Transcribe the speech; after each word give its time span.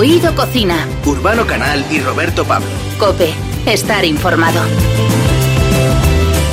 Oído 0.00 0.34
Cocina. 0.34 0.88
Urbano 1.04 1.46
Canal 1.46 1.84
y 1.90 2.00
Roberto 2.00 2.46
Pablo. 2.46 2.70
Cope, 2.98 3.34
estar 3.66 4.02
informado. 4.06 4.58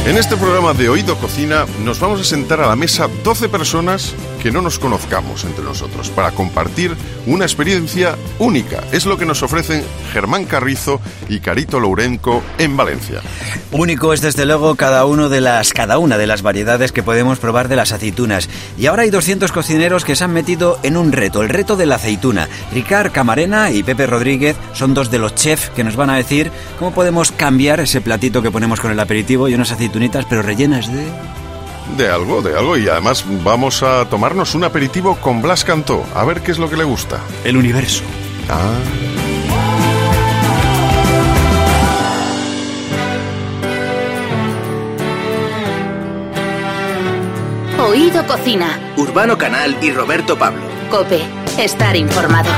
En 0.05 0.17
este 0.17 0.35
programa 0.35 0.73
de 0.73 0.89
Oído 0.89 1.15
Cocina 1.15 1.65
nos 1.81 1.97
vamos 1.97 2.19
a 2.19 2.25
sentar 2.25 2.59
a 2.59 2.67
la 2.67 2.75
mesa 2.75 3.07
12 3.23 3.47
personas 3.47 4.13
no 4.51 4.61
nos 4.61 4.79
conozcamos 4.79 5.43
entre 5.43 5.63
nosotros 5.63 6.09
para 6.09 6.31
compartir 6.31 6.95
una 7.25 7.45
experiencia 7.45 8.15
única. 8.39 8.83
Es 8.91 9.05
lo 9.05 9.17
que 9.17 9.25
nos 9.25 9.43
ofrecen 9.43 9.83
Germán 10.13 10.45
Carrizo 10.45 11.01
y 11.27 11.39
Carito 11.39 11.79
Lourenco 11.79 12.43
en 12.57 12.77
Valencia. 12.77 13.21
Único 13.71 14.13
es 14.13 14.21
desde 14.21 14.45
luego 14.45 14.75
cada 14.75 15.07
de 15.07 15.41
las 15.41 15.73
cada 15.73 15.97
una 15.97 16.17
de 16.17 16.27
las 16.27 16.41
variedades 16.41 16.91
que 16.91 17.01
podemos 17.01 17.39
probar 17.39 17.67
de 17.67 17.75
las 17.75 17.91
aceitunas. 17.91 18.49
Y 18.77 18.85
ahora 18.85 19.03
hay 19.03 19.09
200 19.09 19.51
cocineros 19.51 20.05
que 20.05 20.15
se 20.15 20.23
han 20.23 20.33
metido 20.33 20.79
en 20.83 20.97
un 20.97 21.11
reto, 21.11 21.41
el 21.41 21.49
reto 21.49 21.75
de 21.75 21.85
la 21.85 21.95
aceituna. 21.95 22.47
Ricard 22.73 23.11
Camarena 23.11 23.71
y 23.71 23.83
Pepe 23.83 24.05
Rodríguez 24.05 24.55
son 24.73 24.93
dos 24.93 25.09
de 25.09 25.19
los 25.19 25.33
chefs 25.33 25.69
que 25.71 25.83
nos 25.83 25.95
van 25.95 26.09
a 26.09 26.17
decir 26.17 26.51
cómo 26.77 26.93
podemos 26.93 27.31
cambiar 27.31 27.79
ese 27.79 28.01
platito 28.01 28.41
que 28.41 28.51
ponemos 28.51 28.79
con 28.79 28.91
el 28.91 28.99
aperitivo 28.99 29.47
y 29.47 29.55
unas 29.55 29.71
aceitunitas 29.71 30.25
pero 30.29 30.41
rellenas 30.41 30.91
de 30.91 31.05
de 31.95 32.09
algo, 32.09 32.41
de 32.41 32.57
algo. 32.57 32.77
Y 32.77 32.87
además 32.89 33.23
vamos 33.43 33.83
a 33.83 34.05
tomarnos 34.05 34.55
un 34.55 34.63
aperitivo 34.63 35.15
con 35.17 35.41
Blas 35.41 35.63
Cantó. 35.63 36.03
A 36.15 36.25
ver 36.25 36.41
qué 36.41 36.51
es 36.51 36.59
lo 36.59 36.69
que 36.69 36.77
le 36.77 36.83
gusta. 36.83 37.21
El 37.43 37.57
universo. 37.57 38.03
Ah. 38.49 38.79
Oído 47.79 48.25
Cocina. 48.25 48.79
Urbano 48.97 49.37
Canal 49.37 49.77
y 49.81 49.91
Roberto 49.91 50.37
Pablo. 50.37 50.61
Cope, 50.89 51.21
estar 51.57 51.95
informado. 51.95 52.49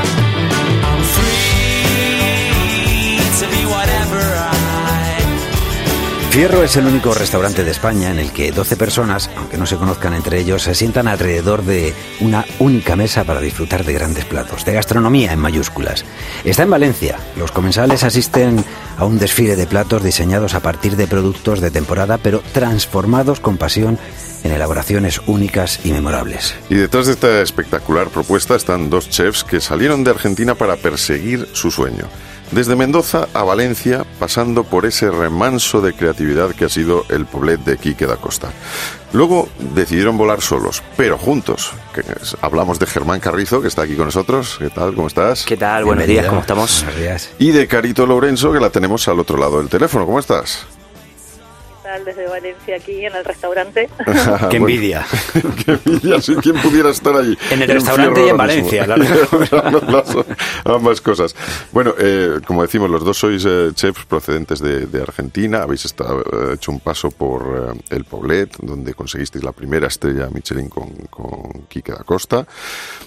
Fierro 6.30 6.62
es 6.62 6.76
el 6.76 6.86
único 6.86 7.12
restaurante 7.12 7.64
de 7.64 7.72
España 7.72 8.08
en 8.08 8.20
el 8.20 8.30
que 8.30 8.52
12 8.52 8.76
personas, 8.76 9.28
aunque 9.36 9.58
no 9.58 9.66
se 9.66 9.76
conozcan 9.76 10.14
entre 10.14 10.38
ellos, 10.38 10.62
se 10.62 10.76
sientan 10.76 11.08
alrededor 11.08 11.64
de 11.64 11.92
una 12.20 12.44
única 12.60 12.94
mesa 12.94 13.24
para 13.24 13.40
disfrutar 13.40 13.84
de 13.84 13.92
grandes 13.92 14.26
platos, 14.26 14.64
de 14.64 14.72
gastronomía 14.72 15.32
en 15.32 15.40
mayúsculas. 15.40 16.04
Está 16.44 16.62
en 16.62 16.70
Valencia. 16.70 17.18
Los 17.36 17.50
comensales 17.50 18.04
asisten 18.04 18.64
a 18.96 19.04
un 19.06 19.18
desfile 19.18 19.56
de 19.56 19.66
platos 19.66 20.04
diseñados 20.04 20.54
a 20.54 20.60
partir 20.60 20.94
de 20.94 21.08
productos 21.08 21.60
de 21.60 21.72
temporada, 21.72 22.16
pero 22.16 22.44
transformados 22.52 23.40
con 23.40 23.56
pasión 23.56 23.98
en 24.44 24.52
elaboraciones 24.52 25.20
únicas 25.26 25.80
y 25.84 25.90
memorables. 25.90 26.54
Y 26.68 26.76
detrás 26.76 27.06
de 27.06 27.14
esta 27.14 27.42
espectacular 27.42 28.08
propuesta 28.08 28.54
están 28.54 28.88
dos 28.88 29.10
chefs 29.10 29.42
que 29.42 29.60
salieron 29.60 30.04
de 30.04 30.12
Argentina 30.12 30.54
para 30.54 30.76
perseguir 30.76 31.48
su 31.54 31.72
sueño. 31.72 32.04
Desde 32.52 32.74
Mendoza 32.74 33.28
a 33.32 33.44
Valencia, 33.44 34.04
pasando 34.18 34.64
por 34.64 34.84
ese 34.84 35.08
remanso 35.08 35.80
de 35.80 35.92
creatividad 35.92 36.50
que 36.50 36.64
ha 36.64 36.68
sido 36.68 37.04
el 37.08 37.24
Poblet 37.24 37.60
de 37.60 37.76
Quique 37.76 38.06
da 38.06 38.16
Costa. 38.16 38.50
Luego 39.12 39.48
decidieron 39.74 40.18
volar 40.18 40.40
solos, 40.40 40.82
pero 40.96 41.16
juntos. 41.16 41.72
Que 41.94 42.02
hablamos 42.40 42.80
de 42.80 42.86
Germán 42.86 43.20
Carrizo, 43.20 43.62
que 43.62 43.68
está 43.68 43.82
aquí 43.82 43.94
con 43.94 44.06
nosotros. 44.06 44.56
¿Qué 44.58 44.68
tal? 44.68 44.96
¿Cómo 44.96 45.06
estás? 45.06 45.44
¿Qué 45.44 45.56
tal? 45.56 45.84
Buenos 45.84 46.08
días, 46.08 46.26
¿cómo 46.26 46.40
estamos? 46.40 46.82
Buenos 46.82 47.00
días. 47.00 47.30
Y 47.38 47.52
de 47.52 47.68
Carito 47.68 48.04
Lorenzo, 48.04 48.52
que 48.52 48.58
la 48.58 48.70
tenemos 48.70 49.06
al 49.06 49.20
otro 49.20 49.38
lado 49.38 49.58
del 49.58 49.68
teléfono. 49.68 50.04
¿Cómo 50.04 50.18
estás? 50.18 50.66
Desde 51.98 52.28
Valencia 52.28 52.76
aquí 52.76 53.04
en 53.04 53.14
el 53.14 53.24
restaurante. 53.24 53.88
¡Qué 54.50 54.56
envidia! 54.56 55.06
¡Qué 55.64 55.72
envidia! 55.72 56.20
Si 56.20 56.34
quien 56.36 56.56
pudiera 56.56 56.90
estar 56.90 57.14
allí. 57.16 57.36
En 57.50 57.62
el 57.62 57.68
restaurante 57.68 58.26
y 58.26 58.28
en 58.28 58.36
Valencia, 58.36 58.84
claro. 58.84 59.04
ambas 60.64 61.00
cosas. 61.00 61.34
Bueno, 61.72 61.94
eh, 61.98 62.40
como 62.46 62.62
decimos, 62.62 62.90
los 62.90 63.04
dos 63.04 63.18
sois 63.18 63.44
eh, 63.46 63.70
chefs 63.74 64.04
procedentes 64.04 64.60
de, 64.60 65.00
Argentina. 65.00 65.62
Habéis 65.62 65.86
estado, 65.86 66.20
eh, 66.20 66.54
hecho 66.54 66.70
un 66.70 66.80
paso 66.80 67.10
por 67.10 67.74
el 67.88 68.04
Poblet, 68.04 68.56
donde 68.60 68.94
conseguisteis 68.94 69.42
la 69.42 69.52
primera 69.52 69.86
estrella 69.86 70.28
Michelin 70.30 70.68
con, 70.68 70.90
con 71.08 71.66
Quique 71.68 71.92
da 71.92 72.04
Costa. 72.04 72.46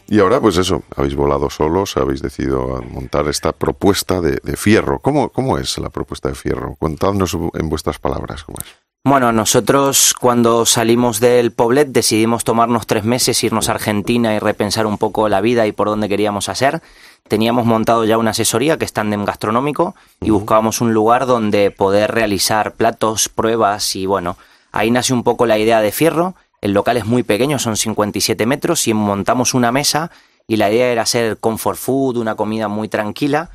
Y 0.07 0.19
ahora, 0.19 0.41
pues 0.41 0.57
eso, 0.57 0.83
habéis 0.95 1.15
volado 1.15 1.49
solos, 1.49 1.95
habéis 1.97 2.21
decidido 2.21 2.81
montar 2.89 3.27
esta 3.27 3.51
propuesta 3.51 4.21
de, 4.21 4.39
de 4.43 4.57
fierro. 4.57 4.99
¿Cómo, 4.99 5.29
¿Cómo 5.29 5.57
es 5.57 5.77
la 5.77 5.89
propuesta 5.89 6.29
de 6.29 6.35
fierro? 6.35 6.75
Contadnos 6.79 7.37
en 7.53 7.69
vuestras 7.69 7.99
palabras 7.99 8.43
cómo 8.43 8.57
es. 8.59 8.72
Bueno, 9.05 9.33
nosotros 9.33 10.13
cuando 10.17 10.65
salimos 10.65 11.19
del 11.19 11.51
Poblet 11.51 11.89
decidimos 11.89 12.45
tomarnos 12.45 12.87
tres 12.87 13.03
meses, 13.03 13.43
irnos 13.43 13.67
a 13.67 13.73
Argentina 13.73 14.33
y 14.33 14.39
repensar 14.39 14.85
un 14.85 14.97
poco 14.97 15.27
la 15.27 15.41
vida 15.41 15.67
y 15.67 15.73
por 15.73 15.89
dónde 15.89 16.07
queríamos 16.07 16.47
hacer. 16.47 16.81
Teníamos 17.27 17.65
montado 17.65 18.05
ya 18.05 18.17
una 18.17 18.31
asesoría 18.31 18.77
que 18.77 18.85
es 18.85 18.93
Tandem 18.93 19.25
Gastronómico 19.25 19.93
y 20.21 20.29
buscábamos 20.29 20.79
un 20.79 20.93
lugar 20.93 21.25
donde 21.25 21.69
poder 21.69 22.11
realizar 22.11 22.75
platos, 22.75 23.27
pruebas 23.27 23.93
y 23.97 24.05
bueno, 24.05 24.37
ahí 24.71 24.89
nace 24.89 25.11
un 25.11 25.23
poco 25.23 25.45
la 25.45 25.57
idea 25.57 25.81
de 25.81 25.91
Fierro. 25.91 26.35
El 26.61 26.71
local 26.71 26.95
es 26.95 27.05
muy 27.05 27.23
pequeño, 27.23 27.59
son 27.59 27.75
57 27.75 28.45
metros 28.45 28.87
y 28.87 28.93
montamos 28.93 29.53
una 29.53 29.73
mesa 29.73 30.11
y 30.47 30.55
la 30.55 30.71
idea 30.71 30.87
era 30.87 31.01
hacer 31.01 31.37
comfort 31.39 31.77
food, 31.77 32.15
una 32.15 32.35
comida 32.35 32.69
muy 32.69 32.87
tranquila 32.87 33.49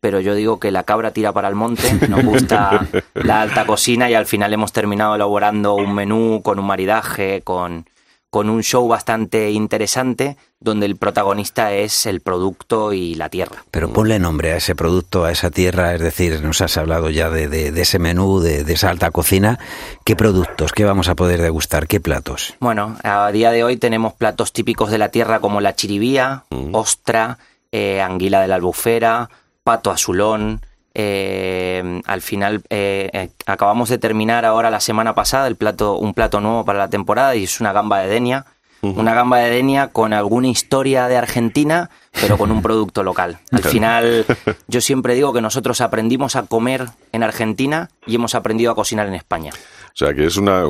pero 0.00 0.20
yo 0.20 0.34
digo 0.34 0.58
que 0.58 0.70
la 0.70 0.84
cabra 0.84 1.12
tira 1.12 1.32
para 1.32 1.48
el 1.48 1.54
monte, 1.54 1.92
nos 2.08 2.24
gusta 2.24 2.86
la 3.14 3.42
alta 3.42 3.66
cocina 3.66 4.10
y 4.10 4.14
al 4.14 4.26
final 4.26 4.52
hemos 4.52 4.72
terminado 4.72 5.14
elaborando 5.14 5.74
un 5.74 5.94
menú 5.94 6.40
con 6.42 6.58
un 6.58 6.66
maridaje, 6.66 7.42
con, 7.42 7.86
con 8.30 8.48
un 8.48 8.62
show 8.62 8.86
bastante 8.88 9.50
interesante 9.50 10.36
donde 10.60 10.86
el 10.86 10.96
protagonista 10.96 11.72
es 11.72 12.06
el 12.06 12.20
producto 12.20 12.92
y 12.92 13.14
la 13.14 13.28
tierra. 13.28 13.64
Pero 13.70 13.92
ponle 13.92 14.18
nombre 14.18 14.52
a 14.52 14.56
ese 14.56 14.74
producto, 14.74 15.24
a 15.24 15.32
esa 15.32 15.50
tierra, 15.50 15.94
es 15.94 16.00
decir, 16.00 16.42
nos 16.42 16.60
has 16.60 16.76
hablado 16.76 17.10
ya 17.10 17.30
de, 17.30 17.48
de, 17.48 17.80
ese 17.80 17.98
menú, 17.98 18.40
de, 18.40 18.62
de, 18.62 18.72
esa 18.74 18.90
alta 18.90 19.10
cocina. 19.10 19.58
¿Qué 20.04 20.16
productos, 20.16 20.72
qué 20.72 20.84
vamos 20.84 21.08
a 21.08 21.14
poder 21.14 21.40
degustar, 21.40 21.86
qué 21.86 21.98
platos? 21.98 22.54
Bueno, 22.60 22.96
a 23.02 23.32
día 23.32 23.50
de 23.50 23.64
hoy 23.64 23.78
tenemos 23.78 24.12
platos 24.12 24.52
típicos 24.52 24.90
de 24.90 24.98
la 24.98 25.08
tierra 25.08 25.40
como 25.40 25.62
la 25.62 25.74
chiribía, 25.74 26.44
mm. 26.50 26.74
ostra, 26.74 27.38
eh, 27.72 28.02
anguila 28.02 28.42
de 28.42 28.48
la 28.48 28.56
albufera, 28.56 29.30
pato 29.64 29.90
azulón. 29.90 30.60
Eh, 30.94 32.00
al 32.06 32.20
final 32.20 32.62
eh, 32.68 33.10
eh, 33.12 33.30
acabamos 33.46 33.88
de 33.88 33.98
terminar 33.98 34.44
ahora 34.44 34.70
la 34.70 34.80
semana 34.80 35.14
pasada 35.14 35.46
el 35.46 35.54
plato, 35.54 35.96
un 35.96 36.14
plato 36.14 36.40
nuevo 36.40 36.64
para 36.64 36.80
la 36.80 36.90
temporada 36.90 37.36
y 37.36 37.44
es 37.44 37.60
una 37.60 37.72
gamba 37.72 38.00
de 38.00 38.08
denia. 38.08 38.46
Una 38.82 39.12
gamba 39.12 39.38
de 39.40 39.50
denia 39.50 39.88
con 39.88 40.14
alguna 40.14 40.48
historia 40.48 41.06
de 41.06 41.18
Argentina, 41.18 41.90
pero 42.18 42.38
con 42.38 42.50
un 42.50 42.62
producto 42.62 43.02
local. 43.02 43.38
Al 43.52 43.62
final, 43.62 44.24
yo 44.68 44.80
siempre 44.80 45.14
digo 45.14 45.34
que 45.34 45.42
nosotros 45.42 45.82
aprendimos 45.82 46.34
a 46.34 46.44
comer 46.44 46.86
en 47.12 47.22
Argentina 47.22 47.90
y 48.06 48.14
hemos 48.14 48.34
aprendido 48.34 48.72
a 48.72 48.74
cocinar 48.74 49.06
en 49.06 49.14
España. 49.14 49.52
O 49.52 49.96
sea, 49.96 50.14
que 50.14 50.24
es 50.24 50.38
una, 50.38 50.62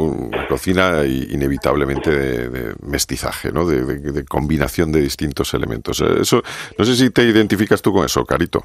cocina 0.49 1.05
inevitablemente 1.05 2.11
de, 2.11 2.75
mestizaje, 2.83 3.53
¿no? 3.53 3.65
De, 3.65 4.25
combinación 4.25 4.91
de 4.91 5.03
distintos 5.03 5.55
elementos. 5.55 6.01
Eso, 6.01 6.43
no 6.79 6.85
sé 6.85 6.97
si 6.97 7.11
te 7.11 7.23
identificas 7.23 7.81
tú 7.81 7.93
con 7.93 8.05
eso, 8.05 8.25
Carito. 8.25 8.65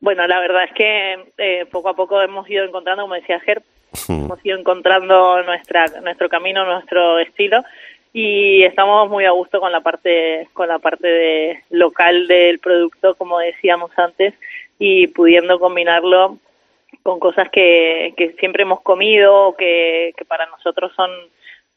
Bueno, 0.00 0.26
la 0.26 0.38
verdad 0.40 0.64
es 0.64 0.72
que 0.72 1.32
eh, 1.38 1.66
poco 1.70 1.88
a 1.88 1.96
poco 1.96 2.20
hemos 2.22 2.48
ido 2.48 2.64
encontrando, 2.64 3.02
como 3.02 3.14
decía 3.14 3.40
Ger, 3.40 3.62
hmm. 4.08 4.24
hemos 4.24 4.44
ido 4.44 4.58
encontrando 4.58 5.42
nuestra, 5.42 5.86
nuestro 6.02 6.28
camino, 6.28 6.64
nuestro 6.64 7.18
estilo 7.18 7.64
y 8.12 8.62
estamos 8.62 9.08
muy 9.10 9.24
a 9.24 9.32
gusto 9.32 9.60
con 9.60 9.70
la 9.70 9.80
parte 9.80 10.48
con 10.52 10.68
la 10.68 10.78
parte 10.78 11.06
de 11.06 11.62
local 11.70 12.26
del 12.26 12.58
producto, 12.58 13.14
como 13.16 13.38
decíamos 13.38 13.90
antes, 13.96 14.34
y 14.78 15.08
pudiendo 15.08 15.58
combinarlo 15.58 16.38
con 17.02 17.18
cosas 17.18 17.48
que, 17.50 18.14
que 18.16 18.32
siempre 18.38 18.62
hemos 18.62 18.80
comido, 18.80 19.54
que, 19.56 20.12
que 20.16 20.24
para 20.24 20.46
nosotros 20.46 20.92
son 20.94 21.10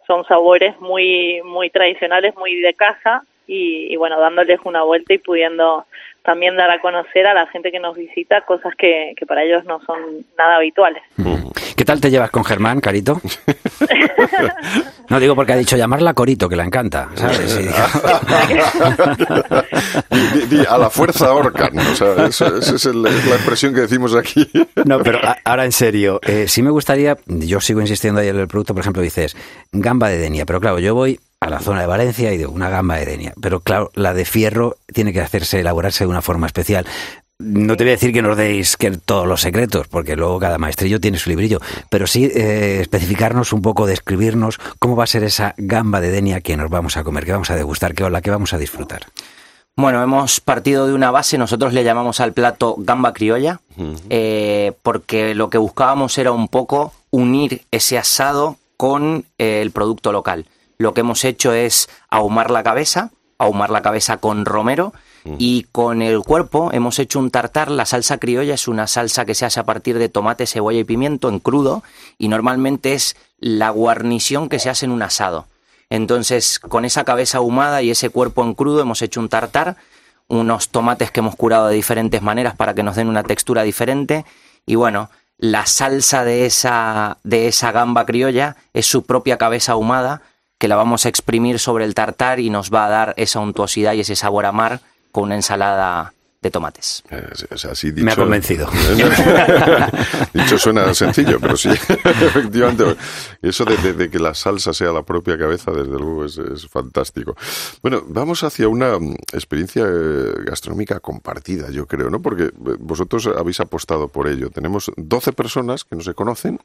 son 0.07 0.25
sabores 0.25 0.79
muy 0.79 1.41
muy 1.43 1.69
tradicionales, 1.69 2.35
muy 2.35 2.59
de 2.61 2.73
casa 2.73 3.23
y, 3.51 3.93
y 3.93 3.95
bueno, 3.97 4.17
dándoles 4.17 4.59
una 4.63 4.83
vuelta 4.83 5.13
y 5.13 5.17
pudiendo 5.17 5.85
también 6.23 6.55
dar 6.55 6.71
a 6.71 6.79
conocer 6.79 7.27
a 7.27 7.33
la 7.33 7.47
gente 7.47 7.69
que 7.71 7.79
nos 7.79 7.97
visita 7.97 8.41
cosas 8.41 8.73
que, 8.77 9.13
que 9.17 9.25
para 9.25 9.43
ellos 9.43 9.65
no 9.65 9.81
son 9.81 9.97
nada 10.37 10.55
habituales. 10.55 11.03
¿Qué 11.75 11.83
tal 11.83 11.99
te 11.99 12.09
llevas 12.11 12.29
con 12.29 12.45
Germán, 12.45 12.79
Carito? 12.79 13.19
no 15.09 15.19
digo 15.19 15.35
porque 15.35 15.53
ha 15.53 15.57
dicho 15.57 15.75
llamarla 15.75 16.13
Corito, 16.13 16.47
que 16.47 16.55
la 16.55 16.63
encanta, 16.63 17.09
¿sabes? 17.15 17.59
a 20.69 20.77
la 20.77 20.89
fuerza 20.89 21.33
orcan, 21.33 21.77
o 21.77 21.95
sea, 21.95 22.27
esa, 22.27 22.57
es 22.57 22.85
la 22.85 23.09
expresión 23.09 23.73
que 23.73 23.81
decimos 23.81 24.15
aquí. 24.15 24.47
no, 24.85 24.99
pero 24.99 25.19
ahora 25.43 25.65
en 25.65 25.71
serio, 25.71 26.21
eh, 26.25 26.47
sí 26.47 26.61
me 26.61 26.69
gustaría, 26.69 27.17
yo 27.25 27.59
sigo 27.59 27.81
insistiendo 27.81 28.21
ahí 28.21 28.29
en 28.29 28.39
el 28.39 28.47
producto, 28.47 28.73
por 28.73 28.81
ejemplo, 28.81 29.01
dices 29.01 29.35
gamba 29.71 30.07
de 30.09 30.17
denia, 30.19 30.45
pero 30.45 30.61
claro, 30.61 30.79
yo 30.79 30.93
voy 30.93 31.15
a 31.15 31.30
la 31.51 31.59
zona 31.59 31.81
de 31.81 31.87
Valencia 31.87 32.33
y 32.33 32.37
de 32.37 32.47
una 32.47 32.69
gamba 32.69 32.97
de 32.97 33.05
denia. 33.05 33.33
Pero 33.39 33.59
claro, 33.59 33.91
la 33.93 34.13
de 34.13 34.25
fierro 34.25 34.77
tiene 34.91 35.13
que 35.13 35.21
hacerse, 35.21 35.59
elaborarse 35.59 36.05
de 36.05 36.09
una 36.09 36.21
forma 36.21 36.47
especial. 36.47 36.85
No 37.39 37.75
te 37.75 37.83
voy 37.83 37.91
a 37.91 37.95
decir 37.95 38.13
que 38.13 38.21
nos 38.21 38.37
deis 38.37 38.77
que 38.77 38.91
todos 38.91 39.27
los 39.27 39.41
secretos, 39.41 39.87
porque 39.87 40.15
luego 40.15 40.39
cada 40.39 40.59
maestrillo 40.59 40.99
tiene 40.99 41.17
su 41.17 41.29
librillo, 41.29 41.59
pero 41.89 42.05
sí 42.05 42.25
eh, 42.25 42.79
especificarnos 42.81 43.51
un 43.51 43.61
poco, 43.63 43.87
describirnos 43.87 44.59
cómo 44.77 44.95
va 44.95 45.05
a 45.05 45.07
ser 45.07 45.23
esa 45.23 45.55
gamba 45.57 46.01
de 46.01 46.11
denia 46.11 46.41
que 46.41 46.55
nos 46.55 46.69
vamos 46.69 46.97
a 46.97 47.03
comer, 47.03 47.25
que 47.25 47.31
vamos 47.31 47.49
a 47.49 47.55
degustar, 47.55 47.95
que 47.95 48.07
la 48.09 48.21
que 48.21 48.29
vamos 48.29 48.53
a 48.53 48.57
disfrutar. 48.57 49.07
Bueno, 49.75 50.03
hemos 50.03 50.39
partido 50.39 50.85
de 50.85 50.93
una 50.93 51.11
base, 51.11 51.37
nosotros 51.37 51.73
le 51.73 51.83
llamamos 51.83 52.19
al 52.19 52.33
plato 52.33 52.75
gamba 52.77 53.13
criolla, 53.13 53.59
eh, 54.09 54.73
porque 54.83 55.33
lo 55.33 55.49
que 55.49 55.57
buscábamos 55.57 56.17
era 56.17 56.31
un 56.31 56.47
poco 56.47 56.93
unir 57.09 57.63
ese 57.71 57.97
asado 57.97 58.57
con 58.77 59.25
eh, 59.37 59.61
el 59.61 59.71
producto 59.71 60.11
local. 60.11 60.45
Lo 60.81 60.95
que 60.95 61.01
hemos 61.01 61.25
hecho 61.25 61.53
es 61.53 61.89
ahumar 62.09 62.49
la 62.49 62.63
cabeza, 62.63 63.11
ahumar 63.37 63.69
la 63.69 63.83
cabeza 63.83 64.17
con 64.17 64.45
romero 64.45 64.93
y 65.37 65.67
con 65.71 66.01
el 66.01 66.21
cuerpo 66.21 66.71
hemos 66.73 66.97
hecho 66.97 67.19
un 67.19 67.29
tartar. 67.29 67.69
La 67.69 67.85
salsa 67.85 68.17
criolla 68.17 68.55
es 68.55 68.67
una 68.67 68.87
salsa 68.87 69.23
que 69.23 69.35
se 69.35 69.45
hace 69.45 69.59
a 69.59 69.63
partir 69.63 69.99
de 69.99 70.09
tomate, 70.09 70.47
cebolla 70.47 70.79
y 70.79 70.83
pimiento 70.83 71.29
en 71.29 71.37
crudo 71.37 71.83
y 72.17 72.29
normalmente 72.29 72.93
es 72.93 73.15
la 73.37 73.69
guarnición 73.69 74.49
que 74.49 74.57
se 74.57 74.71
hace 74.71 74.85
en 74.85 74.91
un 74.91 75.03
asado. 75.03 75.45
Entonces, 75.91 76.57
con 76.57 76.83
esa 76.83 77.03
cabeza 77.03 77.37
ahumada 77.37 77.83
y 77.83 77.91
ese 77.91 78.09
cuerpo 78.09 78.43
en 78.43 78.55
crudo 78.55 78.81
hemos 78.81 79.03
hecho 79.03 79.19
un 79.19 79.29
tartar, 79.29 79.77
unos 80.29 80.69
tomates 80.69 81.11
que 81.11 81.19
hemos 81.19 81.35
curado 81.35 81.67
de 81.67 81.75
diferentes 81.75 82.23
maneras 82.23 82.55
para 82.55 82.73
que 82.73 82.81
nos 82.81 82.95
den 82.95 83.07
una 83.07 83.21
textura 83.21 83.61
diferente 83.61 84.25
y 84.65 84.73
bueno, 84.73 85.11
la 85.37 85.67
salsa 85.67 86.23
de 86.23 86.47
esa, 86.47 87.19
de 87.23 87.47
esa 87.47 87.71
gamba 87.71 88.07
criolla 88.07 88.55
es 88.73 88.87
su 88.87 89.03
propia 89.03 89.37
cabeza 89.37 89.73
ahumada 89.73 90.23
que 90.61 90.67
la 90.67 90.75
vamos 90.75 91.07
a 91.07 91.09
exprimir 91.09 91.57
sobre 91.57 91.85
el 91.85 91.95
tartar 91.95 92.39
y 92.39 92.51
nos 92.51 92.71
va 92.71 92.85
a 92.85 92.89
dar 92.89 93.13
esa 93.17 93.39
untuosidad 93.39 93.93
y 93.93 94.01
ese 94.01 94.15
sabor 94.15 94.45
a 94.45 94.51
mar 94.51 94.79
con 95.11 95.23
una 95.23 95.33
ensalada 95.33 96.13
de 96.39 96.51
tomates. 96.51 97.03
Eh, 97.09 97.93
Me 97.95 98.11
ha 98.11 98.15
convencido. 98.15 98.69
dicho 100.33 100.59
suena 100.59 100.93
sencillo, 100.93 101.39
pero 101.39 101.57
sí, 101.57 101.69
efectivamente. 102.03 102.95
Eso 103.41 103.65
de, 103.65 104.09
que 104.11 104.19
la 104.19 104.35
salsa 104.35 104.71
sea 104.71 104.91
la 104.91 105.01
propia 105.01 105.35
cabeza, 105.35 105.71
desde 105.71 105.97
luego, 105.97 106.25
es, 106.25 106.39
fantástico. 106.67 107.35
Bueno, 107.81 108.03
vamos 108.07 108.43
hacia 108.43 108.67
una 108.67 108.99
mm, 108.99 109.15
experiencia 109.33 109.83
eh, 109.83 110.43
gastronómica 110.45 110.99
compartida, 110.99 111.71
yo 111.71 111.87
creo, 111.87 112.11
¿no? 112.11 112.21
Porque 112.21 112.43
eh, 112.43 112.51
vosotros 112.79 113.27
habéis 113.35 113.59
apostado 113.59 114.09
por 114.09 114.27
ello. 114.27 114.51
Tenemos 114.51 114.91
12 114.95 115.33
personas 115.33 115.85
que 115.85 115.95
no 115.95 116.03
se 116.03 116.13
conocen, 116.13 116.59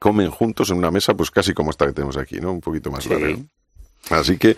comen 0.00 0.30
juntos 0.30 0.70
en 0.70 0.78
una 0.78 0.90
mesa, 0.90 1.14
pues 1.14 1.30
casi 1.30 1.52
como 1.52 1.70
esta 1.70 1.86
que 1.86 1.92
tenemos 1.92 2.16
aquí, 2.16 2.40
¿no? 2.40 2.52
Un 2.52 2.60
poquito 2.60 2.90
más 2.90 3.06
larga. 3.06 3.36
Así 4.10 4.38
que, 4.38 4.56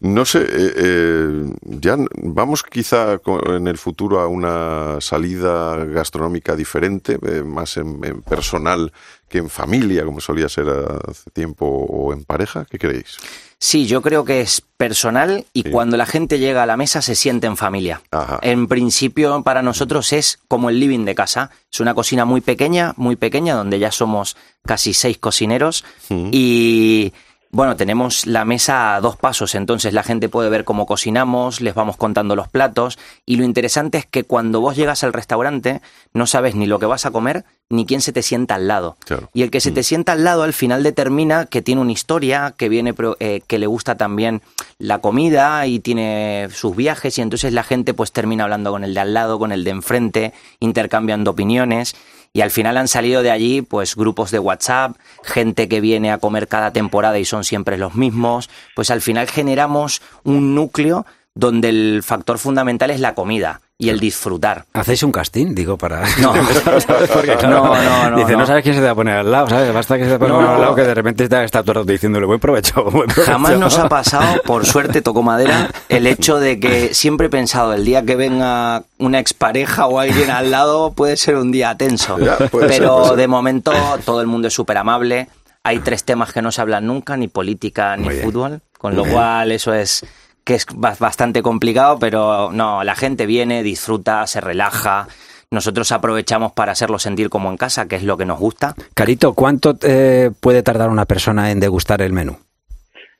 no 0.00 0.24
sé, 0.24 0.40
eh, 0.40 0.72
eh, 0.76 1.44
ya 1.62 1.96
vamos 2.22 2.64
quizá 2.64 3.20
en 3.46 3.68
el 3.68 3.78
futuro 3.78 4.20
a 4.20 4.26
una 4.26 5.00
salida 5.00 5.76
gastronómica 5.84 6.56
diferente, 6.56 7.18
eh, 7.22 7.42
más 7.44 7.76
en, 7.76 8.00
personal 8.22 8.92
que 9.28 9.38
en 9.38 9.48
familia, 9.48 10.04
como 10.04 10.20
solía 10.20 10.48
ser 10.48 10.68
hace 10.68 11.30
tiempo, 11.30 11.66
o 11.66 12.12
en 12.12 12.24
pareja. 12.24 12.66
¿Qué 12.68 12.78
creéis? 12.78 13.18
Sí, 13.62 13.86
yo 13.86 14.00
creo 14.00 14.24
que 14.24 14.40
es 14.40 14.62
personal 14.78 15.44
y 15.52 15.64
cuando 15.64 15.98
la 15.98 16.06
gente 16.06 16.38
llega 16.38 16.62
a 16.62 16.66
la 16.66 16.78
mesa 16.78 17.02
se 17.02 17.14
siente 17.14 17.46
en 17.46 17.58
familia. 17.58 18.00
En 18.40 18.66
principio, 18.68 19.42
para 19.42 19.60
nosotros 19.60 20.14
es 20.14 20.38
como 20.48 20.70
el 20.70 20.80
living 20.80 21.04
de 21.04 21.14
casa. 21.14 21.50
Es 21.70 21.78
una 21.78 21.92
cocina 21.92 22.24
muy 22.24 22.40
pequeña, 22.40 22.94
muy 22.96 23.16
pequeña, 23.16 23.54
donde 23.54 23.78
ya 23.78 23.92
somos 23.92 24.38
casi 24.64 24.94
seis 24.94 25.18
cocineros 25.18 25.84
y 26.08 27.12
bueno, 27.52 27.76
tenemos 27.76 28.26
la 28.26 28.44
mesa 28.44 28.94
a 28.94 29.00
dos 29.00 29.16
pasos, 29.16 29.56
entonces 29.56 29.92
la 29.92 30.04
gente 30.04 30.28
puede 30.28 30.48
ver 30.48 30.64
cómo 30.64 30.86
cocinamos, 30.86 31.60
les 31.60 31.74
vamos 31.74 31.96
contando 31.96 32.36
los 32.36 32.48
platos 32.48 32.96
y 33.26 33.36
lo 33.36 33.44
interesante 33.44 33.98
es 33.98 34.06
que 34.06 34.22
cuando 34.22 34.60
vos 34.60 34.76
llegas 34.76 35.02
al 35.02 35.12
restaurante 35.12 35.80
no 36.14 36.26
sabes 36.26 36.54
ni 36.54 36.66
lo 36.66 36.78
que 36.78 36.86
vas 36.86 37.06
a 37.06 37.10
comer 37.10 37.44
ni 37.68 37.86
quién 37.86 38.00
se 38.00 38.12
te 38.12 38.22
sienta 38.22 38.56
al 38.56 38.68
lado. 38.68 38.96
Y 39.32 39.42
el 39.42 39.50
que 39.50 39.60
se 39.60 39.70
te 39.70 39.80
mm. 39.80 39.84
sienta 39.84 40.12
al 40.12 40.24
lado 40.24 40.42
al 40.42 40.52
final 40.52 40.82
determina 40.82 41.46
que 41.46 41.62
tiene 41.62 41.80
una 41.80 41.92
historia, 41.92 42.54
que 42.56 42.68
viene 42.68 42.94
eh, 43.18 43.42
que 43.46 43.58
le 43.58 43.66
gusta 43.66 43.96
también 43.96 44.42
la 44.78 44.98
comida 44.98 45.66
y 45.66 45.80
tiene 45.80 46.48
sus 46.52 46.74
viajes 46.76 47.18
y 47.18 47.22
entonces 47.22 47.52
la 47.52 47.62
gente 47.62 47.94
pues 47.94 48.12
termina 48.12 48.44
hablando 48.44 48.70
con 48.70 48.84
el 48.84 48.94
de 48.94 49.00
al 49.00 49.14
lado, 49.14 49.38
con 49.38 49.50
el 49.50 49.64
de 49.64 49.70
enfrente, 49.70 50.32
intercambiando 50.60 51.32
opiniones 51.32 51.96
y 52.32 52.42
al 52.42 52.50
final 52.50 52.76
han 52.76 52.88
salido 52.88 53.22
de 53.22 53.30
allí 53.30 53.62
pues 53.62 53.96
grupos 53.96 54.30
de 54.30 54.38
WhatsApp, 54.38 54.96
gente 55.22 55.68
que 55.68 55.80
viene 55.80 56.12
a 56.12 56.18
comer 56.18 56.48
cada 56.48 56.72
temporada 56.72 57.18
y 57.18 57.24
son 57.24 57.44
siempre 57.44 57.78
los 57.78 57.94
mismos, 57.94 58.50
pues 58.74 58.90
al 58.90 59.00
final 59.00 59.28
generamos 59.28 60.02
un 60.24 60.54
núcleo 60.54 61.06
donde 61.34 61.68
el 61.68 62.02
factor 62.02 62.38
fundamental 62.38 62.90
es 62.90 63.00
la 63.00 63.14
comida 63.14 63.60
y 63.80 63.88
el 63.88 63.98
disfrutar. 63.98 64.66
¿Hacéis 64.74 65.02
un 65.02 65.10
casting? 65.10 65.54
Digo, 65.54 65.78
para... 65.78 66.02
No, 66.20 67.74
no, 67.74 68.10
no, 68.10 68.16
Dice, 68.18 68.36
no, 68.36 68.46
sabes 68.46 68.62
quién 68.62 68.74
se 68.74 68.80
te 68.80 68.86
va 68.86 68.92
a 68.92 68.94
poner 68.94 69.16
al 69.16 69.30
lado, 69.30 69.48
¿sabes? 69.48 69.72
Basta 69.72 69.96
que 69.96 70.04
se 70.04 70.10
te 70.10 70.18
ponga 70.18 70.54
al 70.54 70.60
lado 70.60 70.74
que 70.74 70.82
de 70.82 70.94
repente 70.94 71.24
está, 71.24 71.42
está 71.42 71.62
todo 71.62 71.82
diciéndole 71.84 72.26
buen 72.26 72.38
provecho, 72.38 72.84
buen 72.90 73.08
provecho. 73.08 73.32
Jamás 73.32 73.58
nos 73.58 73.78
ha 73.78 73.88
pasado, 73.88 74.42
por 74.44 74.66
suerte 74.66 75.00
tocó 75.00 75.22
madera, 75.22 75.70
el 75.88 76.06
hecho 76.06 76.38
de 76.38 76.60
que 76.60 76.92
siempre 76.92 77.28
he 77.28 77.30
pensado, 77.30 77.72
el 77.72 77.84
día 77.86 78.04
que 78.04 78.16
venga 78.16 78.82
una 78.98 79.18
expareja 79.18 79.86
o 79.86 79.98
alguien 79.98 80.30
al 80.30 80.50
lado 80.50 80.92
puede 80.92 81.16
ser 81.16 81.36
un 81.36 81.50
día 81.50 81.74
tenso. 81.76 82.18
Pero 82.52 83.16
de 83.16 83.26
momento 83.28 83.72
todo 84.04 84.20
el 84.20 84.26
mundo 84.26 84.48
es 84.48 84.54
súper 84.54 84.76
amable. 84.76 85.28
Hay 85.62 85.78
tres 85.78 86.04
temas 86.04 86.32
que 86.32 86.42
no 86.42 86.52
se 86.52 86.60
hablan 86.60 86.86
nunca, 86.86 87.16
ni 87.16 87.28
política 87.28 87.96
ni 87.96 88.10
fútbol, 88.10 88.60
con 88.78 88.94
lo 88.94 89.06
cual 89.06 89.52
eso 89.52 89.72
es 89.72 90.04
que 90.50 90.56
es 90.56 90.66
bastante 90.98 91.42
complicado, 91.42 92.00
pero 92.00 92.50
no, 92.50 92.82
la 92.82 92.96
gente 92.96 93.24
viene, 93.24 93.62
disfruta, 93.62 94.26
se 94.26 94.40
relaja. 94.40 95.06
Nosotros 95.48 95.92
aprovechamos 95.92 96.50
para 96.50 96.72
hacerlo 96.72 96.98
sentir 96.98 97.30
como 97.30 97.50
en 97.50 97.56
casa, 97.56 97.86
que 97.86 97.94
es 97.94 98.02
lo 98.02 98.16
que 98.16 98.24
nos 98.24 98.40
gusta. 98.40 98.74
Carito, 98.92 99.32
¿cuánto 99.34 99.76
eh, 99.86 100.32
puede 100.40 100.64
tardar 100.64 100.90
una 100.90 101.04
persona 101.04 101.52
en 101.52 101.60
degustar 101.60 102.02
el 102.02 102.12
menú? 102.12 102.36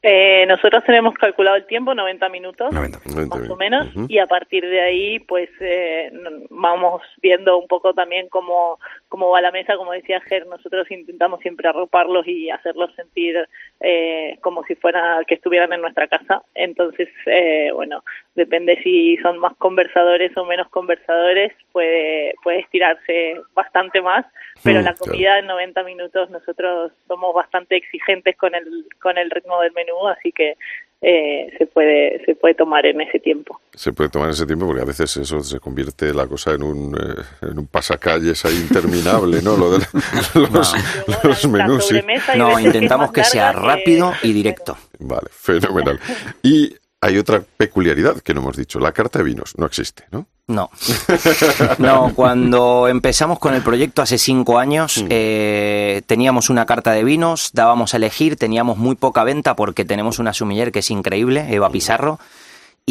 Eh, 0.02 0.44
nosotros 0.46 0.82
tenemos 0.84 1.14
calculado 1.14 1.56
el 1.56 1.66
tiempo, 1.66 1.94
90 1.94 2.28
minutos, 2.30 2.72
más 2.72 3.48
o 3.48 3.56
menos, 3.56 3.86
y 4.08 4.18
a 4.18 4.26
partir 4.26 4.64
de 4.64 4.80
ahí, 4.80 5.20
pues 5.20 5.50
eh, 5.60 6.10
vamos 6.48 7.02
viendo 7.22 7.58
un 7.58 7.68
poco 7.68 7.94
también 7.94 8.28
cómo, 8.28 8.80
cómo 9.10 9.28
va 9.28 9.42
la 9.42 9.50
mesa. 9.50 9.76
Como 9.76 9.92
decía 9.92 10.22
Ger, 10.22 10.46
nosotros 10.46 10.90
intentamos 10.90 11.40
siempre 11.40 11.68
arroparlos 11.68 12.26
y 12.26 12.48
hacerlos 12.48 12.94
sentir 12.94 13.36
eh, 13.80 14.38
como 14.40 14.64
si 14.64 14.74
fuera 14.76 15.22
que 15.26 15.34
estuvieran 15.34 15.74
en 15.74 15.82
nuestra 15.82 16.08
casa. 16.08 16.42
Entonces, 16.54 17.08
eh, 17.26 17.70
bueno, 17.74 18.02
depende 18.34 18.80
si 18.82 19.18
son 19.18 19.38
más 19.38 19.54
conversadores 19.56 20.34
o 20.38 20.46
menos 20.46 20.68
conversadores, 20.68 21.52
puede, 21.72 22.34
puede 22.42 22.60
estirarse 22.60 23.34
bastante 23.54 24.00
más 24.00 24.24
pero 24.62 24.80
mm, 24.80 24.84
la 24.84 24.94
comida 24.94 25.38
en 25.38 25.46
90 25.46 25.82
minutos 25.84 26.30
nosotros 26.30 26.92
somos 27.06 27.34
bastante 27.34 27.76
exigentes 27.76 28.36
con 28.36 28.54
el 28.54 28.86
con 29.00 29.18
el 29.18 29.30
ritmo 29.30 29.60
del 29.60 29.72
menú 29.72 30.06
así 30.08 30.32
que 30.32 30.56
eh, 31.02 31.50
se 31.56 31.66
puede 31.66 32.22
se 32.26 32.34
puede 32.34 32.54
tomar 32.54 32.84
en 32.84 33.00
ese 33.00 33.18
tiempo. 33.18 33.60
Se 33.74 33.92
puede 33.92 34.10
tomar 34.10 34.28
en 34.28 34.34
ese 34.34 34.46
tiempo 34.46 34.66
porque 34.66 34.82
a 34.82 34.84
veces 34.84 35.16
eso 35.16 35.40
se 35.42 35.58
convierte 35.58 36.12
la 36.12 36.26
cosa 36.26 36.52
en 36.52 36.62
un 36.62 36.94
eh, 36.94 37.46
en 37.50 37.58
un 37.58 37.66
pasacalles 37.66 38.44
ahí 38.44 38.56
interminable 38.56 39.40
no 39.42 39.56
lo 39.56 39.78
de 39.78 39.86
los, 41.24 41.48
menús 41.48 41.90
no 42.36 42.60
intentamos 42.60 43.12
que 43.12 43.24
sea 43.24 43.52
rápido 43.52 44.12
y 44.22 44.32
directo. 44.32 44.76
Vale 44.98 45.28
fenomenal. 45.30 45.98
Y 46.42 46.74
hay 47.00 47.16
otra 47.16 47.42
peculiaridad 47.56 48.20
que 48.20 48.34
no 48.34 48.42
hemos 48.42 48.56
dicho 48.56 48.78
la 48.78 48.92
carta 48.92 49.20
de 49.20 49.24
vinos 49.24 49.54
no 49.56 49.64
existe 49.64 50.04
no 50.10 50.26
no. 50.50 50.70
No, 51.78 52.12
cuando 52.14 52.88
empezamos 52.88 53.38
con 53.38 53.54
el 53.54 53.62
proyecto 53.62 54.02
hace 54.02 54.18
cinco 54.18 54.58
años, 54.58 55.02
mm. 55.02 55.06
eh, 55.08 56.02
teníamos 56.06 56.50
una 56.50 56.66
carta 56.66 56.92
de 56.92 57.04
vinos, 57.04 57.50
dábamos 57.52 57.94
a 57.94 57.96
elegir, 57.96 58.36
teníamos 58.36 58.76
muy 58.76 58.96
poca 58.96 59.24
venta 59.24 59.56
porque 59.56 59.84
tenemos 59.84 60.18
una 60.18 60.32
sumiller 60.32 60.72
que 60.72 60.80
es 60.80 60.90
increíble, 60.90 61.46
Eva 61.50 61.68
mm. 61.68 61.72
Pizarro. 61.72 62.18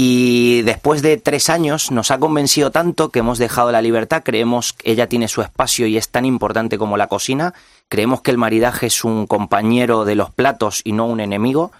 Y 0.01 0.62
después 0.62 1.01
de 1.01 1.18
tres 1.18 1.50
años 1.50 1.92
nos 1.92 2.10
ha 2.12 2.20
convencido 2.20 2.72
tanto 2.72 3.10
que 3.10 3.20
hemos 3.20 3.38
dejado 3.38 3.72
la 3.72 3.82
libertad, 3.82 4.24
creemos 4.24 4.72
que 4.72 4.92
ella 4.92 5.10
tiene 5.10 5.28
su 5.28 5.42
espacio 5.42 5.88
y 5.88 5.98
es 5.98 6.08
tan 6.08 6.24
importante 6.24 6.78
como 6.78 6.96
la 6.96 7.08
cocina, 7.08 7.54
creemos 7.89 8.22
que 8.22 8.32
el 8.32 8.38
maridaje 8.38 8.86
es 8.86 9.04
un 9.04 9.28
compañero 9.28 10.06
de 10.06 10.16
los 10.16 10.30
platos 10.30 10.82
y 10.86 10.94
no 10.94 11.06
un 11.06 11.20
enemigo. 11.20 11.74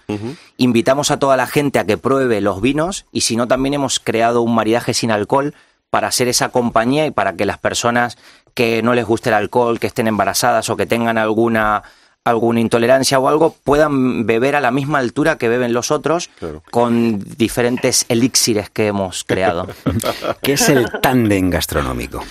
Invitamos 0.58 1.10
a 1.10 1.18
toda 1.18 1.38
la 1.38 1.46
gente 1.46 1.78
a 1.78 1.86
que 1.86 1.96
pruebe 1.96 2.42
los 2.42 2.60
vinos 2.60 3.06
y 3.10 3.22
si 3.22 3.36
no 3.36 3.48
también 3.48 3.74
hemos 3.74 4.00
creado 4.00 4.42
un 4.42 4.54
maridaje 4.54 4.92
sin 4.92 5.12
alcohol 5.12 5.54
para 5.90 6.08
hacer 6.08 6.28
esa 6.28 6.50
compañía 6.50 7.06
y 7.06 7.10
para 7.10 7.34
que 7.34 7.46
las 7.46 7.58
personas 7.58 8.16
que 8.54 8.82
no 8.82 8.94
les 8.94 9.04
guste 9.04 9.30
el 9.30 9.34
alcohol, 9.34 9.78
que 9.78 9.86
estén 9.86 10.06
embarazadas 10.06 10.70
o 10.70 10.76
que 10.76 10.86
tengan 10.86 11.18
alguna 11.18 11.82
alguna 12.22 12.60
intolerancia 12.60 13.18
o 13.18 13.28
algo 13.28 13.56
puedan 13.64 14.26
beber 14.26 14.54
a 14.54 14.60
la 14.60 14.70
misma 14.70 14.98
altura 14.98 15.38
que 15.38 15.48
beben 15.48 15.72
los 15.72 15.90
otros 15.90 16.28
con 16.70 17.18
diferentes 17.36 18.04
elixires 18.08 18.68
que 18.68 18.88
hemos 18.88 19.24
creado. 19.24 19.66
¿Qué 20.42 20.52
es 20.52 20.68
el 20.68 20.86
tándem 21.00 21.48
gastronómico? 21.48 22.22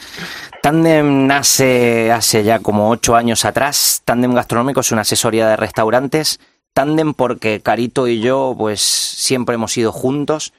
Tandem 0.62 1.26
nace 1.28 2.12
hace 2.12 2.44
ya 2.44 2.60
como 2.60 2.90
ocho 2.90 3.16
años 3.16 3.46
atrás. 3.46 4.02
Tandem 4.04 4.34
Gastronómico 4.34 4.82
es 4.82 4.92
una 4.92 5.02
asesoría 5.02 5.48
de 5.48 5.56
restaurantes. 5.56 6.40
Tandem 6.74 7.14
porque 7.14 7.62
Carito 7.62 8.08
y 8.08 8.20
yo 8.20 8.56
pues 8.58 8.82
siempre 8.82 9.56
hemos 9.56 9.76
ido 9.78 9.92
juntos. 9.92 10.54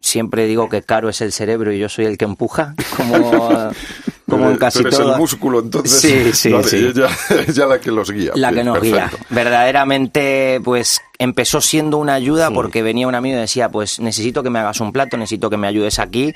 Siempre 0.00 0.46
digo 0.46 0.68
que 0.68 0.82
Caro 0.82 1.08
es 1.08 1.20
el 1.20 1.30
cerebro 1.32 1.72
y 1.72 1.78
yo 1.78 1.88
soy 1.88 2.06
el 2.06 2.16
que 2.16 2.24
empuja, 2.24 2.74
como 2.96 3.70
como 4.30 4.48
en 4.50 4.56
casi 4.56 4.82
todo. 4.84 5.12
el 5.14 5.18
músculo, 5.18 5.60
entonces. 5.60 6.00
Sí, 6.00 6.32
sí, 6.32 6.54
sí. 6.64 6.92
Ya, 6.94 7.08
ya 7.52 7.66
la 7.68 7.80
que 7.80 7.90
los 7.90 8.10
guía. 8.10 8.32
La 8.34 8.52
que 8.52 8.64
nos 8.64 8.78
perfecto. 8.78 9.16
guía. 9.18 9.26
Verdaderamente, 9.28 10.60
pues 10.64 11.00
empezó 11.18 11.60
siendo 11.60 11.98
una 11.98 12.14
ayuda 12.14 12.50
porque 12.50 12.82
venía 12.82 13.06
un 13.08 13.14
amigo 13.14 13.36
y 13.36 13.40
decía, 13.40 13.68
pues 13.70 14.00
necesito 14.00 14.42
que 14.42 14.50
me 14.50 14.58
hagas 14.58 14.80
un 14.80 14.92
plato, 14.92 15.16
necesito 15.16 15.50
que 15.50 15.56
me 15.56 15.66
ayudes 15.66 15.98
aquí. 15.98 16.34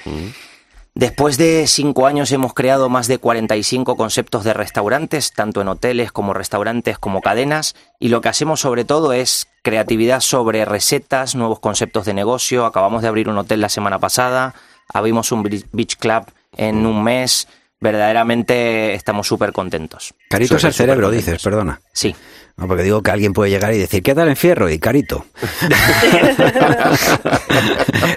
Después 0.96 1.38
de 1.38 1.66
cinco 1.66 2.06
años 2.06 2.30
hemos 2.30 2.54
creado 2.54 2.88
más 2.88 3.08
de 3.08 3.18
45 3.18 3.96
conceptos 3.96 4.44
de 4.44 4.54
restaurantes, 4.54 5.32
tanto 5.32 5.60
en 5.60 5.66
hoteles 5.66 6.12
como 6.12 6.34
restaurantes 6.34 6.98
como 6.98 7.20
cadenas, 7.20 7.74
y 7.98 8.10
lo 8.10 8.20
que 8.20 8.28
hacemos 8.28 8.60
sobre 8.60 8.84
todo 8.84 9.12
es 9.12 9.48
creatividad 9.62 10.20
sobre 10.20 10.64
recetas, 10.64 11.34
nuevos 11.34 11.58
conceptos 11.58 12.04
de 12.04 12.14
negocio. 12.14 12.64
Acabamos 12.64 13.02
de 13.02 13.08
abrir 13.08 13.28
un 13.28 13.38
hotel 13.38 13.60
la 13.60 13.70
semana 13.70 13.98
pasada, 13.98 14.54
abrimos 14.88 15.32
un 15.32 15.42
beach 15.42 15.96
club 15.96 16.26
en 16.56 16.86
un 16.86 17.02
mes. 17.02 17.48
Verdaderamente 17.84 18.94
estamos 18.94 19.28
súper 19.28 19.52
contentos. 19.52 20.14
Carito 20.30 20.56
es 20.56 20.64
el 20.64 20.72
cerebro, 20.72 21.10
dices, 21.10 21.42
perdona. 21.42 21.82
Sí. 21.92 22.16
No, 22.56 22.66
porque 22.66 22.82
digo 22.84 23.02
que 23.02 23.10
alguien 23.10 23.34
puede 23.34 23.50
llegar 23.50 23.74
y 23.74 23.78
decir, 23.78 24.02
¿qué 24.02 24.14
tal 24.14 24.28
en 24.28 24.36
Fierro? 24.36 24.70
Y 24.70 24.78
Carito. 24.78 25.26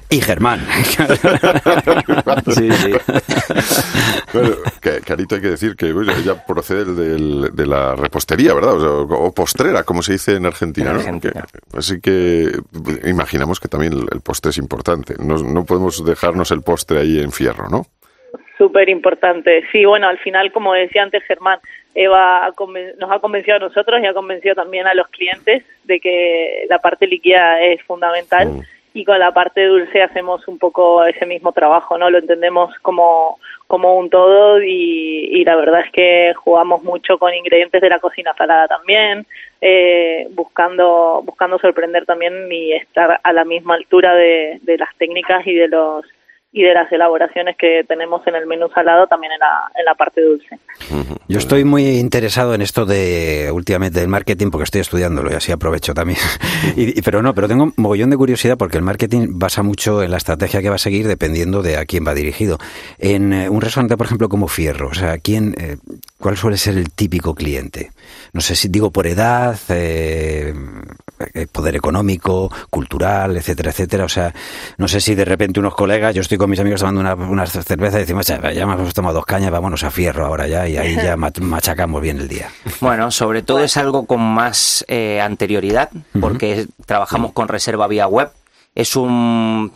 y 0.10 0.22
Germán. 0.22 0.66
Sí, 2.54 2.70
sí. 2.72 2.92
Bueno, 4.34 4.56
Carito 5.06 5.36
hay 5.36 5.42
que 5.42 5.50
decir 5.50 5.76
que 5.76 5.92
bueno, 5.92 6.14
ella 6.14 6.46
procede 6.46 6.86
del- 6.94 7.50
de 7.54 7.66
la 7.66 7.96
repostería, 7.96 8.54
¿verdad? 8.54 8.74
O, 8.76 8.80
sea, 8.80 8.90
o 9.18 9.32
postrera, 9.34 9.84
como 9.84 10.02
se 10.02 10.14
dice 10.14 10.36
en 10.36 10.46
Argentina. 10.46 10.90
En 10.92 10.96
¿no? 10.96 11.00
Argentina. 11.00 11.46
Así 11.76 12.00
que 12.00 12.52
imaginamos 13.06 13.60
que 13.60 13.68
también 13.68 13.94
el, 13.94 14.08
el 14.12 14.22
postre 14.22 14.52
es 14.52 14.58
importante. 14.58 15.16
No, 15.20 15.38
no 15.38 15.66
podemos 15.66 16.04
dejarnos 16.06 16.52
el 16.52 16.62
postre 16.62 17.00
ahí 17.00 17.20
en 17.20 17.32
fierro, 17.32 17.70
¿no? 17.70 17.86
Súper 18.58 18.90
importante. 18.90 19.64
Sí, 19.72 19.86
bueno, 19.86 20.08
al 20.08 20.18
final, 20.18 20.52
como 20.52 20.74
decía 20.74 21.04
antes 21.04 21.24
Germán, 21.24 21.60
Eva 21.94 22.52
nos 22.98 23.12
ha 23.12 23.20
convencido 23.20 23.58
a 23.58 23.60
nosotros 23.60 24.02
y 24.02 24.06
ha 24.06 24.14
convencido 24.14 24.56
también 24.56 24.88
a 24.88 24.94
los 24.94 25.08
clientes 25.10 25.64
de 25.84 26.00
que 26.00 26.66
la 26.70 26.80
parte 26.80 27.08
líquida 27.08 27.62
es 27.62 27.82
fundamental 27.84 28.48
Mm. 28.48 28.62
y 28.94 29.06
con 29.06 29.20
la 29.20 29.32
parte 29.32 29.66
dulce 29.66 30.02
hacemos 30.02 30.48
un 30.48 30.58
poco 30.58 31.04
ese 31.06 31.26
mismo 31.26 31.52
trabajo, 31.52 31.98
¿no? 31.98 32.10
Lo 32.10 32.18
entendemos 32.18 32.74
como, 32.82 33.40
como 33.68 33.96
un 33.98 34.10
todo 34.10 34.62
y, 34.62 35.30
y 35.32 35.44
la 35.44 35.56
verdad 35.56 35.82
es 35.82 35.92
que 35.92 36.34
jugamos 36.36 36.84
mucho 36.84 37.20
con 37.20 37.34
ingredientes 37.34 37.82
de 37.82 37.90
la 37.90 38.00
cocina 38.00 38.34
salada 38.36 38.68
también, 38.68 39.26
eh, 39.62 40.28
buscando, 40.32 41.22
buscando 41.24 41.60
sorprender 41.60 42.06
también 42.06 42.52
y 42.52 42.74
estar 42.74 43.20
a 43.22 43.34
la 43.34 43.46
misma 43.46 43.76
altura 43.76 44.16
de, 44.16 44.60
de 44.64 44.78
las 44.78 44.96
técnicas 44.98 45.46
y 45.46 45.54
de 45.54 45.68
los 45.68 46.06
y 46.52 46.64
de 46.64 46.74
las 46.74 46.92
elaboraciones 46.92 47.56
que 47.58 47.84
tenemos 47.88 48.26
en 48.26 48.36
el 48.36 48.48
menú 48.48 48.68
salado 48.74 49.06
también 49.08 49.34
en 49.34 49.40
la, 49.40 49.72
en 49.78 49.86
la 49.86 49.96
parte 49.96 50.22
dulce. 50.22 50.58
Yo 51.28 51.40
estoy 51.40 51.66
muy 51.66 51.86
interesado 52.00 52.56
en 52.56 52.62
esto 52.62 52.86
de 52.86 53.50
últimamente 53.54 54.00
del 54.00 54.08
marketing 54.08 54.50
porque 54.50 54.64
estoy 54.64 54.82
estudiándolo 54.82 55.30
y 55.32 55.36
así 55.36 55.52
aprovecho 55.52 55.94
también. 55.94 56.20
Y- 56.76 57.02
pero 57.02 57.22
no, 57.22 57.34
pero 57.36 57.48
tengo 57.48 57.72
mogollón 57.76 58.10
de 58.10 58.18
curiosidad 58.18 58.58
porque 58.58 58.78
el 58.78 58.84
marketing 58.84 59.28
basa 59.38 59.62
mucho 59.62 60.02
en 60.02 60.10
la 60.12 60.18
estrategia 60.18 60.62
que 60.62 60.70
va 60.70 60.76
a 60.76 60.80
seguir 60.80 61.08
dependiendo 61.08 61.62
de 61.62 61.78
a 61.78 61.86
quién 61.86 62.06
va 62.08 62.14
dirigido. 62.14 62.58
En 62.98 63.34
eh, 63.34 63.50
un 63.50 63.62
restaurante, 63.62 63.98
por 63.98 64.06
ejemplo, 64.08 64.30
como 64.30 64.48
Fierro, 64.48 64.88
o 64.90 64.94
sea, 64.94 65.18
¿quién, 65.20 65.54
eh, 65.60 65.78
¿cuál 66.20 66.38
suele 66.38 66.58
ser 66.58 66.78
el 66.78 66.92
típico 66.92 67.36
cliente? 67.36 67.92
No 68.34 68.42
sé 68.42 68.56
si 68.56 68.68
digo 68.70 68.92
por 68.92 69.06
edad, 69.08 69.58
eh, 69.70 70.54
eh, 71.34 71.48
poder 71.52 71.76
económico, 71.76 72.52
cultural, 72.70 73.36
etcétera, 73.38 73.72
etcétera. 73.72 74.06
O 74.06 74.10
sea, 74.10 74.34
no 74.78 74.88
sé 74.88 75.02
si 75.02 75.14
de 75.16 75.26
repente 75.26 75.60
unos 75.60 75.76
colegas, 75.76 76.14
yo 76.16 76.22
estoy 76.22 76.37
con 76.38 76.50
mis 76.50 76.60
amigos 76.60 76.80
tomando 76.82 77.02
una, 77.02 77.14
una 77.16 77.46
cerveza 77.46 77.98
y 77.98 78.02
decimos, 78.02 78.26
"Ya, 78.28 78.38
hemos 78.52 78.94
tomado 78.94 79.16
dos 79.16 79.26
cañas, 79.26 79.52
vámonos 79.52 79.84
a 79.84 79.92
Fierro 79.92 80.26
ahora 80.26 80.48
ya 80.48 80.68
y 80.68 80.78
ahí 80.78 80.96
ya 80.96 81.16
ma- 81.18 81.32
machacamos 81.42 82.02
bien 82.02 82.18
el 82.18 82.28
día. 82.28 82.50
Bueno, 82.82 83.12
sobre 83.12 83.42
todo 83.44 83.60
es 83.60 83.78
algo 83.78 84.06
con 84.06 84.22
más 84.22 84.86
eh, 84.88 85.20
anterioridad, 85.22 85.90
porque 86.20 86.68
trabajamos 86.86 87.34
con 87.34 87.48
reserva 87.48 87.88
vía 87.88 88.08
web. 88.08 88.30
Es 88.76 88.96
un, 88.96 89.72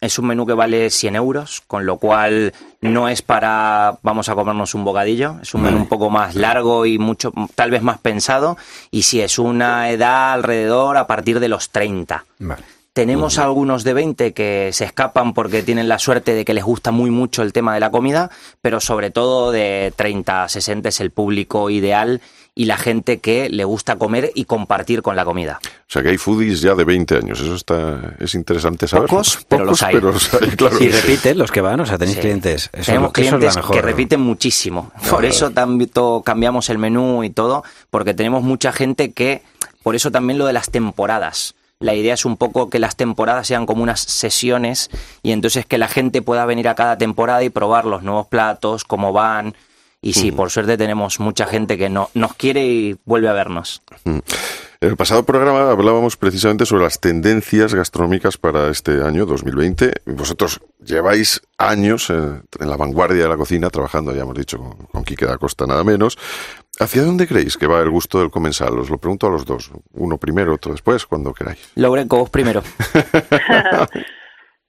es 0.00 0.18
un 0.18 0.26
menú 0.26 0.46
que 0.46 0.52
vale 0.52 0.90
100 0.90 1.16
euros, 1.16 1.62
con 1.66 1.84
lo 1.86 1.96
cual 1.98 2.52
no 2.80 3.08
es 3.08 3.22
para 3.22 3.98
vamos 4.02 4.28
a 4.28 4.34
comernos 4.36 4.74
un 4.74 4.84
bocadillo. 4.84 5.36
Es 5.42 5.52
un 5.54 5.62
menú 5.62 5.78
un 5.78 5.88
poco 5.88 6.10
más 6.10 6.34
largo 6.36 6.86
y 6.86 6.98
mucho, 6.98 7.32
tal 7.56 7.70
vez 7.72 7.82
más 7.82 7.98
pensado. 7.98 8.56
Y 8.92 9.02
si 9.02 9.20
es 9.20 9.38
una 9.38 9.90
edad 9.90 10.32
alrededor 10.34 10.96
a 10.96 11.06
partir 11.08 11.40
de 11.40 11.48
los 11.48 11.70
30. 11.70 12.24
Vale. 12.38 12.62
Tenemos 12.96 13.36
algunos 13.36 13.84
de 13.84 13.92
20 13.92 14.32
que 14.32 14.70
se 14.72 14.86
escapan 14.86 15.34
porque 15.34 15.62
tienen 15.62 15.86
la 15.86 15.98
suerte 15.98 16.32
de 16.32 16.46
que 16.46 16.54
les 16.54 16.64
gusta 16.64 16.92
muy 16.92 17.10
mucho 17.10 17.42
el 17.42 17.52
tema 17.52 17.74
de 17.74 17.80
la 17.80 17.90
comida, 17.90 18.30
pero 18.62 18.80
sobre 18.80 19.10
todo 19.10 19.52
de 19.52 19.92
30 19.94 20.44
a 20.44 20.48
60 20.48 20.88
es 20.88 21.00
el 21.00 21.10
público 21.10 21.68
ideal 21.68 22.22
y 22.54 22.64
la 22.64 22.78
gente 22.78 23.18
que 23.18 23.50
le 23.50 23.64
gusta 23.64 23.96
comer 23.96 24.30
y 24.34 24.46
compartir 24.46 25.02
con 25.02 25.14
la 25.14 25.26
comida. 25.26 25.58
O 25.62 25.68
sea, 25.88 26.02
que 26.02 26.08
hay 26.08 26.16
foodies 26.16 26.62
ya 26.62 26.74
de 26.74 26.84
20 26.84 27.16
años. 27.18 27.38
Eso 27.38 27.54
está 27.54 28.14
es 28.18 28.34
interesante 28.34 28.88
saber. 28.88 29.10
Pocos, 29.10 29.40
pero 29.46 29.66
los 29.66 29.82
hay. 29.82 29.94
pero 29.96 30.12
los 30.12 30.32
hay, 30.32 30.48
claro. 30.52 30.82
Y 30.82 30.88
repiten 30.88 31.36
los 31.36 31.52
que 31.52 31.60
van, 31.60 31.78
o 31.80 31.84
sea, 31.84 31.98
tenéis 31.98 32.16
Sí. 32.16 32.22
clientes. 32.22 32.70
Eso, 32.72 32.86
Tenemos 32.86 33.10
eso 33.14 33.20
es 33.20 33.26
la 33.26 33.36
clientes 33.36 33.56
mejor. 33.56 33.76
que 33.76 33.82
repiten 33.82 34.20
muchísimo. 34.22 34.90
Por 35.10 35.26
eso 35.26 35.50
tanto 35.50 36.22
cambiamos 36.24 36.70
el 36.70 36.78
menú 36.78 37.24
y 37.24 37.28
todo, 37.28 37.62
porque 37.90 38.14
tenemos 38.14 38.42
mucha 38.42 38.72
gente 38.72 39.12
que, 39.12 39.42
por 39.82 39.94
eso 39.96 40.10
también 40.10 40.38
lo 40.38 40.46
de 40.46 40.54
las 40.54 40.70
temporadas. 40.70 41.54
La 41.80 41.94
idea 41.94 42.14
es 42.14 42.24
un 42.24 42.38
poco 42.38 42.70
que 42.70 42.78
las 42.78 42.96
temporadas 42.96 43.46
sean 43.46 43.66
como 43.66 43.82
unas 43.82 44.00
sesiones 44.00 44.90
y 45.22 45.32
entonces 45.32 45.66
que 45.66 45.76
la 45.76 45.88
gente 45.88 46.22
pueda 46.22 46.46
venir 46.46 46.68
a 46.68 46.74
cada 46.74 46.96
temporada 46.96 47.42
y 47.44 47.50
probar 47.50 47.84
los 47.84 48.02
nuevos 48.02 48.26
platos, 48.28 48.84
cómo 48.84 49.12
van. 49.12 49.54
Y 50.00 50.14
sí, 50.14 50.32
por 50.32 50.50
suerte 50.50 50.78
tenemos 50.78 51.20
mucha 51.20 51.46
gente 51.46 51.76
que 51.76 51.90
no, 51.90 52.10
nos 52.14 52.34
quiere 52.34 52.64
y 52.64 52.96
vuelve 53.04 53.28
a 53.28 53.32
vernos. 53.34 53.82
En 54.04 54.22
el 54.80 54.96
pasado 54.96 55.24
programa 55.24 55.70
hablábamos 55.70 56.16
precisamente 56.16 56.64
sobre 56.64 56.84
las 56.84 57.00
tendencias 57.00 57.74
gastronómicas 57.74 58.38
para 58.38 58.70
este 58.70 59.02
año 59.02 59.26
2020. 59.26 59.92
Vosotros 60.06 60.60
lleváis 60.82 61.42
años 61.58 62.08
eh, 62.08 62.14
en 62.14 62.70
la 62.70 62.76
vanguardia 62.76 63.24
de 63.24 63.28
la 63.28 63.36
cocina, 63.36 63.68
trabajando, 63.68 64.14
ya 64.14 64.22
hemos 64.22 64.36
dicho, 64.36 64.58
con, 64.58 64.76
con 64.86 65.04
Quique 65.04 65.26
da 65.26 65.38
Costa 65.38 65.66
nada 65.66 65.82
menos. 65.82 66.16
¿Hacia 66.78 67.02
dónde 67.02 67.26
creéis 67.26 67.56
que 67.56 67.66
va 67.66 67.80
el 67.80 67.90
gusto 67.90 68.20
del 68.20 68.30
comensal? 68.30 68.78
Os 68.78 68.90
lo 68.90 68.98
pregunto 68.98 69.26
a 69.26 69.30
los 69.30 69.44
dos. 69.46 69.70
Uno 69.92 70.18
primero, 70.18 70.54
otro 70.54 70.72
después, 70.72 71.06
cuando 71.06 71.32
queráis. 71.32 71.72
Logreco, 71.74 72.18
vos 72.18 72.30
primero. 72.30 72.62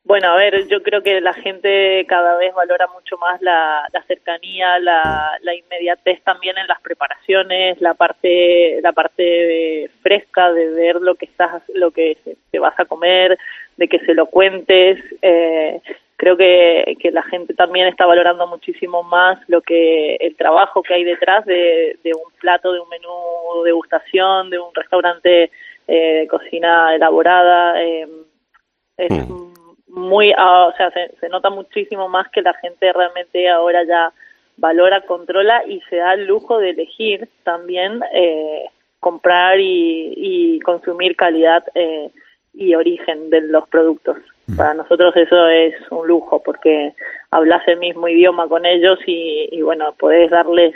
Bueno, 0.07 0.29
a 0.29 0.37
ver, 0.37 0.69
yo 0.69 0.81
creo 0.83 1.03
que 1.03 1.19
la 1.19 1.33
gente 1.33 2.05
cada 2.07 2.37
vez 2.37 2.53
valora 2.55 2.87
mucho 2.87 3.17
más 3.17 3.41
la, 3.41 3.85
la 3.91 4.01
cercanía, 4.03 4.79
la, 4.79 5.31
la 5.41 5.53
inmediatez 5.53 6.23
también 6.23 6.57
en 6.57 6.65
las 6.65 6.79
preparaciones, 6.79 7.81
la 7.81 7.93
parte, 7.93 8.79
la 8.81 8.93
parte 8.93 9.91
fresca 10.01 10.53
de 10.53 10.69
ver 10.69 10.95
lo 11.01 11.15
que 11.15 11.25
estás, 11.25 11.61
lo 11.73 11.91
que 11.91 12.17
te 12.49 12.57
vas 12.57 12.79
a 12.79 12.85
comer, 12.85 13.37
de 13.75 13.89
que 13.89 13.99
se 13.99 14.13
lo 14.13 14.27
cuentes. 14.27 14.97
Eh, 15.21 15.81
creo 16.17 16.35
que, 16.35 16.97
que 16.99 17.11
la 17.11 17.23
gente 17.23 17.53
también 17.53 17.87
está 17.87 18.05
valorando 18.05 18.47
muchísimo 18.47 19.03
más 19.03 19.39
lo 19.47 19.61
que 19.61 20.15
el 20.15 20.35
trabajo 20.35 20.83
que 20.83 20.95
hay 20.95 21.03
detrás 21.03 21.45
de, 21.45 21.97
de 22.03 22.11
un 22.13 22.31
plato, 22.39 22.73
de 22.73 22.79
un 22.79 22.89
menú 22.89 23.63
de 23.63 23.69
degustación, 23.69 24.49
de 24.49 24.59
un 24.59 24.73
restaurante 24.73 25.51
eh, 25.87 26.19
de 26.19 26.27
cocina 26.27 26.93
elaborada. 26.95 27.81
Eh, 27.81 28.07
es 28.97 29.11
Mm. 29.29 29.53
muy, 29.87 30.33
ah, 30.35 30.67
o 30.73 30.75
sea, 30.75 30.91
se, 30.91 31.15
se 31.19 31.29
nota 31.29 31.49
muchísimo 31.49 32.09
más 32.09 32.27
que 32.29 32.41
la 32.41 32.53
gente 32.55 32.91
realmente 32.91 33.47
ahora 33.47 33.83
ya 33.83 34.11
valora, 34.57 35.01
controla 35.01 35.63
y 35.67 35.81
se 35.89 35.97
da 35.97 36.13
el 36.13 36.25
lujo 36.25 36.57
de 36.57 36.71
elegir 36.71 37.29
también 37.43 38.01
eh, 38.11 38.65
comprar 38.99 39.59
y, 39.59 40.13
y 40.17 40.59
consumir 40.61 41.15
calidad 41.15 41.63
eh, 41.75 42.09
y 42.53 42.73
origen 42.73 43.29
de 43.29 43.41
los 43.41 43.67
productos. 43.69 44.17
Para 44.55 44.73
nosotros 44.73 45.15
eso 45.15 45.47
es 45.47 45.75
un 45.91 46.07
lujo 46.07 46.41
porque 46.41 46.93
hablas 47.31 47.67
el 47.67 47.77
mismo 47.79 48.07
idioma 48.07 48.47
con 48.47 48.65
ellos 48.65 48.97
y, 49.05 49.49
y 49.51 49.61
bueno, 49.61 49.93
podés 49.99 50.31
darles 50.31 50.73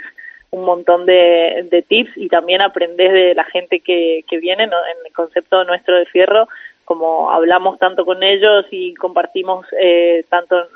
un 0.50 0.66
montón 0.66 1.06
de, 1.06 1.68
de 1.72 1.82
tips 1.82 2.12
y 2.18 2.28
también 2.28 2.62
aprendes 2.62 3.14
de 3.14 3.34
la 3.34 3.46
gente 3.46 3.80
que, 3.80 4.26
que 4.30 4.38
viene 4.40 4.68
¿no? 4.68 4.78
en 4.78 5.06
el 5.06 5.14
concepto 5.14 5.64
nuestro 5.64 5.96
de 5.96 6.06
fierro 6.08 6.50
como 6.92 7.32
hablamos 7.32 7.80
tanto 7.80 8.04
con 8.04 8.22
ellos 8.22 8.66
y 8.70 8.94
compartimos 8.96 9.66
eh, 9.80 10.26
tanto 10.28 10.68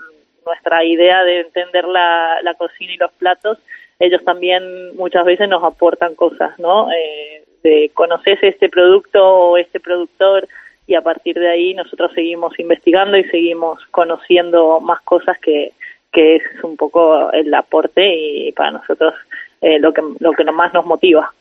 nuestra 0.45 0.85
idea 0.85 1.25
de 1.25 1.41
entender 1.41 1.83
la, 1.83 2.39
la 2.41 2.53
cocina 2.53 2.93
y 2.93 2.97
los 2.97 3.11
platos, 3.13 3.57
ellos 3.99 4.23
también 4.23 4.95
muchas 4.95 5.25
veces 5.25 5.49
nos 5.49 5.61
aportan 5.61 6.15
cosas, 6.15 6.57
¿no? 6.57 6.89
Eh, 6.91 7.43
de 7.63 7.91
conoces 7.93 8.37
este 8.43 8.69
producto 8.69 9.27
o 9.27 9.57
este 9.57 9.81
productor 9.81 10.47
y 10.87 10.95
a 10.95 11.01
partir 11.01 11.37
de 11.39 11.49
ahí 11.49 11.73
nosotros 11.73 12.11
seguimos 12.13 12.57
investigando 12.59 13.17
y 13.17 13.23
seguimos 13.25 13.79
conociendo 13.91 14.79
más 14.79 15.01
cosas 15.01 15.37
que, 15.39 15.73
que 16.11 16.37
es 16.37 16.43
un 16.63 16.77
poco 16.77 17.31
el 17.31 17.53
aporte 17.53 18.15
y 18.15 18.51
para 18.51 18.71
nosotros 18.71 19.13
eh, 19.61 19.79
lo 19.79 19.93
que 19.93 20.01
lo 20.19 20.31
que 20.33 20.43
más 20.45 20.73
nos 20.73 20.85
motiva. 20.85 21.33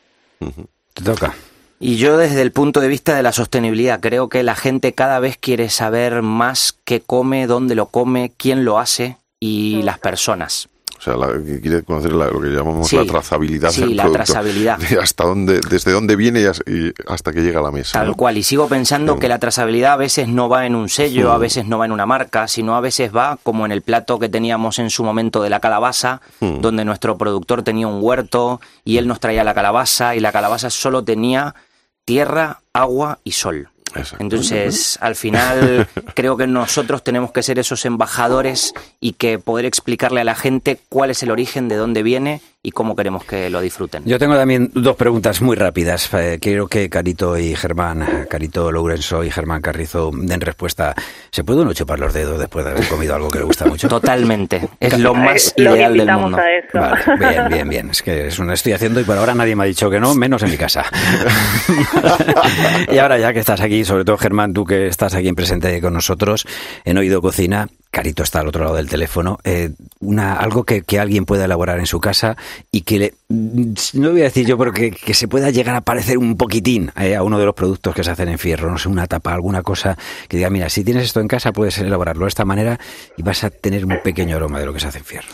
Te 0.93 1.03
toca. 1.03 1.33
Y 1.79 1.97
yo 1.97 2.17
desde 2.17 2.41
el 2.41 2.51
punto 2.51 2.79
de 2.79 2.87
vista 2.87 3.15
de 3.15 3.23
la 3.23 3.31
sostenibilidad 3.31 3.99
creo 3.99 4.29
que 4.29 4.43
la 4.43 4.55
gente 4.55 4.93
cada 4.93 5.19
vez 5.19 5.37
quiere 5.37 5.69
saber 5.69 6.21
más 6.21 6.79
qué 6.85 7.01
come, 7.01 7.47
dónde 7.47 7.75
lo 7.75 7.87
come, 7.87 8.31
quién 8.37 8.63
lo 8.63 8.79
hace 8.79 9.17
y 9.39 9.81
las 9.83 9.99
personas. 9.99 10.69
O 11.05 11.11
sea, 11.11 11.17
la, 11.17 11.39
quiere 11.61 11.83
conocer 11.83 12.13
lo 12.13 12.41
que 12.41 12.47
llamamos 12.47 12.91
la 12.91 13.05
trazabilidad 13.05 13.69
sí, 13.69 13.93
la 13.93 14.09
trazabilidad. 14.11 14.79
hasta 14.99 15.23
dónde, 15.23 15.61
desde 15.69 15.91
dónde 15.91 16.15
viene 16.15 16.41
y, 16.41 16.93
hasta 17.07 17.31
que 17.31 17.43
llega 17.43 17.59
a 17.59 17.63
la 17.63 17.69
mesa. 17.69 17.99
Tal 17.99 18.15
cual. 18.15 18.39
Y 18.39 18.43
sigo 18.43 18.67
pensando 18.67 19.19
que 19.19 19.27
la 19.27 19.37
trazabilidad 19.37 19.93
a 19.93 19.97
veces 19.97 20.27
no 20.27 20.49
va 20.49 20.65
en 20.65 20.73
un 20.73 20.89
sello, 20.89 21.31
a 21.31 21.37
veces 21.37 21.67
no 21.67 21.77
va 21.77 21.85
en 21.85 21.91
una 21.91 22.07
marca, 22.07 22.47
sino 22.47 22.75
a 22.75 22.81
veces 22.81 23.15
va 23.15 23.37
como 23.43 23.67
en 23.67 23.71
el 23.71 23.83
plato 23.83 24.17
que 24.17 24.29
teníamos 24.29 24.79
en 24.79 24.89
su 24.89 25.03
momento 25.03 25.43
de 25.43 25.51
la 25.51 25.59
calabaza, 25.59 26.21
donde 26.39 26.83
nuestro 26.85 27.19
productor 27.19 27.61
tenía 27.61 27.87
un 27.87 27.99
huerto 28.01 28.59
y 28.83 28.97
él 28.97 29.07
nos 29.07 29.19
traía 29.19 29.43
la 29.43 29.53
calabaza 29.53 30.15
y 30.15 30.21
la 30.21 30.31
calabaza 30.31 30.71
solo 30.71 31.03
tenía 31.03 31.53
tierra, 32.03 32.61
agua 32.73 33.19
y 33.23 33.33
sol. 33.33 33.69
Entonces, 34.19 34.97
al 35.01 35.15
final, 35.15 35.87
creo 36.15 36.37
que 36.37 36.47
nosotros 36.47 37.03
tenemos 37.03 37.31
que 37.31 37.43
ser 37.43 37.59
esos 37.59 37.85
embajadores 37.85 38.73
y 38.99 39.13
que 39.13 39.39
poder 39.39 39.65
explicarle 39.65 40.21
a 40.21 40.23
la 40.23 40.35
gente 40.35 40.79
cuál 40.89 41.11
es 41.11 41.23
el 41.23 41.31
origen, 41.31 41.67
de 41.67 41.75
dónde 41.75 42.03
viene 42.03 42.41
y 42.65 42.71
cómo 42.71 42.95
queremos 42.95 43.23
que 43.25 43.49
lo 43.51 43.61
disfruten. 43.61 44.03
Yo 44.05 44.17
tengo 44.17 44.35
también 44.35 44.71
dos 44.73 44.95
preguntas 44.95 45.39
muy 45.39 45.55
rápidas. 45.55 46.11
Eh, 46.13 46.39
quiero 46.41 46.67
que 46.67 46.89
Carito 46.89 47.37
y 47.37 47.55
Germán, 47.55 48.25
Carito 48.27 48.71
Lourenço 48.71 49.23
y 49.23 49.29
Germán 49.29 49.61
Carrizo 49.61 50.09
den 50.11 50.41
respuesta. 50.41 50.95
¿Se 51.29 51.43
puede 51.43 51.61
uno 51.61 51.73
chupar 51.73 51.99
los 51.99 52.11
dedos 52.11 52.39
después 52.39 52.65
de 52.65 52.71
haber 52.71 52.87
comido 52.87 53.13
algo 53.13 53.29
que 53.29 53.37
le 53.37 53.45
gusta 53.45 53.65
mucho? 53.65 53.87
Totalmente. 53.87 54.67
Es 54.79 54.97
lo 54.97 55.13
más 55.13 55.53
ideal 55.57 55.95
del 55.95 56.11
mundo. 56.11 56.39
bien, 57.19 57.49
bien, 57.49 57.69
bien. 57.69 57.89
Es 57.91 58.01
que 58.01 58.27
es 58.27 58.39
una 58.39 58.55
estoy 58.55 58.73
haciendo 58.73 58.99
y 58.99 59.03
por 59.03 59.15
ahora 59.15 59.35
nadie 59.35 59.55
me 59.55 59.63
ha 59.63 59.67
dicho 59.67 59.87
que 59.91 59.99
no, 59.99 60.15
menos 60.15 60.41
en 60.41 60.49
mi 60.49 60.57
casa. 60.57 60.85
y 62.91 62.97
ahora 62.97 63.19
ya 63.19 63.31
que 63.31 63.39
estás 63.39 63.61
aquí, 63.61 63.85
sobre 63.85 64.05
todo 64.05 64.17
Germán, 64.17 64.53
tú 64.53 64.65
que 64.65 64.87
estás 64.87 65.13
aquí 65.13 65.27
en 65.27 65.35
presente 65.35 65.79
con 65.81 65.93
nosotros, 65.93 66.47
en 66.83 66.97
Oído 66.97 67.21
Cocina, 67.21 67.67
Carito 67.95 68.23
está 68.23 68.41
al 68.41 68.49
otro 68.49 68.65
lado 68.65 68.75
del 68.75 68.89
teléfono, 68.89 69.39
eh, 69.45 69.69
una, 70.01 70.33
algo 70.33 70.65
que, 70.65 70.83
alguien 70.99 71.23
pueda 71.23 71.45
elaborar 71.45 71.79
en 71.79 71.85
su 71.85 72.01
casa 72.01 72.35
y 72.69 72.81
que 72.81 72.99
le, 72.99 73.13
no 73.29 74.11
voy 74.11 74.19
a 74.19 74.25
decir 74.25 74.45
yo, 74.45 74.57
pero 74.57 74.73
que, 74.73 74.91
se 75.13 75.29
pueda 75.29 75.49
llegar 75.49 75.77
a 75.77 75.79
parecer 75.79 76.17
un 76.17 76.35
poquitín 76.35 76.91
eh, 76.99 77.15
a 77.15 77.23
uno 77.23 77.39
de 77.39 77.45
los 77.45 77.55
productos 77.55 77.95
que 77.95 78.03
se 78.03 78.11
hacen 78.11 78.27
en 78.27 78.37
fierro, 78.37 78.69
no 78.69 78.77
sé, 78.77 78.89
una 78.89 79.07
tapa, 79.07 79.33
alguna 79.33 79.63
cosa 79.63 79.97
que 80.27 80.35
diga, 80.35 80.49
mira, 80.49 80.67
si 80.67 80.83
tienes 80.83 81.05
esto 81.05 81.21
en 81.21 81.29
casa 81.29 81.53
puedes 81.53 81.77
elaborarlo 81.77 82.25
de 82.25 82.27
esta 82.27 82.43
manera 82.43 82.77
y 83.15 83.23
vas 83.23 83.45
a 83.45 83.49
tener 83.49 83.85
un 83.85 83.97
pequeño 84.03 84.35
aroma 84.35 84.59
de 84.59 84.65
lo 84.65 84.73
que 84.73 84.81
se 84.81 84.87
hace 84.87 84.97
en 84.97 85.05
fierro. 85.05 85.29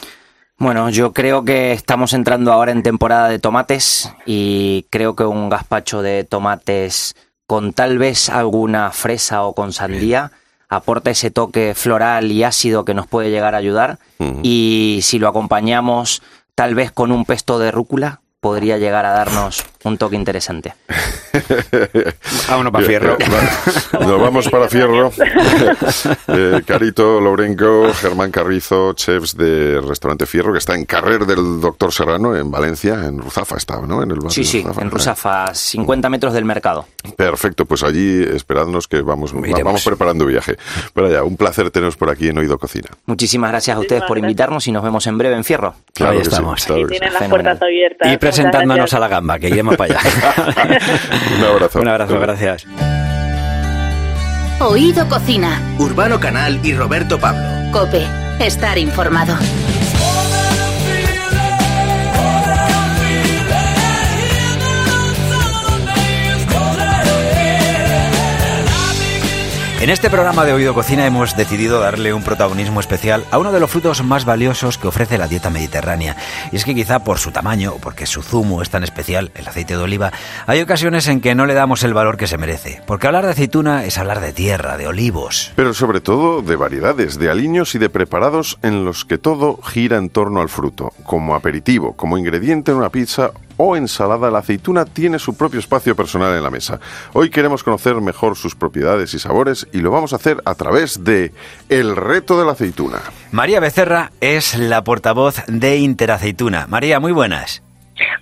Bueno, 0.60 0.88
yo 0.92 1.14
creo 1.14 1.44
que 1.44 1.72
estamos 1.72 2.14
entrando 2.14 2.54
ahora 2.54 2.74
en 2.74 2.84
temporada 2.84 3.28
de 3.28 3.40
tomates 3.40 4.14
y 4.28 4.86
creo 4.92 5.16
que 5.16 5.24
un 5.24 5.50
gazpacho 5.50 6.04
de 6.04 6.26
tomates 6.26 7.16
con 7.48 7.74
tal 7.74 7.98
vez 7.98 8.30
alguna 8.30 8.92
fresa 8.92 9.42
o 9.46 9.56
con 9.56 9.74
sandía 9.74 10.32
aporta 10.72 11.12
ese 11.12 11.30
toque 11.32 11.74
floral 11.76 12.32
y 12.32 12.44
ácido 12.44 12.86
que 12.86 12.94
nos 12.94 13.06
puede 13.06 13.30
llegar 13.30 13.54
a 13.54 13.58
ayudar. 13.58 14.00
Y 14.42 15.00
si 15.04 15.20
lo 15.20 15.28
acompañamos 15.28 16.24
tal 16.56 16.76
vez 16.76 16.92
con 16.92 17.12
un 17.12 17.26
pesto 17.26 17.60
de 17.60 17.72
rúcula, 17.72 18.22
podría 18.40 18.78
llegar 18.78 19.06
a 19.06 19.12
darnos 19.12 19.64
un 19.84 19.98
toque 19.98 20.16
interesante. 20.16 20.74
Vámonos 22.50 22.72
para 22.72 22.86
Fierro. 22.86 23.18
Nos 24.00 24.22
vamos 24.22 24.50
para 24.50 24.68
Fierro. 24.70 25.12
Eh, 26.28 26.62
Carito 26.66 27.20
Lourenco, 27.20 27.94
Germán 27.94 28.32
Carrizo, 28.32 28.94
chefs 28.94 29.36
de 29.36 29.82
Restaurante 29.82 30.26
Fierro, 30.26 30.52
que 30.54 30.60
está 30.60 30.76
en 30.76 30.86
Carrer 30.86 31.26
del 31.26 31.60
Doctor 31.60 31.92
Serrano, 31.92 32.36
en 32.36 32.50
Valencia, 32.50 33.06
en 33.06 33.20
Ruzafa 33.20 33.58
está, 33.58 33.82
¿no? 33.82 34.02
En 34.02 34.12
el 34.12 34.18
sí, 34.30 34.44
sí, 34.44 34.64
en 34.80 34.90
Ruzafa, 34.90 35.54
50 35.54 36.10
metros 36.10 36.34
del 36.34 36.46
mercado. 36.46 36.86
Perfecto, 37.16 37.66
pues 37.66 37.84
allí 37.84 38.24
esperadnos 38.24 38.88
que 38.88 39.02
vamos, 39.02 39.34
vamos 39.34 39.84
preparando 39.84 40.26
viaje. 40.26 40.58
Pero 40.94 41.12
ya, 41.12 41.24
un 41.24 41.38
placer 41.38 41.70
teneros 41.72 41.98
por 41.98 42.10
aquí 42.10 42.30
en 42.30 42.38
Oído 42.38 42.58
Cocina. 42.58 42.90
Muchísimas 43.06 43.52
gracias 43.52 43.78
a 43.78 43.80
ustedes 43.80 44.04
por 44.04 44.18
invitarnos 44.18 44.68
y 44.68 44.72
nos 44.72 44.84
vemos 44.84 45.06
en 45.08 45.18
breve 45.18 45.36
en 45.36 45.44
Fierro. 45.44 45.76
Claro 45.94 46.14
Ahí 46.14 46.20
estamos. 46.20 46.66
tienen 46.66 47.14
las 47.14 47.30
puertas 47.30 47.62
abiertas. 47.62 48.14
Y 48.14 48.18
presentándonos 48.18 48.94
a 48.94 49.00
la 49.00 49.08
gamba, 49.08 49.40
que 49.40 49.50
para 49.76 50.00
allá. 50.00 50.80
Un 51.38 51.44
abrazo. 51.46 51.80
Un 51.80 51.88
abrazo, 51.88 52.20
gracias. 52.20 52.66
Oído 54.60 55.08
Cocina. 55.10 55.60
Urbano 55.80 56.20
Canal 56.20 56.60
y 56.64 56.74
Roberto 56.74 57.20
Pablo. 57.20 57.42
Cope, 57.72 58.06
estar 58.40 58.78
informado. 58.78 59.36
En 69.82 69.90
este 69.90 70.12
programa 70.12 70.46
de 70.46 70.54
Oído 70.54 70.76
Cocina 70.76 71.08
hemos 71.08 71.36
decidido 71.36 71.80
darle 71.80 72.14
un 72.14 72.22
protagonismo 72.22 72.80
especial 72.80 73.26
a 73.32 73.40
uno 73.40 73.52
de 73.52 73.60
los 73.60 73.72
frutos 73.72 74.04
más 74.04 74.26
valiosos 74.26 74.78
que 74.78 74.88
ofrece 74.88 75.18
la 75.18 75.28
dieta 75.28 75.50
mediterránea. 75.50 76.16
Y 76.52 76.58
es 76.58 76.66
que 76.66 76.76
quizá 76.76 77.04
por 77.04 77.18
su 77.18 77.32
tamaño 77.32 77.74
o 77.74 77.78
porque 77.80 78.06
su 78.06 78.22
zumo 78.22 78.62
es 78.62 78.70
tan 78.70 78.84
especial, 78.84 79.32
el 79.34 79.48
aceite 79.48 79.76
de 79.76 79.82
oliva, 79.82 80.12
hay 80.46 80.62
ocasiones 80.62 81.08
en 81.08 81.20
que 81.20 81.34
no 81.34 81.48
le 81.48 81.56
damos 81.56 81.82
el 81.82 81.96
valor 81.96 82.18
que 82.18 82.28
se 82.28 82.38
merece. 82.38 82.84
Porque 82.86 83.08
hablar 83.08 83.26
de 83.26 83.32
aceituna 83.32 83.84
es 83.84 83.98
hablar 83.98 84.22
de 84.22 84.34
tierra, 84.34 84.78
de 84.78 84.86
olivos. 84.86 85.52
Pero 85.56 85.74
sobre 85.74 86.00
todo 86.00 86.44
de 86.44 86.56
variedades, 86.56 87.18
de 87.18 87.32
aliños 87.32 87.74
y 87.74 87.80
de 87.80 87.90
preparados 87.90 88.60
en 88.62 88.86
los 88.86 89.04
que 89.04 89.18
todo 89.18 89.60
gira 89.64 89.98
en 89.98 90.12
torno 90.12 90.42
al 90.42 90.50
fruto, 90.50 90.94
como 91.06 91.34
aperitivo, 91.34 91.94
como 91.94 92.20
ingrediente 92.20 92.70
en 92.70 92.78
una 92.78 92.92
pizza 92.92 93.32
o 93.64 93.76
ensalada, 93.76 94.32
la 94.32 94.40
aceituna 94.40 94.86
tiene 94.86 95.20
su 95.20 95.38
propio 95.38 95.60
espacio 95.60 95.96
personal 95.96 96.36
en 96.36 96.44
la 96.44 96.50
mesa. 96.50 96.80
Hoy 97.14 97.30
queremos 97.30 97.64
conocer 97.64 97.96
mejor 98.02 98.36
sus 98.36 98.56
propiedades 98.56 99.14
y 99.14 99.20
sabores 99.20 99.68
y 99.72 99.82
lo 99.82 99.92
vamos 99.92 100.14
a 100.14 100.16
hacer 100.16 100.42
a 100.46 100.56
través 100.56 101.04
de 101.04 101.32
El 101.70 101.96
reto 101.96 102.40
de 102.40 102.46
la 102.46 102.54
aceituna. 102.54 102.98
María 103.32 103.60
Becerra 103.60 104.12
es 104.20 104.58
la 104.58 104.84
portavoz 104.84 105.44
de 105.48 105.78
Interaceituna. 105.78 106.66
María, 106.68 107.00
muy 107.00 107.12
buenas. 107.12 107.62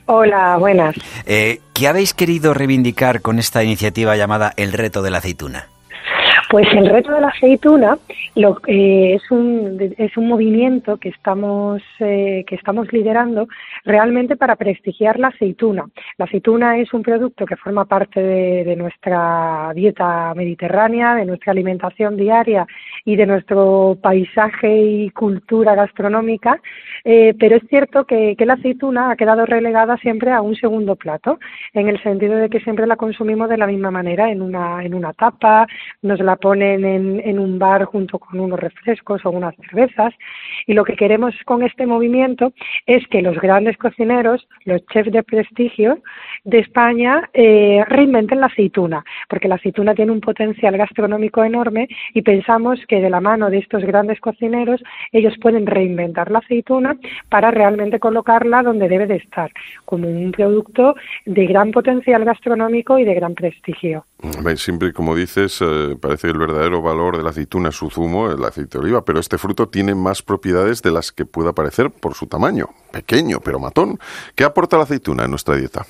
Hola, 0.08 0.58
buenas. 0.58 0.96
Eh, 1.26 1.62
¿Qué 1.74 1.88
habéis 1.88 2.14
querido 2.14 2.54
reivindicar 2.54 3.22
con 3.22 3.40
esta 3.40 3.64
iniciativa 3.64 4.18
llamada 4.18 4.54
El 4.58 4.74
reto 4.74 5.02
de 5.02 5.12
la 5.12 5.20
aceituna? 5.20 5.70
Pues 6.50 6.68
el 6.74 6.90
reto 6.90 7.12
de 7.12 7.22
la 7.22 7.28
aceituna 7.28 8.00
lo, 8.34 8.60
eh, 8.66 9.14
es, 9.14 9.30
un, 9.30 9.78
es 9.96 10.18
un 10.18 10.28
movimiento 10.28 10.98
que 10.98 11.10
estamos, 11.10 11.84
eh, 12.00 12.44
que 12.48 12.56
estamos 12.56 12.92
liderando 12.92 13.48
realmente 13.86 14.36
para 14.36 14.56
prestigiar 14.56 15.20
la 15.20 15.28
aceituna. 15.28 15.86
La 16.18 16.26
aceituna 16.26 16.80
es 16.80 16.92
un 16.92 17.04
producto 17.04 17.46
que 17.46 17.56
forma 17.56 17.86
parte 17.86 18.20
de, 18.20 18.76
nuestra 18.76 19.72
dieta 19.76 20.34
mediterránea, 20.34 21.14
de 21.14 21.26
nuestra 21.26 21.52
alimentación 21.52 22.18
diaria 22.18 22.66
y 23.06 23.16
de 23.16 23.28
nuestro 23.28 24.00
paisaje 24.02 24.76
y 24.76 25.10
cultura 25.12 25.76
gastronómica, 25.76 26.60
eh, 27.04 27.36
pero 27.40 27.58
es 27.58 27.64
cierto 27.70 28.06
que, 28.06 28.36
que 28.36 28.46
la 28.48 28.54
aceituna 28.54 29.12
ha 29.12 29.16
quedado 29.16 29.46
relegada 29.46 29.98
siempre 29.98 30.32
a 30.32 30.42
un 30.42 30.56
segundo 30.56 30.96
plato, 30.96 31.38
en 31.74 31.90
el 31.90 32.02
sentido 32.02 32.38
de 32.38 32.50
que 32.50 32.60
siempre 32.62 32.88
la 32.88 32.96
consumimos 32.96 33.50
de 33.50 33.58
la 33.58 33.68
misma 33.68 33.92
manera, 33.92 34.32
en 34.32 34.42
una, 34.42 34.84
en 34.84 34.96
una 34.96 35.14
tapa, 35.14 35.68
nos 36.02 36.20
la 36.20 36.39
ponen 36.42 36.86
en, 36.86 37.22
en 37.24 37.40
un 37.40 37.60
bar 37.60 37.86
junto 37.86 38.20
con 38.20 38.40
unos 38.40 38.60
refrescos 38.60 39.26
o 39.26 39.30
unas 39.30 39.56
cervezas. 39.56 40.14
Y 40.68 40.74
lo 40.74 40.84
que 40.84 40.96
queremos 40.96 41.36
con 41.46 41.64
este 41.64 41.86
movimiento 41.86 42.54
es 42.86 43.08
que 43.08 43.22
los 43.22 43.40
grandes 43.40 43.78
cocineros, 43.78 44.48
los 44.66 44.86
chefs 44.88 45.12
de 45.12 45.24
prestigio 45.24 46.00
de 46.44 46.60
España, 46.60 47.30
eh, 47.34 47.84
reinventen 47.88 48.40
la 48.40 48.48
aceituna, 48.48 49.04
porque 49.28 49.48
la 49.48 49.56
aceituna 49.56 49.96
tiene 49.96 50.12
un 50.12 50.22
potencial 50.22 50.78
gastronómico 50.78 51.44
enorme 51.44 51.88
y 52.14 52.22
pensamos 52.22 52.80
que 52.88 53.02
de 53.02 53.10
la 53.10 53.22
mano 53.22 53.50
de 53.50 53.60
estos 53.60 53.84
grandes 53.84 54.20
cocineros 54.20 54.82
ellos 55.12 55.36
pueden 55.42 55.66
reinventar 55.66 56.32
la 56.32 56.40
aceituna 56.40 56.98
para 57.30 57.52
realmente 57.52 58.00
colocarla 58.00 58.64
donde 58.64 58.90
debe 58.90 59.08
de 59.08 59.16
estar, 59.16 59.52
como 59.86 60.08
un 60.08 60.32
producto 60.32 60.96
de 61.26 61.46
gran 61.46 61.72
potencial 61.72 62.26
gastronómico 62.26 62.98
y 63.00 63.06
de 63.06 63.14
gran 63.14 63.34
prestigio. 63.36 64.06
Siempre, 64.58 64.92
como 64.92 65.16
dices, 65.16 65.60
eh, 65.62 65.96
parece 66.00 66.28
el 66.28 66.38
verdadero 66.38 66.82
valor 66.82 67.16
de 67.16 67.24
la 67.24 67.30
aceituna 67.30 67.72
su 67.72 67.90
zumo, 67.90 68.30
el 68.30 68.44
aceite 68.44 68.78
de 68.78 68.84
oliva, 68.84 69.06
pero 69.06 69.20
este 69.20 69.38
fruto 69.38 69.70
tiene 69.70 69.96
más 69.96 70.22
propiedades 70.22 70.82
de 70.82 70.92
las 70.92 71.14
que 71.14 71.26
pueda 71.26 71.54
parecer 71.54 71.90
por 71.90 72.16
su 72.16 72.28
tamaño, 72.28 72.68
pequeño 72.92 73.40
pero 73.40 73.60
matón. 73.60 73.98
¿Qué 74.36 74.44
aporta 74.44 74.76
la 74.76 74.84
aceituna 74.84 75.24
en 75.24 75.30
nuestra 75.30 75.56
dieta? 75.56 75.86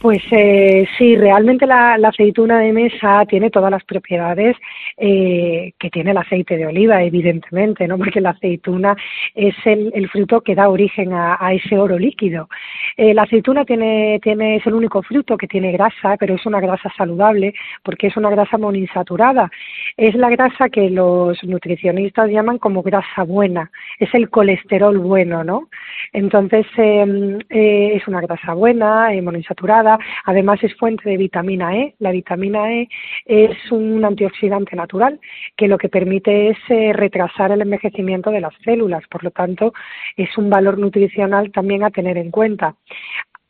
Pues 0.00 0.22
eh, 0.30 0.88
sí, 0.96 1.14
realmente 1.14 1.66
la, 1.66 1.92
aceituna 1.92 2.60
de 2.60 2.72
mesa 2.72 3.26
tiene 3.28 3.50
todas 3.50 3.70
las 3.70 3.84
propiedades 3.84 4.56
eh, 4.96 5.72
que 5.78 5.90
tiene 5.90 6.12
el 6.12 6.16
aceite 6.16 6.56
de 6.56 6.66
oliva, 6.66 7.02
evidentemente, 7.02 7.86
¿no? 7.86 7.98
Porque 7.98 8.22
la 8.22 8.30
aceituna 8.30 8.96
es 9.34 9.54
el, 9.66 10.08
fruto 10.08 10.40
que 10.40 10.54
da 10.54 10.70
origen 10.70 11.12
a, 11.12 11.36
ese 11.52 11.76
oro 11.76 11.98
líquido. 11.98 12.48
Eh, 12.96 13.12
la 13.12 13.24
aceituna 13.24 13.66
tiene, 13.66 14.18
tiene, 14.22 14.56
es 14.56 14.66
el 14.66 14.72
único 14.72 15.02
fruto 15.02 15.36
que 15.36 15.46
tiene 15.46 15.70
grasa, 15.70 16.16
pero 16.18 16.34
es 16.34 16.46
una 16.46 16.60
grasa 16.60 16.90
saludable 16.96 17.52
porque 17.82 18.06
es 18.06 18.16
una 18.16 18.30
grasa 18.30 18.56
monoinsaturada. 18.56 19.50
Es 19.98 20.14
la 20.14 20.30
grasa 20.30 20.70
que 20.70 20.88
los 20.88 21.44
nutricionistas 21.44 22.30
llaman 22.30 22.56
como 22.56 22.82
grasa 22.82 23.22
buena, 23.24 23.70
es 23.98 24.08
el 24.14 24.30
colesterol 24.30 24.96
bueno, 24.96 25.44
¿no? 25.44 25.68
Entonces, 26.14 26.66
em, 26.78 27.38
es 27.50 28.08
una 28.08 28.22
grasa 28.22 28.54
buena, 28.54 29.10
monoinsaturada 29.22 29.89
además 30.24 30.62
es 30.62 30.74
fuente 30.76 31.08
de 31.08 31.16
vitamina 31.16 31.76
E. 31.76 31.94
La 31.98 32.10
vitamina 32.10 32.72
E 32.72 32.88
es 33.26 33.70
un 33.70 34.04
antioxidante 34.04 34.76
natural 34.76 35.20
que 35.56 35.68
lo 35.68 35.78
que 35.78 35.88
permite 35.88 36.50
es 36.50 36.58
eh, 36.68 36.92
retrasar 36.92 37.52
el 37.52 37.62
envejecimiento 37.62 38.30
de 38.30 38.40
las 38.40 38.54
células, 38.64 39.04
por 39.08 39.24
lo 39.24 39.30
tanto 39.30 39.72
es 40.16 40.36
un 40.36 40.50
valor 40.50 40.78
nutricional 40.78 41.50
también 41.52 41.84
a 41.84 41.90
tener 41.90 42.18
en 42.18 42.30
cuenta. 42.30 42.74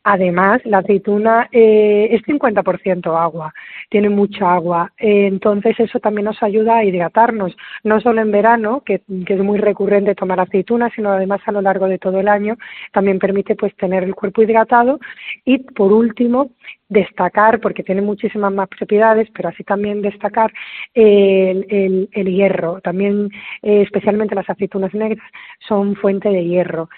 Además, 0.03 0.61
la 0.65 0.79
aceituna 0.79 1.47
eh, 1.51 2.07
es 2.11 2.23
50% 2.23 3.15
agua, 3.15 3.53
tiene 3.89 4.09
mucha 4.09 4.51
agua, 4.51 4.91
eh, 4.97 5.27
entonces 5.27 5.79
eso 5.79 5.99
también 5.99 6.25
nos 6.25 6.41
ayuda 6.41 6.77
a 6.77 6.83
hidratarnos, 6.83 7.55
no 7.83 8.01
solo 8.01 8.19
en 8.21 8.31
verano, 8.31 8.81
que, 8.83 9.01
es 9.05 9.39
muy 9.39 9.59
recurrente 9.59 10.15
tomar 10.15 10.39
aceituna, 10.39 10.89
sino 10.95 11.11
además 11.11 11.41
a 11.45 11.51
lo 11.51 11.61
largo 11.61 11.87
de 11.87 11.99
todo 11.99 12.19
el 12.19 12.29
año, 12.29 12.57
también 12.91 13.19
permite 13.19 13.55
pues 13.55 13.75
tener 13.75 14.03
el 14.03 14.15
cuerpo 14.15 14.41
hidratado. 14.41 14.99
Y 15.45 15.59
por 15.59 15.93
último 15.93 16.49
destacar, 16.89 17.61
porque 17.61 17.83
tiene 17.83 18.01
muchísimas 18.01 18.51
más 18.51 18.67
propiedades, 18.67 19.29
pero 19.33 19.49
así 19.49 19.63
también 19.63 20.01
destacar 20.01 20.51
el, 20.93 22.09
el, 22.11 22.25
hierro, 22.25 22.81
también 22.81 23.29
eh, 23.61 23.83
especialmente 23.83 24.35
las 24.35 24.49
aceitunas 24.49 24.93
negras 24.93 25.25
son 25.67 25.95
fuente 25.95 26.29
de 26.29 26.43
hierro. 26.43 26.89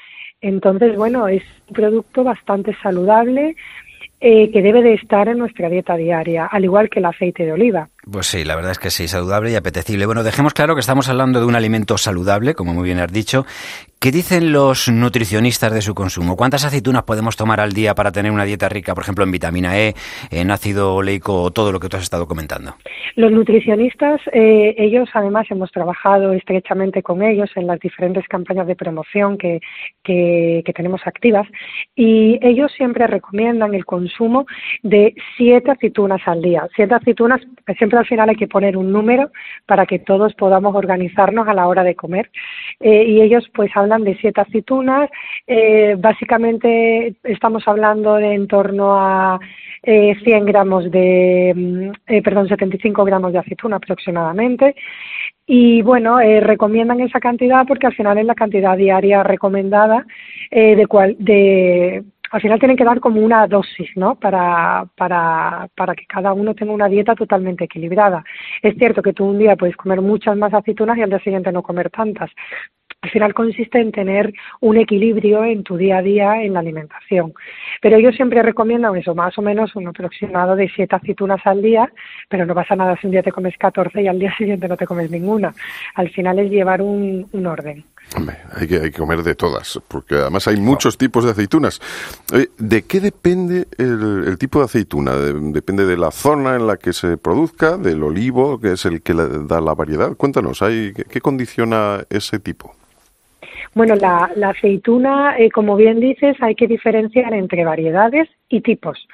Entonces, 0.44 0.98
bueno, 0.98 1.30
es 1.30 1.42
un 1.70 1.74
producto 1.74 2.26
bastante 2.26 2.76
saludable 2.84 3.56
eh, 4.26 4.50
que 4.54 4.62
debe 4.62 4.82
de 4.82 4.94
estar 4.94 5.28
en 5.28 5.38
nuestra 5.38 5.68
dieta 5.68 5.98
diaria, 5.98 6.46
al 6.46 6.64
igual 6.64 6.90
que 6.90 7.00
el 7.00 7.06
aceite 7.06 7.44
de 7.44 7.52
oliva. 7.52 7.90
Pues 8.10 8.28
sí, 8.28 8.46
la 8.46 8.56
verdad 8.56 8.72
es 8.72 8.80
que 8.80 8.90
sí, 8.90 9.10
saludable 9.10 9.52
y 9.52 9.56
apetecible. 9.56 10.06
Bueno, 10.06 10.24
dejemos 10.24 10.54
claro 10.54 10.76
que 10.76 10.80
estamos 10.80 11.10
hablando 11.10 11.42
de 11.42 11.46
un 11.46 11.56
alimento 11.56 11.98
saludable, 11.98 12.54
como 12.54 12.74
muy 12.74 12.86
bien 12.86 13.00
has 13.00 13.12
dicho. 13.12 13.46
¿Qué 14.00 14.12
dicen 14.12 14.52
los 14.52 14.90
nutricionistas 14.90 15.74
de 15.74 15.82
su 15.82 15.94
consumo? 15.94 16.36
¿Cuántas 16.36 16.66
aceitunas 16.66 17.04
podemos 17.04 17.38
tomar 17.38 17.60
al 17.60 17.72
día 17.72 17.96
para 17.96 18.12
tener 18.12 18.32
una 18.32 18.44
dieta 18.44 18.68
rica, 18.68 18.94
por 18.94 19.04
ejemplo, 19.04 19.24
en 19.24 19.32
vitamina 19.32 19.78
E, 19.78 19.94
en 20.32 20.52
ácido 20.52 20.96
oleico 20.96 21.42
o 21.42 21.52
todo 21.52 21.72
lo 21.72 21.80
que 21.80 21.88
tú 21.88 21.96
has 21.96 22.04
estado 22.04 22.28
comentando? 22.28 22.76
Los 23.16 23.32
nutricionistas, 23.32 24.20
eh, 24.34 24.76
ellos 24.78 25.08
además 25.14 25.48
hemos 25.50 25.72
trabajado 25.72 26.34
estrechamente 26.34 27.02
con 27.02 27.24
ellos 27.24 27.50
en 27.56 27.68
las 27.68 27.80
diferentes 27.80 28.28
campañas 28.28 28.68
de 28.68 28.76
promoción 28.76 29.38
que, 29.38 29.62
que, 30.04 30.64
que 30.66 30.74
tenemos 30.74 31.00
activas 31.06 31.48
y 31.96 32.40
ellos 32.42 32.72
siempre 32.76 33.08
recomiendan 33.08 33.74
el 33.74 33.86
consumo 33.86 34.13
de 34.82 35.16
siete 35.38 35.72
aceitunas 35.72 36.22
al 36.26 36.42
día. 36.42 36.68
Siete 36.76 36.96
aceitunas, 36.96 37.42
siempre 37.78 38.00
al 38.00 38.06
final 38.06 38.30
hay 38.30 38.36
que 38.36 38.48
poner 38.48 38.78
un 38.78 38.92
número 38.92 39.32
para 39.66 39.86
que 39.86 40.00
todos 40.00 40.34
podamos 40.34 40.76
organizarnos 40.76 41.48
a 41.48 41.54
la 41.54 41.68
hora 41.68 41.84
de 41.84 41.96
comer. 41.96 42.30
Eh, 42.80 43.04
y 43.06 43.22
ellos 43.22 43.50
pues 43.54 43.72
hablan 43.76 44.04
de 44.04 44.16
siete 44.16 44.42
aceitunas, 44.42 45.10
eh, 45.48 45.96
básicamente 45.98 47.16
estamos 47.24 47.68
hablando 47.68 48.16
de 48.16 48.34
en 48.34 48.48
torno 48.48 48.96
a 49.00 49.40
eh, 49.84 50.16
100 50.24 50.46
gramos 50.46 50.90
de, 50.92 51.54
mm, 51.56 51.92
eh, 52.08 52.22
perdón, 52.22 52.48
75 52.48 53.04
gramos 53.04 53.34
de 53.34 53.40
aceituna 53.40 53.78
aproximadamente. 53.78 54.76
Y 55.46 55.82
bueno, 55.82 56.20
recomiendan 56.20 57.02
esa 57.02 57.20
cantidad 57.20 57.66
porque 57.68 57.88
al 57.88 57.94
final 57.94 58.18
es 58.18 58.26
la 58.26 58.34
cantidad 58.34 58.78
diaria 58.78 59.24
recomendada 59.24 60.06
de, 60.50 60.86
cual, 60.88 61.18
de 61.20 62.04
al 62.34 62.42
final 62.42 62.58
tienen 62.58 62.76
que 62.76 62.84
dar 62.84 63.00
como 63.00 63.22
una 63.22 63.46
dosis, 63.46 63.96
¿no? 63.96 64.16
Para, 64.16 64.88
para, 64.98 65.70
para 65.76 65.94
que 65.94 66.08
cada 66.08 66.34
uno 66.34 66.56
tenga 66.56 66.74
una 66.74 66.88
dieta 66.88 67.14
totalmente 67.14 67.66
equilibrada. 67.66 68.24
Es 68.64 68.76
cierto 68.76 69.04
que 69.04 69.14
tú 69.14 69.26
un 69.26 69.38
día 69.38 69.56
puedes 69.56 69.76
comer 69.76 70.02
muchas 70.02 70.36
más 70.36 70.52
aceitunas 70.52 70.98
y 70.98 71.04
al 71.04 71.12
día 71.12 71.20
siguiente 71.20 71.52
no 71.52 71.62
comer 71.62 71.92
tantas. 71.92 72.32
Al 73.02 73.12
final 73.12 73.36
consiste 73.36 73.80
en 73.80 73.92
tener 73.92 74.34
un 74.62 74.78
equilibrio 74.78 75.46
en 75.46 75.62
tu 75.62 75.78
día 75.78 76.00
a 76.00 76.02
día 76.02 76.42
en 76.42 76.54
la 76.54 76.62
alimentación. 76.62 77.34
Pero 77.84 78.00
yo 78.00 78.12
siempre 78.12 78.42
recomiendo 78.42 78.96
eso, 78.96 79.14
más 79.14 79.38
o 79.38 79.44
menos 79.44 79.76
un 79.76 79.88
aproximado 79.88 80.56
de 80.56 80.70
siete 80.70 80.96
aceitunas 80.96 81.46
al 81.46 81.62
día, 81.62 81.88
pero 82.30 82.48
no 82.48 82.56
pasa 82.56 82.76
nada 82.76 82.98
si 83.00 83.06
un 83.06 83.12
día 83.12 83.22
te 83.22 83.32
comes 83.32 83.56
14 83.60 84.02
y 84.02 84.08
al 84.08 84.18
día 84.18 84.34
siguiente 84.38 84.68
no 84.68 84.76
te 84.78 84.88
comes 84.88 85.12
ninguna. 85.12 85.54
Al 85.94 86.10
final 86.10 86.40
es 86.40 86.50
llevar 86.50 86.82
un, 86.82 87.28
un 87.32 87.46
orden. 87.46 87.84
Hombre, 88.16 88.38
hay 88.56 88.68
que, 88.68 88.76
hay 88.76 88.92
que 88.92 89.00
comer 89.00 89.24
de 89.24 89.34
todas, 89.34 89.80
porque 89.88 90.16
además 90.16 90.48
hay 90.48 90.58
muchos 90.58 90.98
tipos 90.98 91.26
de 91.26 91.32
aceitunas. 91.32 91.82
¿De 92.58 92.84
qué 92.84 93.00
depende 93.00 93.68
el, 93.78 94.38
tipo 94.38 94.60
de 94.60 94.66
aceituna? 94.66 95.16
¿Depende 95.16 95.86
de 95.86 95.98
la 95.98 96.12
zona 96.12 96.56
en 96.56 96.68
la 96.68 96.78
que 96.78 96.94
se 96.94 97.18
produzca, 97.18 97.78
del 97.78 98.04
olivo, 98.04 98.60
que 98.60 98.74
es 98.74 98.86
el 98.86 99.02
que 99.02 99.14
da 99.14 99.62
la 99.62 99.74
variedad? 99.74 100.16
Cuéntanos, 100.16 100.62
¿hay, 100.62 100.94
¿qué 100.94 101.22
condiciona 101.22 102.06
ese 102.10 102.40
tipo? 102.40 102.76
Bueno, 103.76 103.96
la, 103.96 104.30
aceituna, 104.50 105.36
eh, 105.38 105.50
como 105.50 105.76
bien 105.76 106.00
dices, 106.00 106.38
hay 106.42 106.54
que 106.54 106.68
diferenciar 106.68 107.34
entre 107.34 107.66
variedades 107.66 108.30
y 108.50 108.62
tipos. 108.62 109.08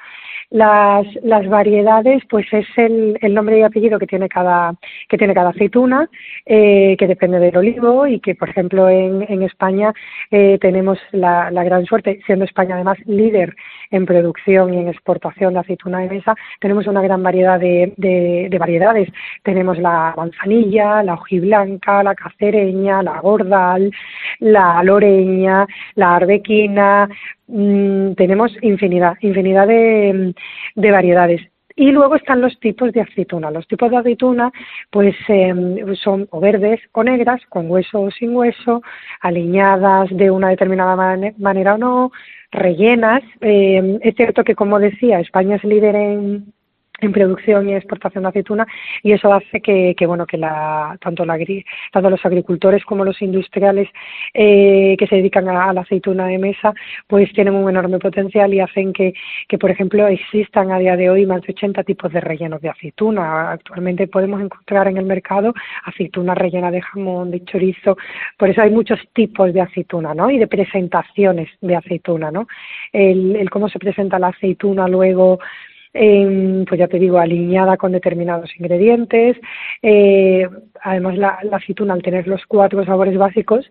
Las, 0.50 1.06
las 1.22 1.48
variedades, 1.48 2.24
pues 2.28 2.44
es 2.52 2.66
el, 2.76 3.16
el, 3.20 3.34
nombre 3.34 3.60
y 3.60 3.62
apellido 3.62 4.00
que 4.00 4.06
tiene 4.08 4.28
cada, 4.28 4.74
que 5.08 5.16
tiene 5.16 5.32
cada 5.32 5.50
aceituna, 5.50 6.10
eh, 6.44 6.96
que 6.98 7.06
depende 7.06 7.38
del 7.38 7.56
olivo 7.56 8.04
y 8.08 8.18
que, 8.18 8.34
por 8.34 8.48
ejemplo, 8.48 8.88
en, 8.88 9.24
en 9.28 9.42
España 9.42 9.94
eh, 10.32 10.58
tenemos 10.60 10.98
la, 11.12 11.52
la, 11.52 11.62
gran 11.62 11.86
suerte, 11.86 12.20
siendo 12.26 12.44
España 12.44 12.74
además 12.74 12.98
líder 13.06 13.54
en 13.92 14.06
producción 14.06 14.74
y 14.74 14.78
en 14.78 14.88
exportación 14.88 15.54
de 15.54 15.60
aceituna 15.60 16.00
de 16.00 16.08
mesa, 16.08 16.34
tenemos 16.60 16.88
una 16.88 17.02
gran 17.02 17.22
variedad 17.22 17.60
de, 17.60 17.92
de, 17.96 18.48
de 18.50 18.58
variedades. 18.58 19.08
Tenemos 19.44 19.78
la 19.78 20.14
manzanilla, 20.16 21.04
la 21.04 21.14
hojiblanca, 21.14 22.02
la 22.02 22.16
cacereña, 22.16 23.04
la 23.04 23.20
gordal, 23.20 23.92
la 24.40 24.82
loreña, 24.82 25.66
la 25.94 26.16
arbequina, 26.16 27.08
Mm, 27.50 28.14
tenemos 28.14 28.52
infinidad, 28.62 29.14
infinidad 29.20 29.66
de, 29.66 30.34
de, 30.76 30.90
variedades. 30.90 31.42
Y 31.74 31.90
luego 31.92 32.14
están 32.14 32.40
los 32.40 32.58
tipos 32.60 32.92
de 32.92 33.00
aceituna. 33.00 33.50
Los 33.50 33.66
tipos 33.66 33.90
de 33.90 33.96
aceituna, 33.96 34.52
pues 34.90 35.16
em, 35.28 35.94
son 35.96 36.28
o 36.30 36.40
verdes 36.40 36.80
o 36.92 37.02
negras, 37.02 37.40
con 37.48 37.70
hueso 37.70 38.02
o 38.02 38.10
sin 38.10 38.36
hueso, 38.36 38.82
aliñadas 39.20 40.10
de 40.10 40.30
una 40.30 40.50
determinada 40.50 40.94
manera 41.38 41.74
o 41.74 41.78
no, 41.78 42.12
rellenas. 42.52 43.22
Eh, 43.40 43.98
es 44.02 44.14
cierto 44.14 44.44
que, 44.44 44.54
como 44.54 44.78
decía, 44.78 45.20
España 45.20 45.56
es 45.56 45.64
líder 45.64 45.96
en, 45.96 46.52
en 47.00 47.12
producción 47.12 47.68
y 47.68 47.74
exportación 47.74 48.22
de 48.24 48.28
aceituna 48.28 48.66
y 49.02 49.12
eso 49.12 49.32
hace 49.32 49.60
que, 49.60 49.94
que 49.96 50.06
bueno 50.06 50.26
que 50.26 50.36
la, 50.36 50.96
tanto, 51.00 51.24
la, 51.24 51.38
tanto 51.92 52.10
los 52.10 52.24
agricultores 52.24 52.84
como 52.84 53.04
los 53.04 53.20
industriales 53.22 53.88
eh, 54.34 54.96
que 54.98 55.06
se 55.06 55.16
dedican 55.16 55.48
a, 55.48 55.72
la 55.72 55.82
aceituna 55.82 56.26
de 56.26 56.38
mesa 56.38 56.72
pues 57.06 57.32
tienen 57.32 57.54
un 57.54 57.68
enorme 57.68 57.98
potencial 57.98 58.52
y 58.52 58.60
hacen 58.60 58.92
que, 58.92 59.14
que 59.48 59.58
por 59.58 59.70
ejemplo 59.70 60.06
existan 60.06 60.72
a 60.72 60.78
día 60.78 60.96
de 60.96 61.10
hoy 61.10 61.26
más 61.26 61.42
de 61.42 61.52
80 61.52 61.84
tipos 61.84 62.12
de 62.12 62.20
rellenos 62.20 62.60
de 62.60 62.68
aceituna 62.68 63.52
actualmente 63.52 64.06
podemos 64.06 64.40
encontrar 64.40 64.88
en 64.88 64.98
el 64.98 65.04
mercado 65.04 65.54
aceituna 65.84 66.34
rellena 66.34 66.70
de 66.70 66.82
jamón 66.82 67.30
de 67.30 67.44
chorizo 67.44 67.96
por 68.36 68.50
eso 68.50 68.62
hay 68.62 68.70
muchos 68.70 68.98
tipos 69.12 69.52
de 69.52 69.60
aceituna 69.60 70.14
¿no? 70.14 70.30
y 70.30 70.38
de 70.38 70.46
presentaciones 70.46 71.48
de 71.60 71.76
aceituna 71.76 72.30
¿no? 72.30 72.46
el, 72.92 73.36
el 73.36 73.50
cómo 73.50 73.68
se 73.68 73.78
presenta 73.78 74.18
la 74.18 74.28
aceituna 74.28 74.88
luego 74.88 75.38
pues 75.92 76.78
ya 76.78 76.88
te 76.88 76.98
digo, 76.98 77.18
alineada 77.18 77.76
con 77.76 77.92
determinados 77.92 78.50
ingredientes. 78.58 79.36
Eh, 79.82 80.48
además, 80.82 81.16
la, 81.18 81.38
aceituna, 81.52 81.94
al 81.94 82.02
tener 82.02 82.26
los 82.28 82.44
cuatro 82.46 82.84
sabores 82.84 83.16
básicos, 83.16 83.70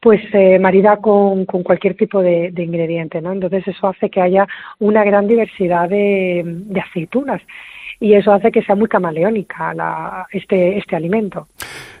pues 0.00 0.20
se 0.30 0.58
marida 0.58 0.96
con, 0.96 1.44
con, 1.44 1.62
cualquier 1.62 1.94
tipo 1.94 2.22
de, 2.22 2.50
de, 2.52 2.62
ingrediente, 2.62 3.20
¿no? 3.20 3.32
Entonces 3.32 3.68
eso 3.68 3.88
hace 3.88 4.08
que 4.08 4.20
haya 4.20 4.46
una 4.78 5.04
gran 5.04 5.26
diversidad 5.28 5.88
de 5.88 6.82
aceitunas 6.82 7.42
y 8.00 8.14
eso 8.14 8.32
hace 8.32 8.50
que 8.50 8.62
sea 8.62 8.74
muy 8.74 8.88
camaleónica 8.88 9.74
la, 9.74 10.26
este, 10.32 10.78
este 10.78 10.96
alimento. 10.96 11.46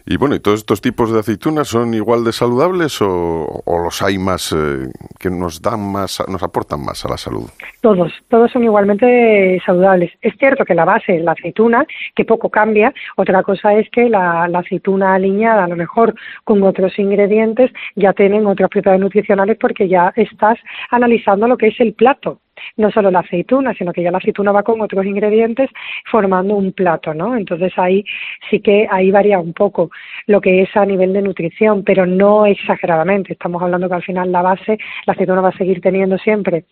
Y 0.06 0.16
bueno, 0.16 0.34
¿y 0.34 0.40
todos 0.40 0.60
estos 0.60 0.80
tipos 0.80 1.12
de 1.12 1.20
aceitunas 1.20 1.68
son 1.68 1.92
igual 1.94 2.24
de 2.24 2.32
saludables 2.32 2.98
o, 3.02 3.62
los 3.66 4.02
hay 4.02 4.18
más 4.18 4.52
eh, 4.52 4.90
que 5.18 5.30
nos 5.30 5.62
dan 5.62 5.92
más, 5.92 6.22
nos 6.26 6.42
aportan 6.42 6.84
más 6.84 7.04
a 7.04 7.10
la 7.10 7.16
salud? 7.16 7.48
Todos, 7.80 8.12
todos 8.28 8.50
son 8.50 8.64
igualmente 8.64 9.60
saludables. 9.64 10.10
Es 10.22 10.34
cierto 10.38 10.64
que 10.64 10.74
la 10.74 10.84
base 10.84 11.16
es 11.16 11.22
la 11.22 11.32
aceituna, 11.32 11.86
que 12.16 12.24
poco 12.24 12.48
cambia. 12.48 12.92
Otra 13.16 13.42
cosa 13.42 13.74
es 13.74 13.88
que 13.90 14.08
la, 14.08 14.48
la 14.48 14.60
aceituna 14.60 15.14
alineada, 15.14 15.64
a 15.64 15.68
lo 15.68 15.76
mejor 15.76 16.14
con 16.44 16.62
otros 16.62 16.98
ingredientes, 16.98 17.70
ya 17.94 18.12
tienen 18.12 18.46
otras 18.46 18.70
propiedades 18.70 19.00
nutricionales 19.02 19.58
porque 19.60 19.88
ya 19.88 20.12
estás 20.16 20.58
analizando 20.90 21.46
lo 21.46 21.56
que 21.56 21.68
es 21.68 21.80
el 21.80 21.92
plato 21.92 22.40
no 22.76 22.90
solo 22.90 23.10
la 23.10 23.20
aceituna, 23.20 23.74
sino 23.74 23.92
que 23.92 24.02
ya 24.02 24.10
la 24.10 24.18
aceituna 24.18 24.52
va 24.52 24.62
con 24.62 24.80
otros 24.80 25.04
ingredientes 25.04 25.70
formando 26.10 26.54
un 26.54 26.72
plato, 26.72 27.14
¿no? 27.14 27.36
Entonces 27.36 27.72
ahí 27.76 28.04
sí 28.48 28.60
que 28.60 28.86
ahí 28.90 29.10
varía 29.10 29.38
un 29.38 29.52
poco 29.52 29.90
lo 30.26 30.40
que 30.40 30.62
es 30.62 30.76
a 30.76 30.84
nivel 30.84 31.12
de 31.12 31.22
nutrición, 31.22 31.82
pero 31.84 32.06
no 32.06 32.46
exageradamente. 32.46 33.32
Estamos 33.32 33.62
hablando 33.62 33.88
que 33.88 33.94
al 33.94 34.02
final 34.02 34.32
la 34.32 34.42
base, 34.42 34.78
la 35.06 35.12
aceituna 35.12 35.40
va 35.40 35.48
a 35.48 35.58
seguir 35.58 35.80
teniendo 35.80 36.18
siempre 36.18 36.64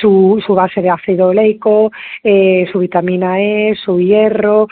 su, 0.00 0.42
su 0.46 0.54
base 0.54 0.82
de 0.82 0.90
ácido 0.90 1.28
oleico, 1.28 1.90
eh, 2.22 2.66
su 2.72 2.78
vitamina 2.78 3.40
E, 3.40 3.74
su 3.76 4.00
hierro, 4.00 4.68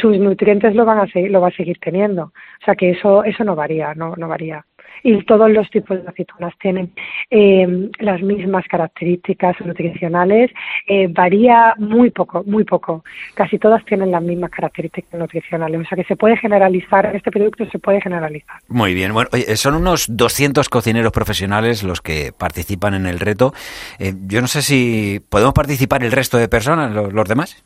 sus 0.00 0.18
nutrientes 0.18 0.74
lo 0.74 0.84
van 0.84 0.98
a 0.98 1.06
seguir, 1.06 1.30
lo 1.30 1.40
va 1.40 1.48
a 1.48 1.56
seguir 1.56 1.78
teniendo. 1.78 2.24
O 2.24 2.64
sea 2.64 2.74
que 2.74 2.90
eso, 2.90 3.24
eso 3.24 3.44
no 3.44 3.54
varía, 3.54 3.94
no, 3.94 4.14
no 4.16 4.28
varía 4.28 4.64
y 5.02 5.24
todos 5.24 5.50
los 5.50 5.68
tipos 5.70 6.02
de 6.02 6.08
aceitunas 6.08 6.54
tienen 6.60 6.92
eh, 7.30 7.90
las 7.98 8.22
mismas 8.22 8.64
características 8.68 9.56
nutricionales. 9.64 10.50
Eh, 10.86 11.08
varía 11.08 11.74
muy 11.78 12.10
poco, 12.10 12.44
muy 12.46 12.64
poco. 12.64 13.04
Casi 13.34 13.58
todas 13.58 13.84
tienen 13.84 14.10
las 14.10 14.22
mismas 14.22 14.50
características 14.50 15.18
nutricionales. 15.18 15.80
O 15.80 15.84
sea 15.84 15.96
que 15.96 16.04
se 16.04 16.16
puede 16.16 16.36
generalizar, 16.36 17.14
este 17.14 17.30
producto 17.30 17.66
se 17.70 17.78
puede 17.78 18.00
generalizar. 18.00 18.56
Muy 18.68 18.94
bien. 18.94 19.12
Bueno, 19.12 19.28
son 19.54 19.74
unos 19.74 20.06
200 20.08 20.68
cocineros 20.68 21.12
profesionales 21.12 21.82
los 21.82 22.00
que 22.00 22.32
participan 22.36 22.94
en 22.94 23.06
el 23.06 23.18
reto. 23.18 23.52
Eh, 23.98 24.14
yo 24.26 24.40
no 24.40 24.46
sé 24.46 24.62
si 24.62 25.20
podemos 25.28 25.54
participar 25.54 26.04
el 26.04 26.12
resto 26.12 26.38
de 26.38 26.48
personas, 26.48 26.92
los 26.92 27.28
demás. 27.28 27.64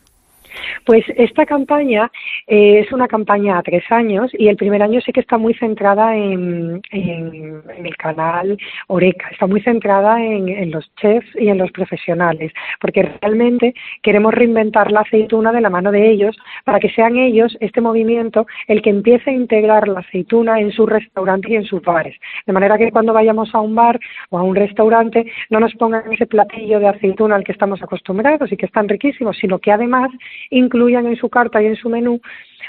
Pues 0.85 1.05
esta 1.16 1.46
campaña 1.46 2.11
eh, 2.46 2.81
es 2.81 2.92
una 2.92 3.09
campaña 3.09 3.59
a 3.59 3.62
tres 3.62 3.85
años 3.90 4.31
y 4.35 4.48
el 4.48 4.57
primer 4.57 4.83
año 4.83 5.00
sí 5.00 5.12
que 5.12 5.20
está 5.20 5.38
muy 5.38 5.55
centrada 5.55 6.16
en, 6.16 6.83
el 6.92 7.96
canal 7.96 8.57
Oreca, 8.88 9.29
está 9.31 9.46
muy 9.46 9.61
centrada 9.61 10.22
en, 10.22 10.70
los 10.70 10.90
chefs 10.96 11.29
y 11.37 11.48
en 11.48 11.59
los 11.59 11.70
profesionales, 11.72 12.52
porque 12.81 13.02
realmente 13.02 13.74
queremos 14.02 14.35
reinventar 14.35 14.90
la 14.90 15.00
aceituna 15.00 15.52
de 15.52 15.61
la 15.61 15.70
mano 15.70 15.92
de 15.92 16.11
ellos 16.11 16.37
para 16.64 16.81
que 16.81 16.90
sean 16.90 17.16
ellos, 17.16 17.57
este 17.61 17.81
movimiento, 17.81 18.46
el 18.68 18.83
que 18.83 18.90
empiece 18.90 19.31
a 19.31 19.35
integrar 19.35 19.88
la 19.88 20.00
aceituna 20.00 20.61
en 20.61 20.72
sus 20.72 20.88
restaurantes 20.88 21.50
y 21.50 21.57
en 21.57 21.64
sus 21.64 21.83
bares. 21.83 22.16
De 22.46 22.52
manera 22.52 22.79
que 22.79 22.90
cuando 22.90 23.12
vayamos 23.12 23.55
a 23.55 23.61
un 23.61 23.74
bar 23.74 23.98
o 24.31 24.38
a 24.38 24.42
un 24.42 24.57
restaurante 24.57 25.31
no 25.50 25.61
nos 25.61 25.74
pongan 25.74 26.12
ese 26.12 26.26
platillo 26.26 26.81
de 26.81 26.88
aceituna 26.88 27.37
al 27.37 27.44
que 27.44 27.52
estamos 27.52 27.83
acostumbrados 27.83 28.50
y 28.50 28.57
que 28.57 28.66
están 28.66 28.88
riquísimos, 28.88 29.37
sino 29.38 29.59
que 29.59 29.72
además 29.72 30.11
incluyan 30.59 31.07
en 31.07 31.16
su 31.16 31.29
carta 31.29 31.62
y 31.62 31.66
en 31.66 31.77
su 31.77 31.88
menú 31.88 32.21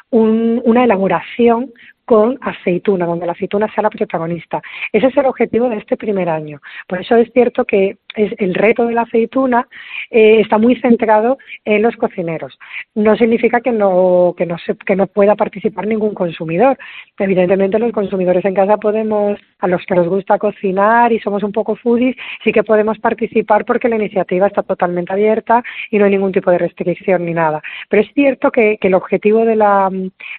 una 0.10 0.84
elaboración 0.84 1.72
con 2.06 2.38
aceituna, 2.40 3.06
donde 3.06 3.26
la 3.26 3.34
aceituna 3.34 3.68
sea 3.74 3.84
la 3.84 3.90
protagonista. 3.90 4.62
Ese 4.94 5.08
es 5.08 5.18
el 5.18 5.26
objetivo 5.26 5.68
de 5.68 5.78
este 5.78 5.98
primer 5.98 6.30
año. 6.30 6.62
Por 6.88 7.02
eso 7.02 7.18
es 7.18 7.30
cierto 7.34 7.66
que 7.66 7.98
es, 8.18 8.34
el 8.40 8.54
reto 8.54 8.86
de 8.86 8.94
la 8.94 9.04
aceituna 9.04 9.68
eh, 10.10 10.42
está 10.42 10.58
muy 10.58 10.76
centrado 10.76 11.38
en 11.64 11.82
los 11.82 11.96
cocineros. 11.96 12.58
No 12.96 13.16
significa 13.16 13.62
que 13.62 13.72
no, 13.72 14.34
que, 14.38 14.46
no 14.46 14.58
se, 14.58 14.76
que 14.76 14.96
no 14.96 15.08
pueda 15.08 15.36
participar 15.36 15.88
ningún 15.88 16.14
consumidor. 16.14 16.78
Evidentemente 17.18 17.80
los 17.80 17.92
consumidores 17.92 18.44
en 18.46 18.56
casa 18.56 18.78
podemos, 18.78 19.40
a 19.60 19.68
los 19.68 19.86
que 19.86 19.96
nos 19.96 20.08
gusta 20.08 20.38
cocinar 20.38 21.14
y 21.14 21.20
somos 21.20 21.44
un 21.44 21.52
poco 21.52 21.76
foodies, 21.76 22.16
sí 22.44 22.52
que 22.52 22.64
podemos 22.64 23.00
participar 23.00 23.66
porque 23.66 23.90
la 23.90 23.96
iniciativa 23.96 24.48
está 24.48 24.64
totalmente 24.64 25.14
abierta 25.14 25.64
y 25.92 25.98
no 25.98 26.06
hay 26.06 26.12
ningún 26.12 26.32
tipo 26.32 26.52
de 26.52 26.58
restricción 26.58 27.26
ni 27.26 27.34
nada. 27.34 27.62
Pero 27.90 28.02
es 28.02 28.12
cierto 28.14 28.52
que, 28.52 28.78
que 28.80 28.88
el 28.88 28.96
objetivo 28.96 29.46
de 29.46 29.56
la, 29.56 29.90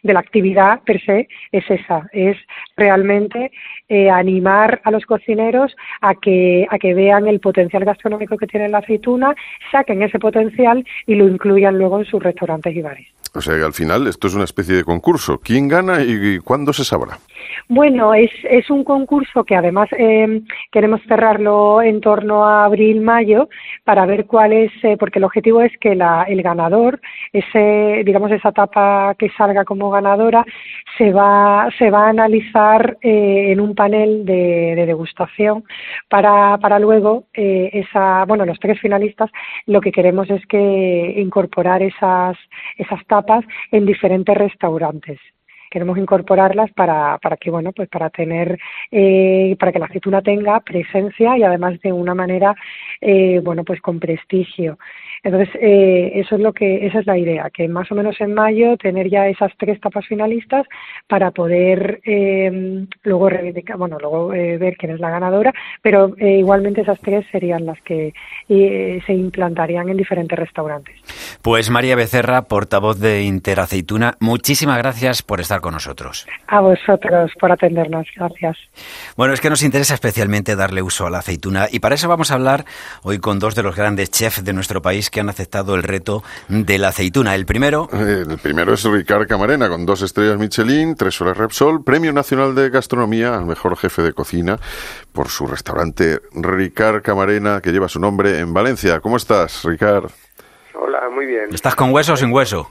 de 0.03 0.13
la 0.13 0.21
actividad 0.21 0.81
per 0.83 1.01
se 1.05 1.29
es 1.53 1.71
esa, 1.71 2.09
es 2.13 2.37
realmente 2.77 3.51
eh, 3.89 4.11
animar 4.11 4.81
a 4.85 4.91
los 4.91 5.07
cocineros 5.07 5.75
a 6.01 6.15
que, 6.15 6.67
a 6.71 6.79
que 6.79 6.95
vean 6.95 7.27
el 7.27 7.41
potencial 7.41 7.68
gastronómico 7.69 8.37
que 8.37 8.47
tiene 8.47 8.69
la 8.69 8.79
aceituna, 8.79 9.35
saquen 9.71 10.03
ese 10.03 10.19
potencial 10.19 10.85
y 11.07 11.15
lo 11.15 11.29
incluyan 11.29 11.79
luego 11.79 11.99
en 11.99 12.05
sus 12.05 12.23
restaurantes 12.23 12.75
y 12.75 12.83
bares. 12.83 13.07
O 13.35 13.41
sea 13.41 13.57
que 13.57 13.65
al 13.65 13.73
final 13.73 14.07
esto 14.07 14.27
es 14.27 14.35
una 14.35 14.45
especie 14.45 14.77
de 14.77 14.85
concurso. 14.85 15.39
¿Quién 15.39 15.69
gana 15.69 16.03
y 16.03 16.39
cuándo 16.39 16.73
se 16.73 16.85
sabrá? 16.85 17.19
Bueno, 17.69 18.15
es, 18.15 18.31
es 18.45 18.71
un 18.71 18.83
concurso 18.83 19.45
que 19.45 19.55
además 19.55 19.89
eh, 19.93 20.41
queremos 20.73 21.03
cerrarlo 21.07 21.83
en 21.83 22.01
torno 22.01 22.47
a 22.47 22.65
abril-mayo 22.65 23.49
para 23.85 24.07
ver 24.07 24.27
cuál 24.27 24.53
es, 24.55 24.73
eh, 24.83 24.97
porque 24.99 25.19
el 25.19 25.25
objetivo 25.25 25.61
es 25.61 25.73
que 25.79 25.95
la, 25.95 26.23
el 26.23 26.43
ganador, 26.43 27.01
ese, 27.33 28.03
digamos, 28.07 28.31
esa 28.31 28.51
etapa 28.51 29.15
que 29.19 29.29
salga 29.37 29.65
como 29.65 29.91
ganadora, 29.91 30.47
se 30.97 31.13
va, 31.13 31.69
se 31.79 31.91
va 31.91 32.07
a 32.07 32.11
analizar 32.11 32.97
eh, 33.03 33.53
en 33.53 33.61
un 33.61 33.75
panel 33.75 34.25
de, 34.25 34.75
de 34.75 34.87
degustación 34.87 35.65
para, 36.09 36.57
para 36.59 36.79
luego 36.79 37.25
eh, 37.35 37.69
esa, 37.73 38.25
bueno, 38.25 38.47
los 38.47 38.59
tres 38.59 38.81
finalistas, 38.81 39.31
lo 39.67 39.81
que 39.81 39.93
queremos 39.93 40.31
es 40.31 40.45
que 40.47 41.15
incorporar 41.19 41.83
esas, 41.83 42.37
esas 42.79 43.05
tapas 43.07 43.28
en 43.71 43.87
diferentes 43.87 44.37
restaurantes 44.37 45.19
queremos 45.71 45.99
incorporarlas 45.99 46.71
para, 46.73 47.19
para 47.19 47.37
que 47.37 47.51
bueno 47.51 47.73
pues 47.73 47.89
para 47.89 48.11
tener 48.11 48.59
eh, 48.91 49.57
para 49.59 49.73
que 49.73 49.79
la 49.79 49.87
aceituna 49.87 50.23
tenga 50.23 50.61
presencia 50.61 51.37
y 51.37 51.43
además 51.43 51.81
de 51.81 51.93
una 51.93 52.15
manera 52.15 52.55
eh, 53.01 53.41
bueno 53.43 53.65
pues 53.65 53.81
con 53.81 53.99
prestigio. 54.01 54.79
Entonces 55.23 55.49
eh, 55.61 56.13
eso 56.15 56.37
es 56.37 56.41
lo 56.41 56.53
que 56.53 56.87
esa 56.87 57.01
es 57.01 57.07
la 57.07 57.19
idea 57.19 57.51
que 57.51 57.69
más 57.69 57.91
o 57.91 57.95
menos 57.95 58.21
en 58.21 58.35
mayo 58.35 58.77
tener 58.77 59.09
ya 59.11 59.29
esas 59.29 59.53
tres 59.59 59.81
tapas 59.81 60.07
finalistas 60.07 60.67
para 61.07 61.31
poder 61.31 62.01
eh, 62.05 62.87
luego 63.03 63.29
reivindicar 63.29 63.77
bueno 63.77 63.99
luego 64.01 64.33
eh, 64.33 64.59
ver 64.59 64.77
quién 64.77 64.93
es 64.93 65.01
la 65.01 65.11
ganadora 65.11 65.53
pero 65.83 66.15
eh, 66.19 66.39
igualmente 66.39 66.83
esas 66.83 67.01
tres 67.01 67.27
serían 67.31 67.67
las 67.67 67.81
que 67.83 68.13
se 68.49 69.13
implantarían 69.13 69.89
en 69.89 69.97
diferentes 69.97 70.39
restaurantes. 70.39 70.97
Pues 71.43 71.71
María 71.71 71.97
Becerra 71.97 72.43
portavoz 72.43 72.99
de 72.99 73.23
Interaceituna 73.23 74.15
muchísimas 74.21 74.79
gracias 74.79 75.23
por 75.23 75.41
estar 75.41 75.58
con 75.61 75.75
nosotros. 75.75 76.27
A 76.47 76.61
vosotros 76.61 77.33
por 77.41 77.53
atendernos, 77.53 78.07
gracias. 78.17 78.57
Bueno, 79.17 79.35
es 79.35 79.41
que 79.41 79.51
nos 79.51 79.63
interesa 79.63 79.95
especialmente 79.95 80.57
darle 80.57 80.83
uso 80.83 81.07
a 81.07 81.11
la 81.11 81.19
aceituna 81.19 81.67
y 81.71 81.81
para 81.81 81.95
eso 81.95 82.09
vamos 82.09 82.31
a 82.31 82.35
hablar 82.35 82.65
hoy 83.03 83.19
con 83.19 83.39
dos 83.39 83.55
de 83.55 83.63
los 83.63 83.77
grandes 83.77 84.11
chefs 84.11 84.45
de 84.45 84.53
nuestro 84.53 84.83
país 84.83 85.11
que 85.11 85.21
han 85.21 85.29
aceptado 85.29 85.75
el 85.75 85.83
reto 85.83 86.23
de 86.49 86.79
la 86.79 86.89
aceituna. 86.89 87.35
El 87.35 87.47
primero... 87.47 87.89
Eh, 87.93 88.25
el 88.29 88.39
primero 88.39 88.75
es 88.75 88.85
Ricard 88.85 89.27
Camarena, 89.27 89.69
con 89.69 89.87
dos 89.87 90.03
estrellas 90.03 90.39
Michelin, 90.39 90.95
tres 90.95 91.21
horas 91.21 91.37
Repsol, 91.37 91.83
Premio 91.85 92.13
Nacional 92.13 92.55
de 92.55 92.71
Gastronomía 92.71 93.35
al 93.35 93.47
mejor 93.47 93.77
jefe 93.77 94.03
de 94.03 94.13
cocina 94.13 94.59
por 95.13 95.29
su 95.29 95.47
restaurante 95.47 96.21
Ricard 96.33 97.03
Camarena, 97.03 97.61
que 97.61 97.73
lleva 97.73 97.89
su 97.89 98.01
nombre 98.01 98.39
en 98.39 98.53
Valencia. 98.53 99.01
¿Cómo 99.01 99.17
estás, 99.17 99.65
Ricard? 99.65 100.11
Hola, 100.75 101.09
muy 101.13 101.27
bien. 101.27 101.47
¿Estás 101.53 101.75
con 101.75 101.93
hueso 101.93 102.13
o 102.13 102.17
sin 102.17 102.33
hueso? 102.33 102.71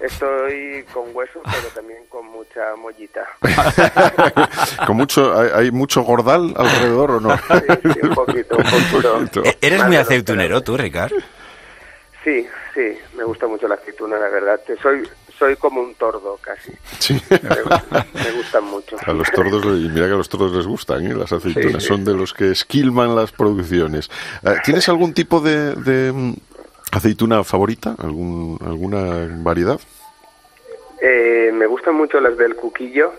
Estoy 0.00 0.84
con 0.92 1.14
hueso, 1.14 1.40
pero 1.44 1.68
también 1.74 2.04
con 2.08 2.26
mucha 2.26 2.74
mollita. 2.76 3.26
¿Con 4.86 4.96
mucho, 4.96 5.38
hay, 5.38 5.70
mucho 5.70 6.02
gordal 6.02 6.54
alrededor 6.56 7.10
o 7.12 7.20
no? 7.20 7.36
Sí, 7.36 8.00
un 8.02 8.14
poquito, 8.14 8.56
un 8.56 8.64
poquito. 9.02 9.44
Eh, 9.44 9.58
¿Eres 9.60 9.84
muy 9.86 9.96
aceitunero 9.96 10.62
tú, 10.62 10.76
Ricard? 10.76 11.12
Sí, 12.24 12.46
sí, 12.74 12.98
me 13.16 13.24
gusta 13.24 13.46
mucho 13.46 13.68
la 13.68 13.74
aceituna, 13.74 14.18
la 14.18 14.28
verdad. 14.28 14.60
Soy 14.82 15.06
soy 15.40 15.56
como 15.56 15.80
un 15.80 15.94
tordo 15.94 16.38
casi. 16.42 16.70
Sí. 16.98 17.20
Me, 17.30 18.30
gustan 18.32 18.64
mucho. 18.64 18.96
A 19.04 19.12
los 19.14 19.28
tordos, 19.30 19.64
y 19.64 19.88
mira 19.88 20.06
que 20.06 20.12
a 20.12 20.16
los 20.16 20.28
tordos 20.28 20.52
les 20.52 20.66
gustan, 20.66 21.06
¿eh? 21.06 21.14
las 21.14 21.32
aceitunas, 21.32 21.82
son 21.82 22.04
de 22.04 22.12
los 22.12 22.34
que 22.34 22.50
esquilman 22.50 23.16
las 23.16 23.32
producciones. 23.32 24.10
Eh, 24.42 24.56
¿Tienes 24.62 24.86
algún 24.90 25.14
tipo 25.14 25.40
de, 25.40 25.74
de 25.76 26.12
mm, 26.12 26.34
aceituna 26.90 27.44
favorita? 27.44 27.94
¿Algún, 27.98 28.58
¿Alguna 28.64 29.28
variedad? 29.42 29.80
Eh, 31.00 31.50
me 31.54 31.66
gustan 31.66 31.94
mucho 31.94 32.20
las 32.20 32.36
del 32.36 32.56
cuquillo 32.56 33.12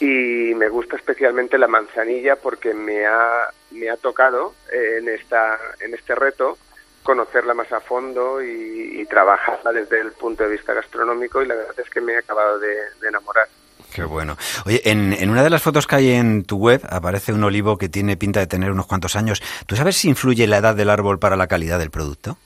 y 0.00 0.54
me 0.54 0.68
gusta 0.68 0.96
especialmente 0.96 1.58
la 1.58 1.66
manzanilla 1.66 2.36
porque 2.36 2.72
me 2.72 3.04
ha, 3.06 3.48
me 3.72 3.90
ha 3.90 3.96
tocado 3.96 4.54
eh, 4.72 4.98
en, 4.98 5.08
esta, 5.08 5.58
en 5.80 5.94
este 5.94 6.14
reto 6.14 6.56
conocerla 7.02 7.54
más 7.54 7.72
a 7.72 7.80
fondo 7.80 8.42
y, 8.42 9.04
trabajarla 9.10 9.72
desde 9.72 10.00
el 10.00 10.12
punto 10.12 10.42
de 10.42 10.50
vista 10.50 10.72
gastronómico 10.72 11.42
y 11.42 11.46
la 11.46 11.54
verdad 11.54 11.78
es 11.78 11.90
que 11.90 12.00
me 12.00 12.14
he 12.14 12.16
acabado 12.16 12.58
de, 12.58 12.74
enamorar. 13.06 13.46
Qué 13.94 14.04
bueno. 14.04 14.36
Oye, 14.64 14.80
en, 14.84 15.12
en, 15.12 15.30
una 15.30 15.42
de 15.42 15.50
las 15.50 15.62
fotos 15.62 15.86
que 15.86 15.96
hay 15.96 16.12
en 16.12 16.44
tu 16.44 16.56
web 16.56 16.80
aparece 16.88 17.32
un 17.32 17.44
olivo 17.44 17.76
que 17.76 17.88
tiene 17.88 18.16
pinta 18.16 18.40
de 18.40 18.46
tener 18.46 18.70
unos 18.70 18.86
cuantos 18.86 19.16
años. 19.16 19.42
¿Tú 19.66 19.76
sabes 19.76 19.96
si 19.96 20.08
influye 20.08 20.46
la 20.46 20.58
edad 20.58 20.74
del 20.74 20.90
árbol 20.90 21.18
para 21.18 21.36
la 21.36 21.46
calidad 21.46 21.78
del 21.78 21.90
producto? 21.90 22.38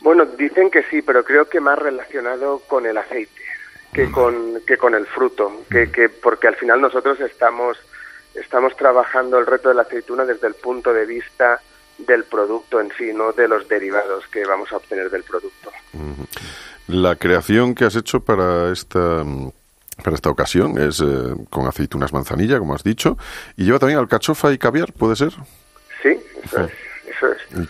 Bueno, 0.00 0.24
dicen 0.24 0.70
que 0.70 0.84
sí, 0.84 1.02
pero 1.02 1.24
creo 1.24 1.48
que 1.48 1.60
más 1.60 1.78
relacionado 1.78 2.60
con 2.68 2.86
el 2.86 2.96
aceite 2.96 3.46
que 3.96 4.10
con, 4.10 4.60
que 4.66 4.76
con 4.76 4.94
el 4.94 5.06
fruto, 5.06 5.62
que, 5.70 5.90
que 5.90 6.10
porque 6.10 6.48
al 6.48 6.56
final 6.56 6.82
nosotros 6.82 7.18
estamos, 7.20 7.78
estamos 8.34 8.76
trabajando 8.76 9.38
el 9.38 9.46
reto 9.46 9.70
de 9.70 9.74
la 9.74 9.82
aceituna 9.82 10.26
desde 10.26 10.48
el 10.48 10.54
punto 10.54 10.92
de 10.92 11.06
vista 11.06 11.60
del 11.98 12.24
producto 12.24 12.78
en 12.78 12.92
sí, 12.98 13.12
no 13.14 13.32
de 13.32 13.48
los 13.48 13.66
derivados 13.68 14.26
que 14.28 14.44
vamos 14.44 14.70
a 14.70 14.76
obtener 14.76 15.08
del 15.08 15.22
producto. 15.22 15.72
La 16.88 17.16
creación 17.16 17.74
que 17.74 17.86
has 17.86 17.96
hecho 17.96 18.20
para 18.20 18.70
esta 18.70 19.24
para 20.02 20.14
esta 20.14 20.30
ocasión 20.30 20.78
es 20.78 21.00
eh, 21.00 21.34
con 21.50 21.66
aceitunas 21.66 22.12
manzanilla, 22.12 22.58
como 22.58 22.74
has 22.74 22.84
dicho, 22.84 23.16
y 23.56 23.64
lleva 23.64 23.78
también 23.78 23.98
alcachofa 23.98 24.52
y 24.52 24.58
caviar, 24.58 24.92
¿puede 24.92 25.16
ser? 25.16 25.32
Sí, 26.02 26.20
eso 26.44 26.64
es. 26.64 26.70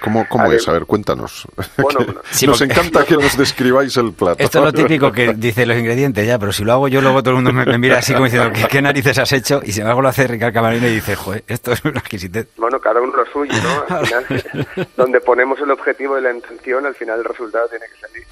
¿Cómo, 0.01 0.27
cómo 0.29 0.51
es? 0.53 0.67
A 0.69 0.73
ver, 0.73 0.87
cuéntanos. 0.87 1.47
nos 2.47 2.61
encanta 2.61 3.05
que 3.05 3.17
nos 3.17 3.37
describáis 3.37 3.97
el 3.97 4.13
plato. 4.13 4.43
Esto 4.43 4.59
es 4.59 4.65
lo 4.65 4.73
típico 4.73 5.13
que 5.13 5.35
dice 5.35 5.65
los 5.67 5.77
ingredientes 5.77 6.27
ya, 6.27 6.39
pero 6.39 6.53
si 6.53 6.65
lo 6.65 6.73
hago 6.73 6.89
yo, 6.89 7.01
luego 7.01 7.23
todo 7.23 7.37
el 7.37 7.43
mundo 7.43 7.53
me, 7.53 7.79
mira 7.79 7.99
así 7.99 8.13
como 8.13 8.25
diciendo, 8.25 8.51
¿qué, 8.69 8.83
narices 8.83 9.19
has 9.19 9.33
hecho? 9.33 9.61
Y 9.65 9.73
si 9.73 9.81
algo 9.81 10.03
lo 10.03 10.09
hace 10.09 10.27
Ricardo 10.27 10.55
Camarino 10.55 10.89
y 10.89 10.95
dice, 10.95 11.15
joder, 11.15 11.45
esto 11.47 11.73
es 11.73 11.85
una 11.85 12.01
exquisitez. 12.01 12.49
Bueno, 12.57 12.81
cada 12.81 13.01
uno 13.01 13.15
lo 13.17 13.27
suyo, 13.27 13.55
¿no? 13.63 13.97
Al 13.97 14.07
final, 14.07 14.89
donde 14.97 15.21
ponemos 15.21 15.61
el 15.61 15.71
objetivo 15.71 16.19
y 16.19 16.23
la 16.23 16.33
intención, 16.33 16.87
al 16.87 16.95
final 16.95 17.21
el 17.21 17.25
resultado 17.25 17.69
tiene 17.69 17.87
que 17.87 18.01
salir. 18.01 18.27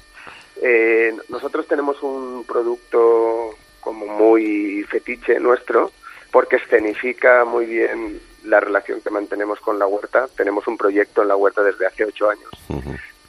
Eh, 0.61 1.15
nosotros 1.29 1.67
tenemos 1.67 2.01
un 2.01 2.43
producto 2.45 3.55
como 3.85 4.07
muy 4.07 4.83
fetiche 4.89 5.39
nuestro, 5.39 5.91
porque 6.31 6.55
escenifica 6.55 7.45
muy 7.45 7.67
bien 7.67 8.19
la 8.43 8.59
relación 8.59 8.99
que 8.99 9.11
mantenemos 9.11 9.59
con 9.59 9.77
la 9.77 9.85
huerta. 9.85 10.27
Tenemos 10.35 10.67
un 10.67 10.75
proyecto 10.75 11.21
en 11.21 11.27
la 11.27 11.35
huerta 11.35 11.61
desde 11.61 11.85
hace 11.85 12.03
ocho 12.03 12.29
años 12.29 12.49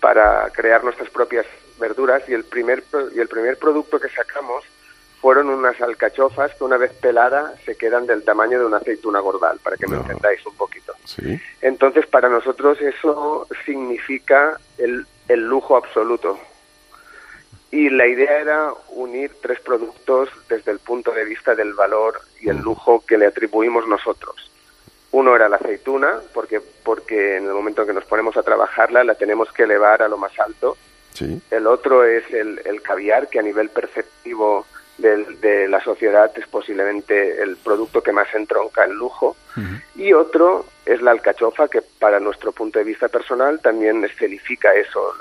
para 0.00 0.48
crear 0.50 0.82
nuestras 0.82 1.10
propias 1.10 1.44
verduras 1.78 2.22
y 2.28 2.32
el 2.32 2.44
primer 2.44 2.82
y 3.14 3.20
el 3.20 3.28
primer 3.28 3.58
producto 3.58 4.00
que 4.00 4.08
sacamos 4.08 4.64
fueron 5.20 5.50
unas 5.50 5.78
alcachofas 5.80 6.54
que 6.54 6.64
una 6.64 6.78
vez 6.78 6.92
peladas 6.94 7.52
se 7.64 7.76
quedan 7.76 8.06
del 8.06 8.24
tamaño 8.24 8.58
de 8.58 8.64
una 8.64 8.78
aceituna 8.78 9.20
gordal, 9.20 9.58
para 9.62 9.76
que 9.76 9.86
me 9.86 9.96
entendáis 9.96 10.44
un 10.46 10.54
poquito. 10.54 10.94
Entonces, 11.60 12.06
para 12.06 12.28
nosotros 12.28 12.80
eso 12.80 13.46
significa 13.64 14.58
el, 14.78 15.06
el 15.28 15.40
lujo 15.46 15.76
absoluto. 15.76 16.38
Y 17.70 17.90
la 17.90 18.06
idea 18.06 18.40
era 18.40 18.72
unir 18.90 19.32
tres 19.42 19.60
productos 19.60 20.28
desde 20.48 20.72
el 20.72 20.78
punto 20.78 21.12
de 21.12 21.24
vista 21.24 21.54
del 21.54 21.74
valor 21.74 22.20
y 22.40 22.48
el 22.48 22.58
lujo 22.58 23.04
que 23.06 23.18
le 23.18 23.26
atribuimos 23.26 23.88
nosotros. 23.88 24.50
Uno 25.10 25.34
era 25.34 25.48
la 25.48 25.56
aceituna, 25.56 26.20
porque, 26.32 26.60
porque 26.60 27.36
en 27.36 27.46
el 27.46 27.52
momento 27.52 27.82
en 27.82 27.88
que 27.88 27.94
nos 27.94 28.04
ponemos 28.04 28.36
a 28.36 28.42
trabajarla 28.42 29.02
la 29.04 29.14
tenemos 29.14 29.52
que 29.52 29.64
elevar 29.64 30.02
a 30.02 30.08
lo 30.08 30.16
más 30.16 30.38
alto. 30.38 30.76
El 31.50 31.66
otro 31.66 32.04
es 32.04 32.30
el, 32.30 32.60
el 32.66 32.82
caviar, 32.82 33.28
que 33.28 33.38
a 33.38 33.42
nivel 33.42 33.70
perceptivo 33.70 34.66
de, 34.98 35.68
la 35.68 35.80
sociedad 35.82 36.30
es 36.36 36.46
posiblemente 36.46 37.42
el 37.42 37.56
producto 37.56 38.02
que 38.02 38.12
más 38.12 38.32
entronca 38.34 38.84
en 38.84 38.94
lujo. 38.94 39.36
Y 39.94 40.12
otro 40.12 40.66
es 40.84 41.00
la 41.00 41.12
alcachofa, 41.12 41.68
que 41.68 41.80
para 41.80 42.20
nuestro 42.20 42.52
punto 42.52 42.78
de 42.78 42.84
vista 42.84 43.08
personal 43.08 43.58
también 43.60 44.04
escenifica 44.04 44.74
eso, 44.74 45.14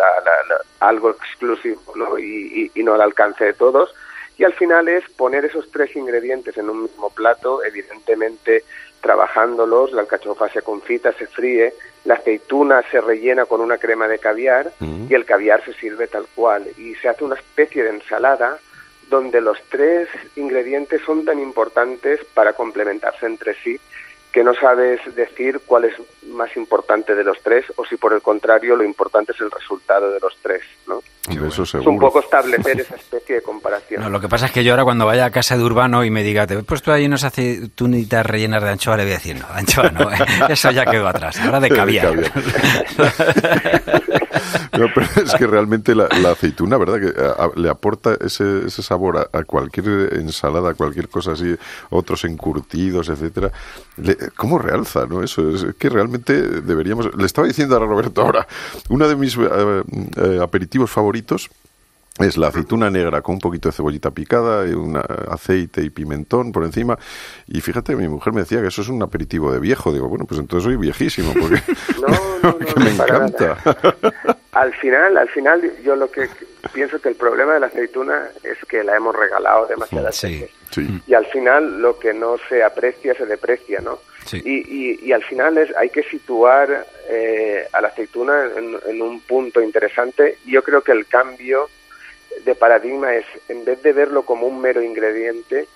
algo 0.81 1.11
exclusivo 1.11 1.81
¿no? 1.95 2.19
Y, 2.19 2.69
y, 2.75 2.83
no 2.83 2.93
al 2.95 3.01
alcance 3.01 3.45
de 3.45 3.53
todos. 3.53 3.93
Y 4.37 4.43
al 4.43 4.53
final 4.53 4.89
es 4.89 5.07
poner 5.11 5.45
esos 5.45 5.71
tres 5.71 5.95
ingredientes 5.95 6.57
en 6.57 6.69
un 6.69 6.83
mismo 6.83 7.09
plato, 7.09 7.63
evidentemente 7.63 8.65
trabajándolos, 8.99 9.91
la 9.93 10.01
alcachofa 10.01 10.49
se 10.49 10.61
confita, 10.61 11.13
se 11.13 11.27
fríe, 11.27 11.73
la 12.05 12.15
aceituna 12.15 12.83
se 12.89 12.99
rellena 12.99 13.45
con 13.45 13.61
una 13.61 13.77
crema 13.77 14.07
de 14.07 14.19
caviar 14.19 14.71
y 14.81 15.13
el 15.13 15.25
caviar 15.25 15.63
se 15.63 15.73
sirve 15.73 16.07
tal 16.07 16.25
cual. 16.35 16.67
Y 16.77 16.95
se 16.95 17.07
hace 17.07 17.23
una 17.23 17.35
especie 17.35 17.83
de 17.83 17.91
ensalada 17.91 18.57
donde 19.09 19.41
los 19.41 19.57
tres 19.69 20.07
ingredientes 20.35 21.01
son 21.05 21.25
tan 21.25 21.39
importantes 21.39 22.23
para 22.33 22.53
complementarse 22.53 23.25
entre 23.25 23.53
sí 23.55 23.79
que 24.35 24.43
no 24.43 24.53
sabes 24.53 24.99
decir 25.15 25.61
cuál 25.65 25.85
es 25.85 25.93
más 26.27 26.57
importante 26.57 27.15
de 27.15 27.23
los 27.23 27.41
tres 27.41 27.63
o 27.77 27.85
si 27.85 27.95
por 27.95 28.11
el 28.11 28.21
contrario 28.21 28.75
lo 28.75 28.83
importante 28.83 29.31
es 29.31 29.39
el 29.39 29.49
resultado 29.49 30.11
de 30.11 30.19
los 30.19 30.35
tres, 30.41 30.61
¿no? 30.87 31.01
Eso 31.47 31.63
es 31.63 31.73
un 31.75 31.97
poco 31.97 32.19
establecer 32.19 32.81
esa 32.81 32.95
especie 32.95 33.35
de 33.35 33.41
comparación. 33.41 34.03
No, 34.03 34.09
lo 34.09 34.19
que 34.19 34.27
pasa 34.27 34.47
es 34.47 34.51
que 34.51 34.61
yo 34.61 34.73
ahora 34.73 34.83
cuando 34.83 35.05
vaya 35.05 35.23
a 35.23 35.31
casa 35.31 35.55
de 35.57 35.63
Urbano 35.63 36.03
y 36.03 36.11
me 36.11 36.21
diga, 36.21 36.45
te 36.45 36.55
he 36.55 36.63
puesto 36.63 36.91
ahí 36.91 37.05
unas 37.05 37.23
aceitunitas 37.23 38.25
rellenas 38.25 38.61
de 38.61 38.69
anchoa, 38.71 38.97
le 38.97 39.03
voy 39.03 39.13
a 39.13 39.15
decir, 39.15 39.37
no, 39.37 39.45
anchoa 39.49 39.89
no, 39.89 40.09
eso 40.49 40.69
ya 40.69 40.83
quedó 40.85 41.07
atrás, 41.07 41.39
ahora 41.39 41.61
de 41.61 41.69
caviar. 41.69 42.13
no, 44.77 44.87
pero 44.93 45.07
es 45.23 45.33
que 45.33 45.47
realmente 45.47 45.95
la, 45.95 46.07
aceituna, 46.29 46.77
¿verdad? 46.77 46.99
Que 46.99 47.59
le 47.59 47.69
aporta 47.69 48.17
ese, 48.19 48.67
ese 48.67 48.81
sabor 48.81 49.29
a, 49.31 49.43
cualquier 49.43 50.13
ensalada, 50.13 50.71
a 50.71 50.73
cualquier 50.73 51.09
cosa 51.09 51.33
así, 51.33 51.55
otros 51.89 52.25
encurtidos, 52.25 53.09
etcétera. 53.09 53.51
¿Cómo 54.35 54.59
realza, 54.59 55.05
no? 55.05 55.23
Eso 55.23 55.49
es 55.49 55.75
que 55.75 55.89
realmente 55.89 56.41
deberíamos... 56.61 57.15
Le 57.15 57.25
estaba 57.25 57.47
diciendo 57.47 57.75
a 57.75 57.79
Roberto 57.79 58.21
ahora, 58.21 58.47
uno 58.89 59.07
de 59.07 59.15
mis 59.15 59.37
eh, 59.37 59.83
eh, 60.17 60.39
aperitivos 60.41 60.91
favoritos 60.91 61.49
es 62.19 62.37
la 62.37 62.47
aceituna 62.47 62.89
negra 62.89 63.21
con 63.21 63.35
un 63.35 63.41
poquito 63.41 63.67
de 63.67 63.73
cebollita 63.73 64.11
picada, 64.11 64.65
y 64.65 64.73
un 64.73 64.97
aceite 65.29 65.81
y 65.81 65.89
pimentón 65.89 66.51
por 66.53 66.63
encima. 66.63 66.97
Y 67.47 67.59
fíjate, 67.59 67.95
mi 67.95 68.07
mujer 68.07 68.31
me 68.31 68.41
decía 68.41 68.61
que 68.61 68.67
eso 68.67 68.81
es 68.81 68.87
un 68.87 69.03
aperitivo 69.03 69.51
de 69.51 69.59
viejo. 69.59 69.91
Digo, 69.91 70.07
bueno, 70.07 70.25
pues 70.25 70.39
entonces 70.39 70.63
soy 70.63 70.77
viejísimo, 70.77 71.33
porque, 71.33 71.61
no, 72.01 72.57
no, 72.57 72.83
me 72.83 72.91
encanta. 72.91 73.57
Al 74.53 74.73
final, 74.75 75.17
al 75.17 75.27
final, 75.27 75.61
yo 75.83 75.97
lo 75.97 76.09
que 76.09 76.29
pienso 76.73 77.01
que 77.01 77.09
el 77.09 77.15
problema 77.15 77.55
de 77.55 77.59
la 77.59 77.67
aceituna 77.67 78.29
es 78.43 78.57
que 78.65 78.83
la 78.83 78.95
hemos 78.95 79.13
regalado 79.13 79.67
demasiadas 79.67 80.21
veces. 80.21 80.51
Y 81.07 81.13
al 81.13 81.25
final 81.27 81.81
lo 81.81 81.99
que 81.99 82.13
no 82.13 82.37
se 82.49 82.63
aprecia 82.63 83.13
se 83.13 83.25
deprecia, 83.25 83.81
¿no? 83.81 83.99
Y, 84.31 85.05
y, 85.07 85.11
al 85.11 85.23
final 85.23 85.57
es, 85.57 85.75
hay 85.77 85.89
que 85.89 86.01
situar 86.01 86.87
eh, 87.07 87.67
a 87.71 87.79
la 87.79 87.89
aceituna 87.89 88.45
en, 88.57 88.75
en 88.87 89.01
un 89.01 89.19
punto 89.19 89.61
interesante. 89.61 90.39
Yo 90.47 90.63
creo 90.63 90.81
que 90.81 90.93
el 90.93 91.05
cambio 91.05 91.69
de 92.45 92.55
paradigma 92.55 93.13
es, 93.13 93.25
en 93.49 93.65
vez 93.65 93.81
de 93.83 93.91
verlo 93.91 94.23
como 94.23 94.47
un 94.47 94.61
mero 94.61 94.81
ingrediente, 94.81 95.67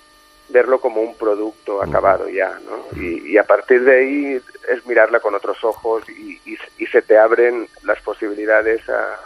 verlo 0.48 0.80
como 0.80 1.00
un 1.00 1.14
producto 1.16 1.82
acabado 1.82 2.28
ya, 2.28 2.58
¿no? 2.64 3.00
Y, 3.00 3.36
a 3.36 3.44
partir 3.44 3.84
de 3.84 3.98
ahí 3.98 4.40
es 4.68 4.86
mirarla 4.86 5.20
con 5.20 5.34
otros 5.34 5.62
ojos 5.62 6.02
y, 6.08 6.40
y 6.78 6.86
se 6.86 7.02
te 7.02 7.18
abren 7.18 7.68
las 7.82 8.00
posibilidades 8.02 8.88
a, 8.88 9.18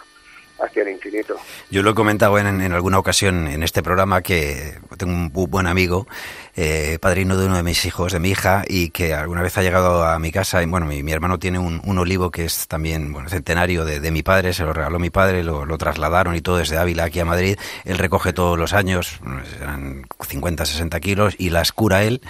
hacia 0.61 0.83
el 0.83 0.91
infinito. 0.91 1.37
Yo 1.71 1.83
lo 1.83 1.91
he 1.91 1.95
comentado 1.95 2.39
en, 2.39 2.61
en, 2.61 2.73
alguna 2.73 2.99
ocasión 2.99 3.49
en 3.49 3.63
este 3.63 3.83
programa 3.83 4.23
que 4.23 4.79
tengo 4.97 5.13
un 5.13 5.33
buen 5.33 5.67
amigo, 5.67 6.07
eh, 6.57 6.99
padrino 7.01 7.37
de 7.37 7.47
uno 7.47 7.57
de 7.57 7.63
mis 7.63 7.85
hijos, 7.85 8.13
de 8.13 8.21
mi 8.21 8.31
hija, 8.31 8.65
y 8.69 8.91
que 8.91 9.15
alguna 9.15 9.43
vez 9.43 9.57
ha 9.59 9.63
llegado 9.63 10.05
a 10.05 10.19
mi 10.19 10.31
casa. 10.31 10.63
Y 10.63 10.67
bueno, 10.67 10.87
mi, 10.87 11.03
mi 11.03 11.13
hermano 11.13 11.39
tiene 11.39 11.59
un, 11.59 11.81
un, 11.85 11.99
olivo 11.99 12.31
que 12.31 12.45
es 12.45 12.69
también 12.69 13.13
bueno, 13.13 13.29
centenario 13.29 13.85
de, 13.85 14.01
de, 14.01 14.11
mi 14.11 14.23
padre, 14.23 14.53
se 14.53 14.63
lo 14.65 14.73
regaló 14.73 14.99
mi 14.99 15.11
padre, 15.11 15.43
lo, 15.43 15.65
lo, 15.65 15.79
trasladaron 15.79 16.35
y 16.35 16.41
todo 16.41 16.59
desde 16.59 16.79
Ávila 16.79 17.05
aquí 17.05 17.21
a 17.21 17.25
Madrid. 17.25 17.59
Él 17.85 17.99
recoge 17.99 18.33
todos 18.33 18.59
los 18.59 18.73
años, 18.73 19.21
eran 19.61 20.07
50, 20.21 20.67
60 20.67 21.01
kilos, 21.01 21.35
y 21.39 21.51
las 21.51 21.73
cura 21.73 22.05
él, 22.05 22.21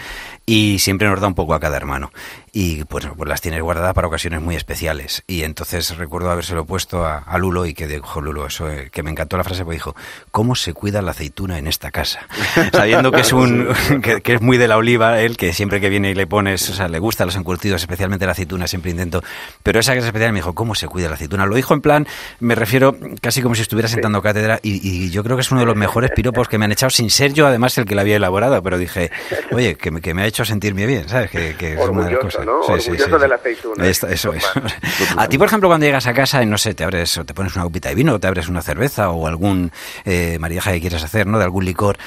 y 0.46 0.78
siempre 0.78 1.08
nos 1.08 1.20
da 1.20 1.26
un 1.26 1.34
poco 1.34 1.54
a 1.54 1.60
cada 1.60 1.76
hermano 1.76 2.10
y 2.56 2.84
pues, 2.84 3.04
pues 3.16 3.28
las 3.28 3.40
tienes 3.40 3.60
guardadas 3.60 3.94
para 3.94 4.06
ocasiones 4.06 4.40
muy 4.40 4.54
especiales. 4.54 5.24
Y 5.26 5.42
entonces 5.42 5.96
recuerdo 5.96 6.30
habérselo 6.30 6.64
puesto 6.64 7.04
a, 7.04 7.18
a 7.18 7.36
Lulo 7.36 7.66
y 7.66 7.74
que 7.74 7.88
dijo 7.88 8.20
Lulo, 8.20 8.46
eso 8.46 8.70
eh, 8.70 8.90
que 8.92 9.02
me 9.02 9.10
encantó 9.10 9.36
la 9.36 9.42
frase, 9.42 9.64
porque 9.64 9.74
dijo, 9.74 9.96
¿cómo 10.30 10.54
se 10.54 10.72
cuida 10.72 11.02
la 11.02 11.10
aceituna 11.10 11.58
en 11.58 11.66
esta 11.66 11.90
casa? 11.90 12.28
Sabiendo 12.72 13.10
que 13.10 13.22
es 13.22 13.32
un 13.32 13.74
que, 14.02 14.13
es 14.22 14.40
muy 14.40 14.58
de 14.58 14.68
la 14.68 14.76
oliva, 14.76 15.20
él, 15.20 15.36
que 15.36 15.52
siempre 15.52 15.80
que 15.80 15.88
viene 15.88 16.10
y 16.10 16.14
le 16.14 16.26
pones, 16.26 16.68
o 16.70 16.74
sea, 16.74 16.88
le 16.88 16.98
gustan 16.98 17.26
los 17.26 17.36
encurtidos, 17.36 17.82
especialmente 17.82 18.26
la 18.26 18.32
aceituna, 18.32 18.66
siempre 18.66 18.90
intento, 18.90 19.22
pero 19.62 19.80
esa 19.80 19.92
que 19.92 20.00
es 20.00 20.04
especial 20.04 20.32
me 20.32 20.38
dijo, 20.38 20.54
¿cómo 20.54 20.74
se 20.74 20.88
cuida 20.88 21.08
la 21.08 21.14
aceituna? 21.14 21.46
Lo 21.46 21.54
dijo 21.54 21.74
en 21.74 21.80
plan, 21.80 22.06
me 22.40 22.54
refiero 22.54 22.96
casi 23.20 23.42
como 23.42 23.54
si 23.54 23.62
estuviera 23.62 23.88
sentando 23.88 24.22
cátedra 24.22 24.60
y, 24.62 25.10
yo 25.10 25.22
creo 25.22 25.36
que 25.36 25.42
es 25.42 25.50
uno 25.50 25.60
de 25.60 25.66
los 25.66 25.76
mejores 25.76 26.10
piropos 26.12 26.48
que 26.48 26.58
me 26.58 26.64
han 26.64 26.72
echado, 26.72 26.90
sin 26.90 27.10
ser 27.10 27.32
yo 27.32 27.46
además 27.46 27.76
el 27.78 27.84
que 27.84 27.94
la 27.94 28.02
había 28.02 28.16
elaborado, 28.16 28.62
pero 28.62 28.78
dije, 28.78 29.10
oye, 29.52 29.76
que 29.76 29.90
me, 29.90 30.00
que 30.00 30.14
me 30.14 30.22
ha 30.22 30.26
hecho 30.26 30.44
sentirme 30.44 30.86
bien, 30.86 31.08
¿sabes? 31.08 31.30
Que, 31.30 31.54
que 31.56 31.74
es 31.74 31.88
una 31.88 32.06
de 32.06 32.12
las 32.12 32.20
cosas. 32.20 32.46
¿no? 32.46 32.62
Sí, 32.62 32.72
sí, 32.80 32.90
sí, 32.98 33.10
de 33.10 33.28
la 33.28 33.34
aceituna. 33.34 33.86
eso 33.86 34.32
es. 34.32 34.44
A 35.16 35.28
ti, 35.28 35.38
por 35.38 35.46
ejemplo, 35.48 35.68
cuando 35.68 35.86
llegas 35.86 36.06
a 36.06 36.14
casa 36.14 36.42
y 36.42 36.46
no 36.46 36.58
sé, 36.58 36.74
te 36.74 36.84
abres 36.84 37.16
o 37.18 37.24
te 37.24 37.34
pones 37.34 37.54
una 37.54 37.64
copita 37.64 37.88
de 37.88 37.94
vino, 37.94 38.14
o 38.14 38.20
te 38.20 38.26
abres 38.26 38.48
una 38.48 38.62
cerveza 38.62 39.10
o 39.10 39.26
algún 39.26 39.70
eh, 40.04 40.38
que 40.40 40.80
quieras 40.80 41.04
hacer, 41.04 41.26
¿no? 41.26 41.38
De 41.38 41.44
algún 41.44 41.64
licor. 41.64 41.98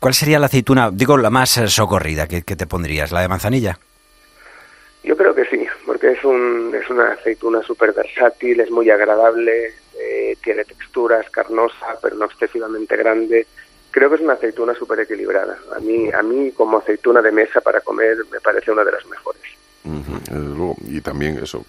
¿Cuál 0.00 0.14
sería 0.14 0.38
la 0.38 0.46
aceituna, 0.46 0.90
digo, 0.92 1.16
la 1.16 1.30
más 1.30 1.56
eh, 1.58 1.68
socorrida 1.68 2.26
que, 2.26 2.42
te 2.42 2.66
pondrías? 2.66 3.12
¿La 3.12 3.20
de 3.20 3.28
manzanilla? 3.28 3.78
Yo 5.02 5.16
creo 5.16 5.34
que 5.34 5.44
sí, 5.46 5.66
porque 5.86 6.12
es, 6.12 6.24
un, 6.24 6.74
es 6.74 6.88
una 6.90 7.12
aceituna 7.12 7.62
súper 7.62 7.92
versátil, 7.92 8.60
es 8.60 8.70
muy 8.70 8.90
agradable, 8.90 9.74
eh, 9.98 10.36
tiene 10.42 10.64
texturas 10.64 11.28
carnosa, 11.30 11.98
pero 12.02 12.16
no 12.16 12.26
excesivamente 12.26 12.96
grande 12.96 13.46
creo 13.90 14.10
que 14.10 14.16
es 14.16 14.22
una 14.22 14.34
aceituna 14.34 14.74
súper 14.74 15.00
equilibrada. 15.00 15.58
A 15.76 15.80
mí, 15.80 16.10
a 16.12 16.22
mí, 16.22 16.52
como 16.52 16.78
aceituna 16.78 17.22
de 17.22 17.32
mesa 17.32 17.60
para 17.60 17.80
comer, 17.80 18.16
me 18.30 18.40
parece 18.40 18.70
una 18.70 18.84
de 18.84 18.92
las 18.92 19.04
mejores. 19.06 19.42
y 20.86 21.00
también 21.00 21.38
eso, 21.42 21.64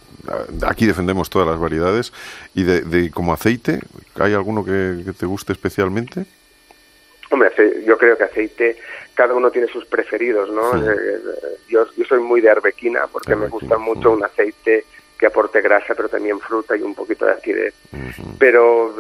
aquí 0.67 0.85
defendemos 0.85 1.29
todas 1.29 1.47
las 1.47 1.59
variedades. 1.59 2.13
¿Y 2.53 2.63
de, 2.63 3.09
como 3.11 3.33
aceite, 3.33 3.79
hay 4.15 4.33
alguno 4.33 4.63
que, 4.63 5.03
te 5.17 5.25
guste 5.25 5.53
especialmente? 5.53 6.25
Hombre, 7.31 7.51
yo 7.89 7.97
creo 7.97 8.15
que 8.15 8.25
aceite, 8.25 8.77
cada 9.15 9.33
uno 9.33 9.49
tiene 9.49 9.67
sus 9.67 9.83
preferidos, 9.85 10.51
¿no? 10.51 10.77
Eh, 10.77 11.19
yo, 11.67 11.87
yo 11.97 12.05
soy 12.05 12.19
muy 12.19 12.39
de 12.39 12.51
arbequina 12.51 13.07
porque 13.11 13.35
me 13.35 13.47
gusta 13.47 13.79
mucho 13.79 14.11
un 14.11 14.23
aceite 14.23 14.85
que 15.17 15.25
aporte 15.25 15.59
grasa, 15.59 15.95
pero 15.95 16.07
también 16.07 16.39
fruta 16.39 16.77
y 16.77 16.83
un 16.83 16.93
poquito 16.93 17.25
de 17.25 17.31
acidez. 17.31 17.73
Pero 18.37 18.95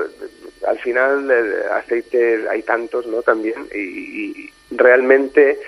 al 0.67 0.79
final 0.79 1.29
el 1.29 1.71
aceite 1.71 2.49
hay 2.49 2.63
tantos, 2.63 3.05
¿no? 3.05 3.21
También 3.21 3.67
y, 3.75 4.51
realmente 4.71 5.59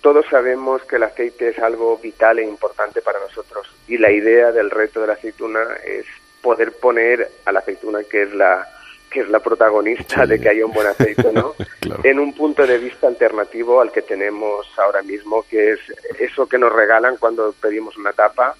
todos 0.00 0.24
sabemos 0.30 0.82
que 0.84 0.96
el 0.96 1.02
aceite 1.02 1.48
es 1.48 1.58
algo 1.58 1.98
vital 1.98 2.38
e 2.38 2.44
importante 2.44 3.02
para 3.02 3.18
nosotros 3.18 3.66
y 3.88 3.98
la 3.98 4.12
idea 4.12 4.52
del 4.52 4.70
reto 4.70 5.00
de 5.00 5.08
la 5.08 5.14
aceituna 5.14 5.62
es 5.84 6.06
poder 6.40 6.70
poner 6.72 7.28
a 7.44 7.50
la 7.50 7.58
aceituna 7.58 8.04
que 8.04 8.22
es 8.22 8.32
la 8.34 8.77
que 9.10 9.20
es 9.20 9.28
la 9.28 9.40
protagonista 9.40 10.26
de 10.26 10.38
que 10.38 10.48
haya 10.48 10.66
un 10.66 10.72
buen 10.72 10.86
aceite, 10.86 11.32
¿no? 11.32 11.54
En 12.04 12.18
un 12.18 12.34
punto 12.34 12.66
de 12.66 12.78
vista 12.78 13.06
alternativo 13.06 13.80
al 13.80 13.90
que 13.90 14.02
tenemos 14.02 14.66
ahora 14.78 15.02
mismo, 15.02 15.42
que 15.48 15.72
es 15.72 15.80
eso 16.18 16.46
que 16.46 16.58
nos 16.58 16.72
regalan 16.72 17.16
cuando 17.16 17.54
pedimos 17.60 17.96
una 17.96 18.12
tapa, 18.12 18.54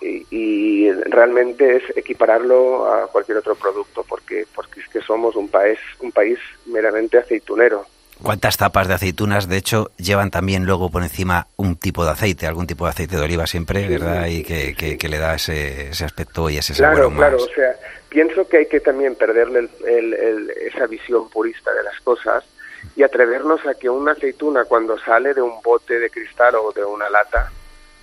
y, 0.00 0.90
realmente 0.90 1.76
es 1.76 1.82
equipararlo 1.96 2.92
a 2.92 3.08
cualquier 3.08 3.38
otro 3.38 3.54
producto 3.54 4.04
porque 4.08 4.46
porque 4.54 4.80
es 4.80 4.88
que 4.88 5.00
somos 5.00 5.36
un 5.36 5.48
país 5.48 5.78
un 6.00 6.12
país 6.12 6.38
meramente 6.66 7.18
aceitunero. 7.18 7.84
¿Cuántas 8.22 8.56
tapas 8.56 8.88
de 8.88 8.94
aceitunas, 8.94 9.48
de 9.48 9.56
hecho, 9.56 9.92
llevan 9.96 10.32
también 10.32 10.66
luego 10.66 10.90
por 10.90 11.04
encima 11.04 11.46
un 11.56 11.76
tipo 11.76 12.04
de 12.04 12.10
aceite, 12.10 12.48
algún 12.48 12.66
tipo 12.66 12.84
de 12.84 12.90
aceite 12.90 13.16
de 13.16 13.22
oliva 13.22 13.46
siempre, 13.46 13.86
verdad? 13.86 14.26
Y 14.26 14.42
que, 14.42 14.74
que, 14.74 15.08
le 15.08 15.18
da 15.18 15.36
ese, 15.36 15.90
ese, 15.90 16.04
aspecto 16.04 16.50
y 16.50 16.56
ese 16.56 16.74
sabor 16.74 16.94
Claro, 16.94 17.10
claro, 17.14 17.36
o 17.36 17.54
sea, 17.54 17.76
pienso 18.08 18.48
que 18.48 18.58
hay 18.58 18.66
que 18.66 18.80
también 18.80 19.14
perderle 19.14 19.68
esa 20.60 20.86
visión 20.86 21.28
purista 21.28 21.72
de 21.72 21.82
las 21.82 22.00
cosas 22.00 22.44
y 22.96 23.02
atrevernos 23.02 23.64
a 23.66 23.74
que 23.74 23.90
una 23.90 24.12
aceituna 24.12 24.64
cuando 24.64 24.98
sale 24.98 25.34
de 25.34 25.42
un 25.42 25.60
bote 25.62 25.98
de 25.98 26.10
cristal 26.10 26.54
o 26.56 26.72
de 26.72 26.84
una 26.84 27.10
lata, 27.10 27.50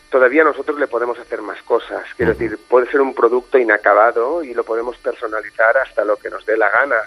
todavía 0.10 0.43
nosotros 0.43 0.80
le 0.80 0.88
podemos 0.88 1.18
hacer 1.20 1.41
más 1.41 1.62
cosas. 1.64 2.03
Quiero 2.16 2.34
decir, 2.34 2.58
puede 2.70 2.89
ser 2.91 3.01
un 3.01 3.14
producto 3.14 3.58
inacabado 3.58 4.43
y 4.43 4.53
lo 4.53 4.64
podemos 4.64 4.97
personalizar 4.97 5.78
hasta 5.78 6.06
lo 6.06 6.18
que 6.18 6.30
nos 6.30 6.45
dé 6.45 6.58
la 6.58 6.70
gana. 6.70 6.97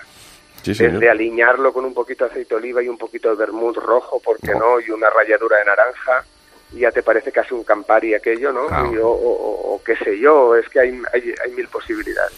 Desde 0.64 1.08
alinearlo 1.08 1.72
con 1.72 1.84
un 1.84 1.94
poquito 1.94 2.24
de 2.24 2.32
aceite 2.32 2.54
de 2.54 2.56
oliva 2.56 2.82
y 2.82 2.88
un 2.88 2.98
poquito 2.98 3.30
de 3.30 3.36
vermut 3.36 3.76
rojo, 3.76 4.20
¿por 4.20 4.38
qué 4.38 4.54
no? 4.54 4.80
Y 4.80 4.90
una 4.90 5.08
ralladura 5.08 5.58
de 5.58 5.64
naranja 5.64 6.24
ya 6.72 6.90
te 6.90 7.02
parece 7.02 7.32
casi 7.32 7.54
un 7.54 7.64
Campari 7.64 8.14
aquello, 8.14 8.52
¿no? 8.52 8.66
o, 9.02 9.80
qué 9.84 9.96
sé 9.96 10.18
yo, 10.18 10.54
es 10.56 10.68
que 10.68 10.80
hay, 10.80 11.00
hay, 11.12 11.34
hay 11.44 11.52
mil 11.52 11.68
posibilidades. 11.68 12.34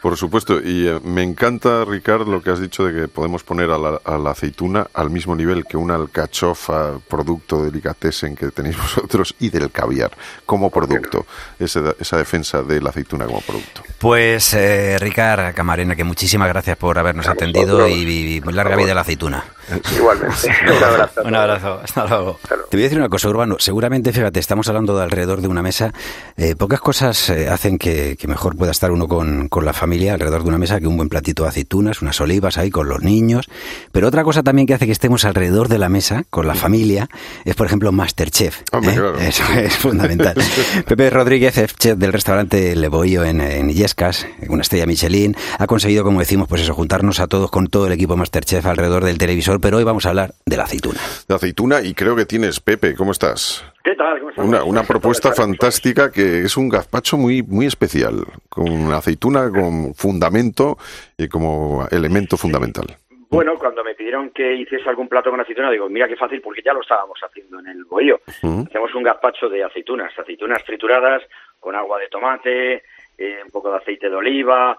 Por 0.00 0.16
supuesto, 0.16 0.60
y 0.60 0.88
eh, 0.88 0.98
me 1.04 1.22
encanta, 1.22 1.84
Ricard, 1.84 2.26
lo 2.26 2.42
que 2.42 2.50
has 2.50 2.60
dicho 2.60 2.86
de 2.86 3.02
que 3.02 3.08
podemos 3.08 3.44
poner 3.44 3.70
a 3.70 3.78
la, 3.78 4.30
aceituna 4.30 4.86
al 4.94 5.10
mismo 5.10 5.36
nivel 5.36 5.66
que 5.66 5.76
una 5.76 5.94
alcachofa, 5.94 6.98
producto 7.06 7.62
delicatessen 7.62 8.34
que 8.34 8.50
tenéis 8.50 8.78
vosotros, 8.78 9.34
y 9.38 9.50
del 9.50 9.70
caviar 9.70 10.10
como 10.46 10.70
producto, 10.70 11.26
esa, 11.58 11.94
esa 11.98 12.16
defensa 12.16 12.62
de 12.62 12.80
la 12.80 12.90
aceituna 12.90 13.26
como 13.26 13.42
producto. 13.42 13.82
Pues, 13.98 14.54
eh, 14.54 14.96
Ricard 14.98 15.54
Camarena, 15.54 15.94
que 15.94 16.04
muchísimas 16.04 16.48
gracias 16.48 16.78
por 16.78 16.98
habernos 16.98 17.28
atendido 17.28 17.86
y, 17.86 18.40
muy 18.42 18.54
larga 18.54 18.76
vida 18.76 18.94
la 18.94 19.02
aceituna. 19.02 19.44
Igualmente. 19.96 20.48
un 20.76 20.84
abrazo. 20.84 21.22
un 21.24 21.34
abrazo, 21.34 21.80
hasta 21.82 22.06
luego. 22.06 22.38
Te 22.70 22.76
voy 22.76 22.82
a 22.82 22.84
decir 22.84 22.98
una 22.98 23.08
cosa, 23.08 23.28
Urbano, 23.28 23.56
seguramente, 23.58 24.12
fíjate, 24.12 24.40
estamos 24.40 24.68
hablando 24.68 24.96
de 24.96 25.04
alrededor 25.04 25.40
de 25.40 25.48
una 25.48 25.62
mesa, 25.62 25.92
eh, 26.36 26.54
pocas 26.56 26.80
cosas 26.80 27.30
eh, 27.30 27.48
hacen 27.48 27.78
que, 27.78 28.16
que, 28.16 28.28
mejor 28.28 28.56
pueda 28.56 28.70
estar 28.70 28.92
uno 28.92 29.08
con, 29.08 29.48
con 29.48 29.64
la 29.64 29.72
familia 29.72 30.14
alrededor 30.14 30.42
de 30.42 30.48
una 30.48 30.58
mesa 30.58 30.78
que 30.78 30.86
un 30.86 30.96
buen 30.96 31.08
platito 31.08 31.42
de 31.42 31.48
aceitunas, 31.48 32.02
unas 32.02 32.20
olivas 32.20 32.58
ahí 32.58 32.70
con 32.70 32.88
los 32.88 33.02
niños. 33.02 33.48
Pero 33.92 34.08
otra 34.08 34.24
cosa 34.24 34.42
también 34.42 34.66
que 34.66 34.74
hace 34.74 34.86
que 34.86 34.92
estemos 34.92 35.24
alrededor 35.24 35.68
de 35.68 35.78
la 35.78 35.88
mesa 35.88 36.24
con 36.30 36.46
la 36.46 36.54
familia 36.54 37.08
es, 37.44 37.54
por 37.54 37.66
ejemplo, 37.66 37.92
Masterchef. 37.92 38.62
Hombre, 38.72 38.94
¿eh? 38.94 39.28
Eso 39.28 39.42
es 39.52 39.76
fundamental. 39.76 40.34
Pepe 40.86 41.10
Rodríguez, 41.10 41.54
chef 41.78 41.96
del 41.96 42.12
restaurante 42.12 42.76
Le 42.76 42.88
Bohío 42.88 43.24
en, 43.24 43.40
en 43.40 43.70
Illescas, 43.70 44.26
una 44.48 44.62
estrella 44.62 44.86
Michelin, 44.86 45.36
ha 45.58 45.66
conseguido, 45.66 46.04
como 46.04 46.20
decimos, 46.20 46.48
pues 46.48 46.62
eso, 46.62 46.74
juntarnos 46.74 47.20
a 47.20 47.26
todos 47.26 47.50
con 47.50 47.66
todo 47.66 47.86
el 47.86 47.92
equipo 47.92 48.16
Masterchef 48.16 48.64
alrededor 48.66 49.04
del 49.04 49.18
televisor, 49.18 49.59
pero 49.60 49.76
hoy 49.76 49.84
vamos 49.84 50.06
a 50.06 50.10
hablar 50.10 50.30
de 50.46 50.56
la 50.56 50.64
aceituna. 50.64 51.00
De 51.28 51.34
aceituna 51.34 51.80
y 51.82 51.94
creo 51.94 52.16
que 52.16 52.26
tienes, 52.26 52.60
Pepe, 52.60 52.94
¿cómo 52.94 53.12
estás? 53.12 53.64
¿Qué 53.84 53.94
tal? 53.94 54.22
Una, 54.36 54.64
una 54.64 54.82
propuesta 54.82 55.32
fantástica 55.32 56.10
que 56.10 56.40
es 56.40 56.56
un 56.56 56.68
gazpacho 56.68 57.16
muy, 57.16 57.42
muy 57.42 57.66
especial, 57.66 58.24
con 58.48 58.92
aceituna 58.92 59.50
como 59.50 59.94
fundamento 59.94 60.76
y 61.16 61.28
como 61.28 61.86
elemento 61.90 62.36
fundamental. 62.36 62.86
Bueno, 63.30 63.54
cuando 63.56 63.84
me 63.84 63.94
pidieron 63.94 64.30
que 64.30 64.56
hiciese 64.56 64.88
algún 64.88 65.08
plato 65.08 65.30
con 65.30 65.40
aceituna, 65.40 65.70
digo, 65.70 65.88
mira 65.88 66.08
qué 66.08 66.16
fácil, 66.16 66.40
porque 66.42 66.62
ya 66.64 66.72
lo 66.72 66.80
estábamos 66.80 67.18
haciendo 67.22 67.60
en 67.60 67.68
el 67.68 67.84
bohío. 67.84 68.20
Hacemos 68.26 68.92
un 68.94 69.04
gazpacho 69.04 69.48
de 69.48 69.62
aceitunas, 69.62 70.12
aceitunas 70.18 70.64
trituradas 70.64 71.22
con 71.60 71.76
agua 71.76 72.00
de 72.00 72.08
tomate, 72.08 72.82
eh, 73.16 73.40
un 73.44 73.50
poco 73.52 73.70
de 73.70 73.76
aceite 73.76 74.10
de 74.10 74.16
oliva, 74.16 74.76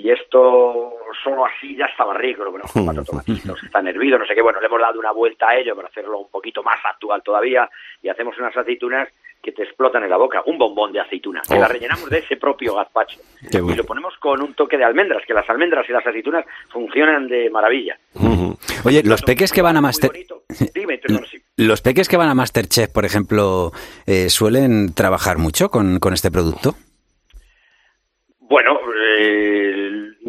y 0.00 0.10
esto 0.10 0.94
solo 1.22 1.46
así 1.46 1.76
ya 1.76 1.86
estaba 1.86 2.14
rico, 2.14 2.48
bueno, 2.50 2.64
cuatro 2.72 3.04
tomatitos, 3.10 3.62
están 3.62 3.88
hervidos, 3.88 4.20
no 4.20 4.26
sé 4.26 4.34
qué, 4.34 4.42
bueno, 4.42 4.60
le 4.60 4.66
hemos 4.66 4.80
dado 4.80 4.98
una 4.98 5.12
vuelta 5.12 5.48
a 5.48 5.56
ello 5.56 5.74
para 5.74 5.88
hacerlo 5.88 6.18
un 6.18 6.30
poquito 6.30 6.62
más 6.62 6.78
actual 6.84 7.22
todavía 7.22 7.68
y 8.02 8.08
hacemos 8.08 8.38
unas 8.38 8.56
aceitunas 8.56 9.08
que 9.42 9.52
te 9.52 9.62
explotan 9.62 10.02
en 10.02 10.10
la 10.10 10.16
boca, 10.16 10.42
un 10.46 10.58
bombón 10.58 10.92
de 10.92 11.00
aceituna, 11.00 11.40
que 11.48 11.54
la 11.54 11.66
oh. 11.66 11.68
rellenamos 11.68 12.10
de 12.10 12.18
ese 12.18 12.36
propio 12.36 12.74
gazpacho 12.74 13.20
y 13.52 13.74
lo 13.74 13.84
ponemos 13.84 14.16
con 14.18 14.42
un 14.42 14.54
toque 14.54 14.76
de 14.76 14.84
almendras, 14.84 15.22
que 15.26 15.34
las 15.34 15.48
almendras 15.48 15.88
y 15.88 15.92
las 15.92 16.06
aceitunas 16.06 16.44
funcionan 16.68 17.28
de 17.28 17.48
maravilla. 17.50 17.96
Oye, 18.84 19.02
los 19.04 19.22
peques 19.22 19.52
que 19.52 19.62
van 19.62 19.76
a 19.76 19.80
Master... 19.80 20.10
Los 21.58 21.80
peques 21.80 22.08
que 22.08 22.18
van 22.18 22.28
a 22.28 22.34
Masterchef, 22.34 22.92
por 22.92 23.06
ejemplo, 23.06 23.72
eh, 24.06 24.28
¿suelen 24.28 24.94
trabajar 24.94 25.38
mucho 25.38 25.70
con, 25.70 25.98
con 26.00 26.12
este 26.12 26.30
producto? 26.30 26.74
Bueno, 28.40 28.78
eh, 29.18 29.55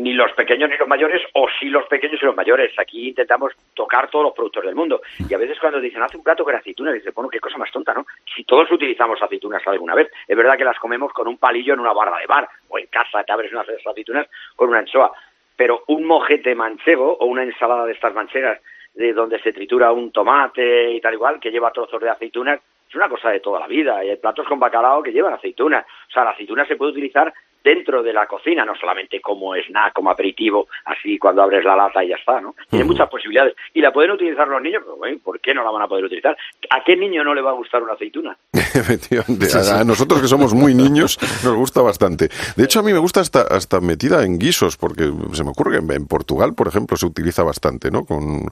ni 0.07 0.13
los 0.13 0.31
pequeños 0.31 0.69
ni 0.69 0.77
los 0.77 0.87
mayores, 0.87 1.21
o 1.33 1.47
sí 1.59 1.67
los 1.67 1.85
pequeños 1.87 2.21
y 2.21 2.25
los 2.25 2.35
mayores. 2.35 2.71
Aquí 2.79 3.09
intentamos 3.09 3.51
tocar 3.73 4.09
todos 4.09 4.23
los 4.23 4.33
productos 4.33 4.63
del 4.63 4.73
mundo. 4.73 5.01
Y 5.29 5.33
a 5.33 5.37
veces 5.37 5.59
cuando 5.59 5.81
dicen, 5.81 6.01
hace 6.01 6.15
un 6.15 6.23
plato 6.23 6.45
con 6.45 6.55
aceitunas, 6.55 6.93
dices, 6.93 7.13
bueno, 7.13 7.29
qué 7.29 7.41
cosa 7.41 7.57
más 7.57 7.71
tonta, 7.71 7.93
¿no? 7.93 8.05
Si 8.33 8.45
todos 8.45 8.71
utilizamos 8.71 9.21
aceitunas 9.21 9.61
alguna 9.67 9.95
vez, 9.95 10.09
es 10.25 10.37
verdad 10.37 10.57
que 10.57 10.63
las 10.63 10.79
comemos 10.79 11.11
con 11.11 11.27
un 11.27 11.37
palillo 11.37 11.73
en 11.73 11.81
una 11.81 11.91
barra 11.91 12.19
de 12.19 12.25
bar, 12.25 12.47
o 12.69 12.79
en 12.79 12.87
casa 12.87 13.23
te 13.23 13.33
abres 13.33 13.51
unas 13.51 13.67
aceitunas 13.85 14.27
con 14.55 14.69
una 14.69 14.79
anchoa. 14.79 15.11
Pero 15.57 15.83
un 15.87 16.05
mojete 16.05 16.55
manchego 16.55 17.17
o 17.19 17.25
una 17.25 17.43
ensalada 17.43 17.85
de 17.85 17.91
estas 17.91 18.13
manchegas 18.13 18.61
de 18.93 19.11
donde 19.11 19.39
se 19.41 19.51
tritura 19.51 19.91
un 19.91 20.11
tomate 20.11 20.91
y 20.91 21.01
tal 21.01 21.15
igual, 21.15 21.39
que 21.39 21.51
lleva 21.51 21.71
trozos 21.71 22.01
de 22.01 22.09
aceitunas, 22.09 22.61
es 22.87 22.95
una 22.95 23.09
cosa 23.09 23.29
de 23.29 23.41
toda 23.41 23.59
la 23.59 23.67
vida. 23.67 24.03
Y 24.05 24.09
hay 24.09 24.15
platos 24.15 24.47
con 24.47 24.59
bacalao 24.59 25.03
que 25.03 25.11
llevan 25.11 25.33
aceitunas. 25.33 25.85
O 26.07 26.11
sea, 26.11 26.23
la 26.23 26.31
aceituna 26.31 26.65
se 26.65 26.77
puede 26.77 26.93
utilizar 26.93 27.33
dentro 27.63 28.01
de 28.01 28.13
la 28.13 28.25
cocina, 28.25 28.65
no 28.65 28.75
solamente 28.75 29.19
como 29.21 29.55
snack, 29.55 29.93
como 29.93 30.09
aperitivo, 30.09 30.67
así 30.85 31.17
cuando 31.17 31.41
abres 31.41 31.65
la 31.65 31.75
lata 31.75 32.03
y 32.03 32.09
ya 32.09 32.15
está, 32.15 32.39
¿no? 32.39 32.55
Tiene 32.69 32.85
muchas 32.85 33.09
posibilidades. 33.09 33.55
Y 33.73 33.81
la 33.81 33.91
pueden 33.91 34.11
utilizar 34.11 34.47
los 34.47 34.61
niños, 34.61 34.83
pero 34.83 34.97
bueno, 34.97 35.17
¿por 35.23 35.39
qué 35.39 35.53
no 35.53 35.63
la 35.63 35.71
van 35.71 35.83
a 35.83 35.87
poder 35.87 36.05
utilizar? 36.05 36.37
¿A 36.69 36.83
qué 36.83 36.95
niño 36.95 37.23
no 37.23 37.33
le 37.33 37.41
va 37.41 37.51
a 37.51 37.53
gustar 37.53 37.83
una 37.83 37.93
aceituna? 37.93 38.37
Efectivamente. 38.53 39.47
A, 39.57 39.83
nosotros 39.83 40.21
que 40.21 40.27
somos 40.27 40.53
muy 40.53 40.73
niños 40.73 41.17
nos 41.43 41.55
gusta 41.55 41.81
bastante. 41.81 42.29
De 42.55 42.63
hecho, 42.63 42.79
a 42.79 42.83
mí 42.83 42.93
me 42.93 42.99
gusta 42.99 43.19
hasta, 43.19 43.41
hasta 43.41 43.81
metida 43.81 44.23
en 44.23 44.39
guisos, 44.39 44.77
porque 44.77 45.11
se 45.33 45.43
me 45.43 45.49
ocurre 45.49 45.79
que 45.79 45.93
en, 45.93 46.07
Portugal, 46.07 46.53
por 46.55 46.67
ejemplo, 46.67 46.95
se 46.95 47.05
utiliza 47.05 47.43
bastante, 47.43 47.91
¿no? 47.91 48.05
Con, 48.05 48.43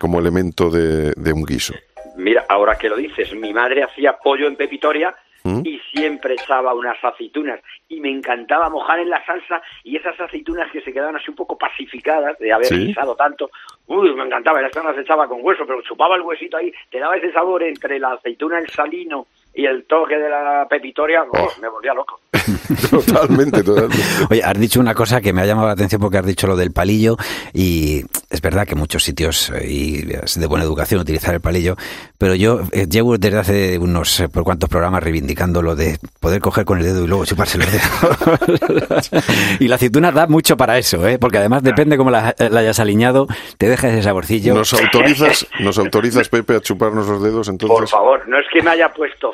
como 0.00 0.18
elemento 0.18 0.70
de, 0.70 1.12
de 1.12 1.32
un 1.32 1.44
guiso. 1.44 1.74
Mira, 2.16 2.46
ahora 2.48 2.76
que 2.76 2.88
lo 2.88 2.96
dices, 2.96 3.34
mi 3.34 3.52
madre 3.52 3.82
hacía 3.82 4.16
pollo 4.16 4.46
en 4.46 4.56
pepitoria 4.56 5.14
¿Mm? 5.44 5.60
y 5.62 5.78
siempre 5.92 6.34
echaba 6.34 6.72
unas 6.72 6.96
aceitunas. 7.04 7.60
Y 7.88 8.00
me 8.00 8.10
encantaba 8.10 8.70
mojar 8.70 8.98
en 9.00 9.10
la 9.10 9.24
salsa 9.26 9.60
y 9.82 9.96
esas 9.96 10.18
aceitunas 10.18 10.70
que 10.72 10.80
se 10.80 10.92
quedaban 10.92 11.16
así 11.16 11.28
un 11.28 11.36
poco 11.36 11.58
pacificadas 11.58 12.38
de 12.38 12.50
haber 12.50 12.72
guisado 12.72 13.14
tanto, 13.14 13.50
uy, 13.86 14.14
me 14.14 14.24
encantaba, 14.24 14.62
las 14.62 14.74
las 14.74 14.98
echaba 14.98 15.28
con 15.28 15.40
hueso, 15.42 15.66
pero 15.66 15.82
chupaba 15.82 16.16
el 16.16 16.22
huesito 16.22 16.56
ahí, 16.56 16.72
te 16.90 16.98
daba 16.98 17.16
ese 17.16 17.30
sabor 17.32 17.62
entre 17.62 17.98
la 17.98 18.12
aceituna, 18.12 18.58
el 18.58 18.68
salino 18.70 19.26
y 19.54 19.66
el 19.66 19.84
toque 19.86 20.16
de 20.16 20.28
la 20.28 20.66
pepitoria, 20.68 21.22
oh, 21.22 21.38
oh. 21.38 21.60
me 21.60 21.68
volvía 21.68 21.94
loco. 21.94 22.20
totalmente, 22.90 23.62
totalmente. 23.62 24.02
Oye, 24.28 24.42
has 24.42 24.58
dicho 24.58 24.80
una 24.80 24.94
cosa 24.94 25.20
que 25.20 25.32
me 25.32 25.42
ha 25.42 25.46
llamado 25.46 25.68
la 25.68 25.74
atención 25.74 26.00
porque 26.00 26.18
has 26.18 26.26
dicho 26.26 26.46
lo 26.46 26.56
del 26.56 26.72
palillo 26.72 27.16
y 27.52 28.02
es 28.30 28.40
verdad 28.40 28.66
que 28.66 28.74
muchos 28.74 29.04
sitios 29.04 29.50
eh, 29.50 29.66
y 29.68 30.12
es 30.12 30.38
de 30.38 30.46
buena 30.46 30.64
educación 30.64 31.00
utilizar 31.00 31.34
el 31.34 31.40
palillo, 31.40 31.76
pero 32.18 32.34
yo 32.34 32.60
eh, 32.72 32.86
llevo 32.88 33.16
desde 33.16 33.38
hace 33.38 33.78
unos 33.78 34.18
eh, 34.20 34.28
por 34.28 34.42
cuantos 34.42 34.68
programas 34.68 35.02
reivindicando 35.02 35.62
lo 35.62 35.76
de 35.76 35.98
poder 36.20 36.40
coger 36.40 36.64
con 36.64 36.78
el 36.78 36.84
dedo 36.84 37.04
y 37.04 37.06
luego 37.06 37.24
chuparse 37.24 37.58
los 37.58 37.70
dedos. 37.70 39.10
y 39.60 39.68
la 39.68 39.76
aceituna 39.76 40.10
da 40.10 40.26
mucho 40.26 40.56
para 40.56 40.78
eso, 40.78 41.06
¿eh? 41.06 41.18
porque 41.18 41.38
además 41.38 41.62
depende 41.62 41.96
cómo 41.96 42.10
la, 42.10 42.34
hayas 42.38 42.80
alineado, 42.80 43.28
te 43.58 43.68
deja 43.68 43.88
ese 43.88 44.02
saborcillo. 44.02 44.54
¿Nos 44.54 44.72
autorizas, 44.74 45.46
¿Nos 45.60 45.78
autorizas, 45.78 46.28
Pepe, 46.28 46.56
a 46.56 46.60
chuparnos 46.60 47.06
los 47.06 47.22
dedos 47.22 47.48
entonces? 47.48 47.78
Por 47.78 47.88
favor, 47.88 48.28
no 48.28 48.38
es 48.38 48.46
que 48.52 48.60
me 48.62 48.70
haya 48.70 48.92
puesto 48.92 49.32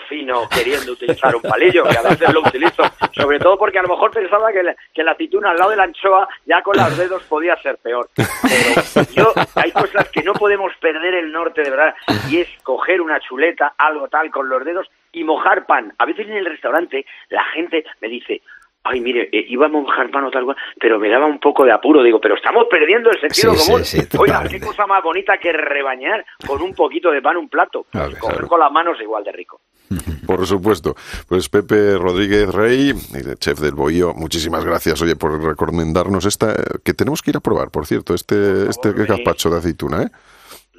queriendo 0.51 0.93
utilizar 0.93 1.35
un 1.35 1.43
palillo, 1.43 1.85
que 1.85 1.97
a 1.97 2.03
veces 2.03 2.33
lo 2.33 2.41
utilizo, 2.41 2.83
sobre 3.13 3.39
todo 3.39 3.57
porque 3.59 3.79
a 3.79 3.83
lo 3.83 3.89
mejor 3.89 4.11
pensaba 4.11 4.53
que, 4.53 4.63
que 4.93 5.03
la 5.03 5.13
aceituna 5.13 5.51
al 5.51 5.57
lado 5.57 5.71
de 5.71 5.77
la 5.77 5.85
anchoa 5.85 6.29
ya 6.47 6.63
con 6.63 6.77
los 6.77 6.97
dedos 6.97 7.23
podía 7.25 7.57
ser 7.63 7.79
peor. 7.79 8.09
Pero 8.15 9.07
yo, 9.15 9.33
hay 9.55 9.71
cosas 9.73 10.09
que 10.11 10.23
no 10.23 10.33
podemos 10.33 10.73
perder 10.81 11.15
el 11.15 11.33
norte 11.33 11.63
de 11.63 11.71
verdad, 11.71 11.95
y 12.29 12.41
es 12.41 12.49
coger 12.63 13.01
una 13.01 13.21
chuleta, 13.21 13.75
algo 13.79 14.09
tal, 14.09 14.31
con 14.31 14.49
los 14.49 14.65
dedos 14.65 14.89
y 15.13 15.25
mojar 15.25 15.67
pan. 15.67 15.93
A 15.99 16.07
veces 16.07 16.27
en 16.29 16.37
el 16.37 16.47
restaurante 16.47 17.05
la 17.29 17.45
gente 17.55 17.85
me 18.01 18.09
dice, 18.09 18.43
ay, 18.85 19.01
mire, 19.01 19.29
eh, 19.33 19.47
iba 19.49 19.67
a 19.67 19.69
mojar 19.69 20.11
pan 20.11 20.25
o 20.25 20.31
tal 20.31 20.45
cual, 20.45 20.57
pero 20.79 20.99
me 20.99 21.09
daba 21.09 21.27
un 21.27 21.39
poco 21.39 21.65
de 21.65 21.73
apuro. 21.73 22.03
Digo, 22.03 22.21
pero 22.21 22.35
estamos 22.37 22.67
perdiendo 22.71 23.11
el 23.11 23.21
sentido 23.21 23.55
común. 23.55 23.83
Oiga, 24.19 24.45
qué 24.49 24.61
cosa 24.61 24.87
más 24.87 25.03
bonita 25.03 25.39
que 25.39 25.53
rebañar 25.53 26.25
con 26.47 26.63
un 26.63 26.75
poquito 26.75 27.11
de 27.11 27.23
pan 27.23 27.37
un 27.37 27.49
plato. 27.49 27.87
coger 28.19 28.47
con 28.47 28.61
las 28.61 28.73
manos 28.73 28.99
igual 29.01 29.25
de 29.25 29.33
rico. 29.33 29.61
Por 30.27 30.47
supuesto. 30.47 30.95
Pues 31.29 31.49
Pepe 31.49 31.99
Rodríguez 31.99 32.53
Rey, 32.53 32.93
chef 33.39 33.59
del 33.59 33.75
Bohío, 33.75 34.15
muchísimas 34.15 34.65
gracias, 34.65 35.03
oye, 35.03 35.17
por 35.17 35.43
recomendarnos 35.43 36.25
esta, 36.25 36.55
que 36.85 36.95
tenemos 36.95 37.23
que 37.23 37.31
ir 37.31 37.37
a 37.37 37.41
probar, 37.41 37.71
por 37.71 37.87
cierto, 37.87 38.15
este, 38.15 38.69
este 38.69 38.93
gazpacho 38.93 39.51
de 39.51 39.59
aceituna, 39.59 40.03
¿eh? 40.05 40.11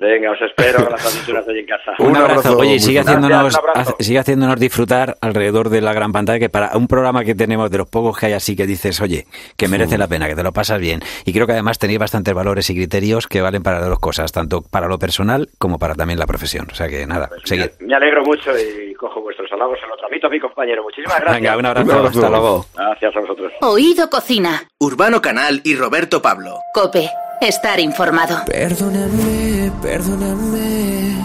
Venga, 0.02 0.32
os 0.32 0.42
espero 0.42 0.84
con 0.84 0.94
las 0.94 1.06
aceitunas 1.06 1.48
allí 1.48 1.60
en 1.60 1.66
casa. 1.68 1.94
Un, 2.00 2.18
abrazo. 2.18 2.58
Oye, 2.58 2.80
sigue 2.80 3.02
haciéndonos, 3.02 3.56
sigue 4.00 4.18
haciéndonos 4.18 4.60
disfrutar 4.60 5.16
alrededor 5.22 5.70
de 5.70 5.80
la 5.80 5.94
gran 5.94 6.12
pantalla, 6.12 6.40
que 6.40 6.50
para 6.50 6.76
un 6.76 6.88
programa 6.88 7.24
que 7.24 7.36
tenemos 7.36 7.70
de 7.70 7.78
los 7.78 7.88
pocos 7.88 8.18
que 8.18 8.26
hay 8.26 8.34
así 8.34 8.56
que 8.56 8.66
dices, 8.66 9.00
oye, 9.00 9.28
que 9.58 9.68
merece 9.68 10.00
la 10.00 10.08
pena, 10.08 10.28
que 10.28 10.36
te 10.36 10.42
lo 10.42 10.54
pasas 10.54 10.80
bien. 10.80 11.02
Y 11.24 11.34
creo 11.34 11.46
que 11.46 11.54
además 11.54 11.78
tenéis 11.78 12.00
bastantes 12.00 12.34
valores 12.34 12.68
y 12.72 12.74
criterios 12.74 13.28
que 13.28 13.42
valen 13.42 13.62
para 13.62 13.80
las 13.80 13.90
dos 13.90 14.00
cosas, 14.00 14.32
tanto 14.32 14.64
para 14.64 14.88
lo 14.88 14.98
personal 14.98 15.50
como 15.60 15.78
para 15.78 15.94
también 15.94 16.18
la 16.18 16.26
profesión. 16.26 16.68
O 16.72 16.74
sea 16.74 16.90
que 16.90 17.06
nada, 17.06 17.30
seguid. 17.44 17.70
Me 17.82 17.94
alegro 17.94 18.24
mucho 18.24 18.50
y 18.58 18.96
cojo 18.96 19.22
vuestros 19.22 19.52
halagos, 19.52 19.80
se 19.80 19.86
lo 19.86 19.96
transmito 19.98 20.26
a 20.26 20.30
mi 20.32 20.40
compañero. 20.40 20.82
Muchísimas 20.82 21.20
gracias. 21.20 21.42
Venga, 21.42 21.58
un 21.58 21.66
abrazo, 21.68 21.86
Un 21.86 21.98
abrazo. 21.98 22.18
hasta 22.18 22.30
luego. 22.32 22.66
Gracias 22.74 23.16
a 23.16 23.20
vosotros. 23.20 23.54
Oído 23.62 24.10
Cocina. 24.10 24.64
Urbano 24.80 25.22
Canal 25.22 25.62
y 25.64 25.76
Roberto 25.76 26.24
Pablo. 26.24 26.56
Cope. 26.74 27.08
Estar 27.42 27.80
informado. 27.80 28.46
Perdóname, 28.46 29.72
perdóname, 29.82 31.18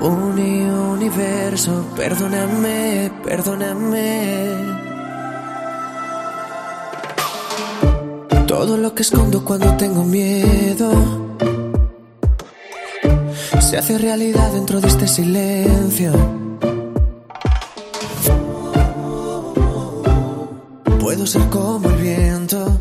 uni 0.00 0.62
universo, 0.62 1.84
perdóname, 1.94 3.12
perdóname. 3.22 4.54
Todo 8.46 8.78
lo 8.78 8.94
que 8.94 9.02
escondo 9.02 9.44
cuando 9.44 9.76
tengo 9.76 10.02
miedo 10.02 10.90
se 13.60 13.76
hace 13.76 13.98
realidad 13.98 14.52
dentro 14.52 14.80
de 14.80 14.88
este 14.88 15.06
silencio. 15.06 16.12
Puedo 20.98 21.26
ser 21.26 21.42
como 21.50 21.90
el 21.90 21.96
viento 21.96 22.80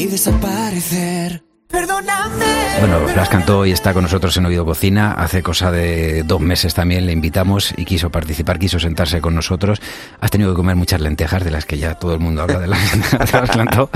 y 0.00 0.06
desaparecer. 0.06 1.42
Perdóname. 1.68 2.46
Bueno, 2.80 3.00
Blas 3.12 3.28
cantó 3.28 3.66
y 3.66 3.70
está 3.70 3.92
con 3.92 4.02
nosotros 4.02 4.34
en 4.38 4.46
Oído 4.46 4.64
Cocina. 4.64 5.12
Hace 5.12 5.42
cosa 5.42 5.70
de 5.70 6.22
dos 6.22 6.40
meses 6.40 6.72
también 6.74 7.04
le 7.04 7.12
invitamos 7.12 7.74
y 7.76 7.84
quiso 7.84 8.08
participar, 8.08 8.58
quiso 8.58 8.80
sentarse 8.80 9.20
con 9.20 9.34
nosotros. 9.34 9.80
Has 10.18 10.30
tenido 10.30 10.52
que 10.52 10.56
comer 10.56 10.74
muchas 10.74 11.02
lentejas, 11.02 11.44
de 11.44 11.50
las 11.50 11.66
que 11.66 11.76
ya 11.76 11.94
todo 11.94 12.14
el 12.14 12.18
mundo 12.18 12.42
habla 12.42 12.58
de 12.58 12.66
las 12.66 12.92
lentejas 12.92 13.30
de 13.30 13.38
Blas 13.40 13.56
cantó. 13.56 13.90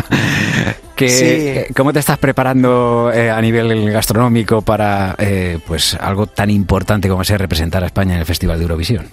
Que, 0.95 1.65
Sí. 1.67 1.75
¿Cómo 1.75 1.93
te 1.95 2.01
estás 2.01 2.19
preparando 2.19 3.11
eh, 3.13 3.31
a 3.31 3.41
nivel 3.41 3.91
gastronómico 3.91 4.61
para 4.61 5.17
eh, 5.19 5.59
pues 5.67 5.95
algo 5.95 6.27
tan 6.27 6.51
importante 6.51 7.09
como 7.09 7.25
ser 7.25 7.41
representar 7.41 7.83
a 7.83 7.87
España 7.87 8.13
en 8.13 8.21
el 8.21 8.27
Festival 8.27 8.59
de 8.59 8.65
Eurovisión? 8.65 9.09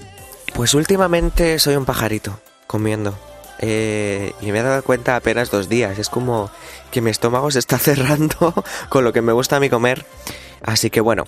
Pues 0.54 0.74
últimamente 0.74 1.58
soy 1.58 1.78
un 1.78 1.86
pajarito 1.86 2.40
comiendo. 2.68 3.18
Eh, 3.62 4.34
y 4.42 4.52
me 4.52 4.60
he 4.60 4.64
dado 4.64 4.84
cuenta 4.84 5.16
apenas 5.16 5.52
dos 5.52 5.70
días. 5.70 6.00
Es 6.00 6.10
como 6.10 6.50
que 6.90 7.02
mi 7.02 7.12
estómago 7.12 7.52
se 7.52 7.60
está 7.60 7.78
cerrando 7.80 8.54
con 8.90 9.04
lo 9.04 9.14
que 9.14 9.22
me 9.22 9.32
gusta 9.32 9.58
a 9.58 9.60
mí 9.60 9.70
comer. 9.70 10.06
Así 10.64 10.92
que 10.92 11.02
bueno, 11.02 11.24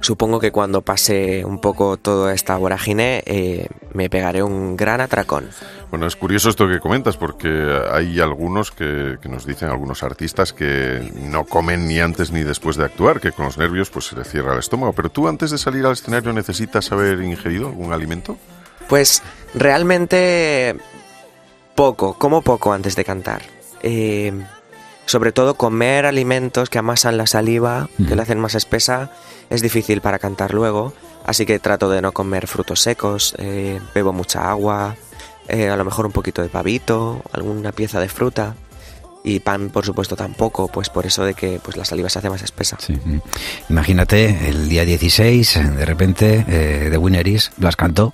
supongo 0.00 0.38
que 0.38 0.52
cuando 0.52 0.82
pase 0.82 1.46
un 1.46 1.60
poco 1.60 1.96
toda 1.96 2.34
esta 2.34 2.56
vorágine 2.58 3.22
eh, 3.24 3.66
me 3.94 4.10
pegaré 4.10 4.42
un 4.42 4.76
gran 4.76 5.00
atracón. 5.00 5.48
Bueno, 5.90 6.06
es 6.06 6.14
curioso 6.14 6.50
esto 6.50 6.68
que 6.68 6.78
comentas 6.78 7.16
porque 7.16 7.48
hay 7.90 8.20
algunos 8.20 8.70
que, 8.70 9.16
que 9.20 9.30
nos 9.30 9.46
dicen, 9.46 9.70
algunos 9.70 10.02
artistas, 10.02 10.52
que 10.52 11.10
no 11.14 11.46
comen 11.46 11.88
ni 11.88 12.00
antes 12.00 12.32
ni 12.32 12.42
después 12.42 12.76
de 12.76 12.84
actuar, 12.84 13.20
que 13.20 13.32
con 13.32 13.46
los 13.46 13.56
nervios 13.56 13.88
pues 13.88 14.06
se 14.06 14.16
le 14.16 14.24
cierra 14.24 14.52
el 14.52 14.58
estómago. 14.58 14.92
Pero 14.92 15.08
tú 15.08 15.26
antes 15.26 15.50
de 15.50 15.56
salir 15.56 15.86
al 15.86 15.92
escenario 15.92 16.32
necesitas 16.34 16.92
haber 16.92 17.22
ingerido 17.22 17.68
algún 17.68 17.94
alimento. 17.94 18.36
Pues 18.88 19.22
realmente 19.54 20.76
poco, 21.80 22.12
como 22.12 22.42
poco 22.42 22.74
antes 22.74 22.94
de 22.94 23.06
cantar. 23.06 23.40
Eh, 23.82 24.34
sobre 25.06 25.32
todo 25.32 25.54
comer 25.54 26.04
alimentos 26.04 26.68
que 26.68 26.78
amasan 26.78 27.16
la 27.16 27.26
saliva, 27.26 27.88
que 28.06 28.14
la 28.14 28.24
hacen 28.24 28.38
más 28.38 28.54
espesa, 28.54 29.10
es 29.48 29.62
difícil 29.62 30.02
para 30.02 30.18
cantar 30.18 30.52
luego. 30.52 30.92
Así 31.24 31.46
que 31.46 31.58
trato 31.58 31.88
de 31.88 32.02
no 32.02 32.12
comer 32.12 32.46
frutos 32.48 32.82
secos, 32.82 33.34
eh, 33.38 33.80
bebo 33.94 34.12
mucha 34.12 34.50
agua, 34.50 34.94
eh, 35.48 35.70
a 35.70 35.76
lo 35.76 35.86
mejor 35.86 36.04
un 36.04 36.12
poquito 36.12 36.42
de 36.42 36.50
pavito, 36.50 37.22
alguna 37.32 37.72
pieza 37.72 37.98
de 37.98 38.10
fruta. 38.10 38.56
Y 39.24 39.40
pan, 39.40 39.70
por 39.70 39.86
supuesto, 39.86 40.16
tampoco, 40.16 40.68
pues 40.68 40.90
por 40.90 41.06
eso 41.06 41.24
de 41.24 41.32
que 41.32 41.60
pues, 41.62 41.78
la 41.78 41.86
saliva 41.86 42.10
se 42.10 42.18
hace 42.18 42.28
más 42.28 42.42
espesa. 42.42 42.76
Sí. 42.78 42.92
Imagínate, 43.70 44.50
el 44.50 44.68
día 44.68 44.84
16, 44.84 45.56
eh, 45.56 45.62
de 45.62 45.84
repente, 45.86 46.44
eh, 46.46 46.88
The 46.90 46.98
Winner 46.98 47.26
is, 47.26 47.52
Blas 47.56 47.76
cantó, 47.76 48.12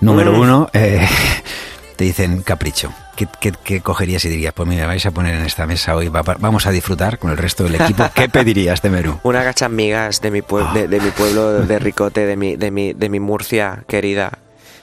número 0.00 0.32
Mm. 0.32 0.40
uno, 0.40 0.70
te 0.72 2.04
dicen 2.04 2.42
capricho. 2.42 2.92
¿Qué, 3.18 3.26
qué, 3.40 3.52
qué 3.64 3.80
cogerías 3.80 4.24
y 4.24 4.28
dirías? 4.28 4.52
Pues 4.54 4.68
mira, 4.68 4.86
vais 4.86 5.04
a 5.04 5.10
poner 5.10 5.34
en 5.34 5.44
esta 5.44 5.66
mesa 5.66 5.96
hoy, 5.96 6.08
va- 6.08 6.22
vamos 6.22 6.66
a 6.66 6.70
disfrutar 6.70 7.18
con 7.18 7.32
el 7.32 7.36
resto 7.36 7.64
del 7.64 7.74
equipo. 7.74 8.08
¿Qué 8.14 8.28
pedirías 8.30 8.80
de 8.80 8.90
menú? 8.90 9.18
Una 9.24 9.42
gacha 9.42 9.68
migas 9.68 10.20
de 10.20 10.30
mi, 10.30 10.40
pue- 10.40 10.72
de, 10.72 10.86
de 10.86 11.00
mi 11.00 11.10
pueblo 11.10 11.62
de 11.66 11.78
Ricote, 11.80 12.24
de 12.26 12.36
mi, 12.36 12.54
de, 12.54 12.70
mi, 12.70 12.92
de 12.92 13.08
mi 13.08 13.18
Murcia 13.18 13.82
querida. 13.88 14.38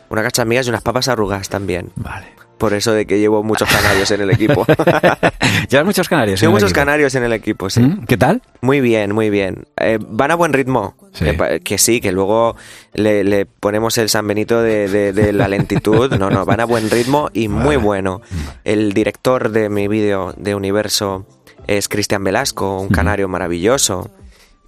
Una 0.09 0.21
gacha 0.21 0.43
migas 0.43 0.65
y 0.65 0.69
unas 0.69 0.81
papas 0.81 1.07
arrugas 1.07 1.47
también. 1.47 1.91
Vale. 1.95 2.27
Por 2.57 2.73
eso 2.73 2.93
de 2.93 3.05
que 3.05 3.19
llevo 3.19 3.43
muchos 3.43 3.69
canarios 3.69 4.09
en 4.11 4.21
el 4.21 4.31
equipo. 4.31 4.65
¿Llevas 5.69 5.85
muchos 5.85 6.07
canarios? 6.07 6.39
Llevo 6.39 6.53
muchos 6.53 6.69
equipo? 6.71 6.81
canarios 6.81 7.13
en 7.15 7.23
el 7.23 7.33
equipo, 7.33 7.69
sí. 7.69 7.81
¿Mm? 7.81 8.05
¿Qué 8.05 8.17
tal? 8.17 8.41
Muy 8.61 8.79
bien, 8.81 9.13
muy 9.13 9.29
bien. 9.29 9.65
Eh, 9.77 9.99
van 10.01 10.31
a 10.31 10.35
buen 10.35 10.53
ritmo. 10.53 10.95
Sí. 11.13 11.25
Que, 11.25 11.33
pa- 11.33 11.59
que 11.59 11.77
sí, 11.77 11.99
que 12.01 12.11
luego 12.13 12.55
le, 12.93 13.23
le 13.25 13.45
ponemos 13.45 13.97
el 13.97 14.07
San 14.09 14.25
Benito 14.27 14.61
de, 14.61 14.87
de- 14.87 15.11
de 15.13 15.33
la 15.33 15.47
lentitud. 15.49 16.13
No, 16.17 16.29
no, 16.29 16.45
van 16.45 16.59
a 16.61 16.65
buen 16.65 16.89
ritmo 16.89 17.29
y 17.33 17.47
muy 17.49 17.75
bueno. 17.75 18.21
El 18.63 18.93
director 18.93 19.49
de 19.49 19.69
mi 19.69 19.87
vídeo 19.87 20.33
de 20.37 20.55
Universo 20.55 21.25
es 21.67 21.89
Cristian 21.89 22.23
Velasco, 22.23 22.79
un 22.79 22.87
canario 22.89 23.27
maravilloso. 23.27 24.11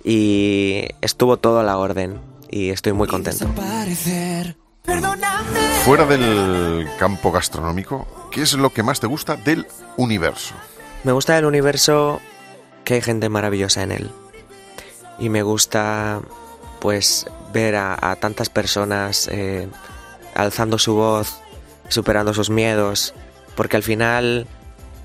Y 0.04 0.84
estuvo 1.02 1.38
todo 1.38 1.60
a 1.60 1.64
la 1.64 1.78
orden. 1.78 2.20
Y 2.50 2.70
estoy 2.70 2.94
muy 2.94 3.08
contento. 3.08 3.48
Fuera 5.84 6.06
del 6.06 6.88
campo 6.98 7.32
gastronómico, 7.32 8.08
¿qué 8.32 8.42
es 8.42 8.54
lo 8.54 8.72
que 8.72 8.84
más 8.84 9.00
te 9.00 9.08
gusta 9.08 9.36
del 9.36 9.66
universo? 9.96 10.54
Me 11.04 11.12
gusta 11.12 11.36
del 11.36 11.46
universo 11.46 12.20
que 12.84 12.96
hay 12.96 13.02
gente 13.02 13.30
maravillosa 13.30 13.84
en 13.84 13.92
él. 13.92 14.12
Y 15.20 15.30
me 15.30 15.44
gusta, 15.44 16.22
pues, 16.80 17.26
ver 17.54 17.76
a, 17.76 17.98
a 18.00 18.16
tantas 18.18 18.50
personas 18.50 19.30
eh, 19.32 19.68
alzando 20.36 20.78
su 20.78 20.96
voz, 20.96 21.40
superando 21.90 22.34
sus 22.34 22.50
miedos, 22.50 23.14
porque 23.56 23.78
al 23.78 23.84
final 23.84 24.48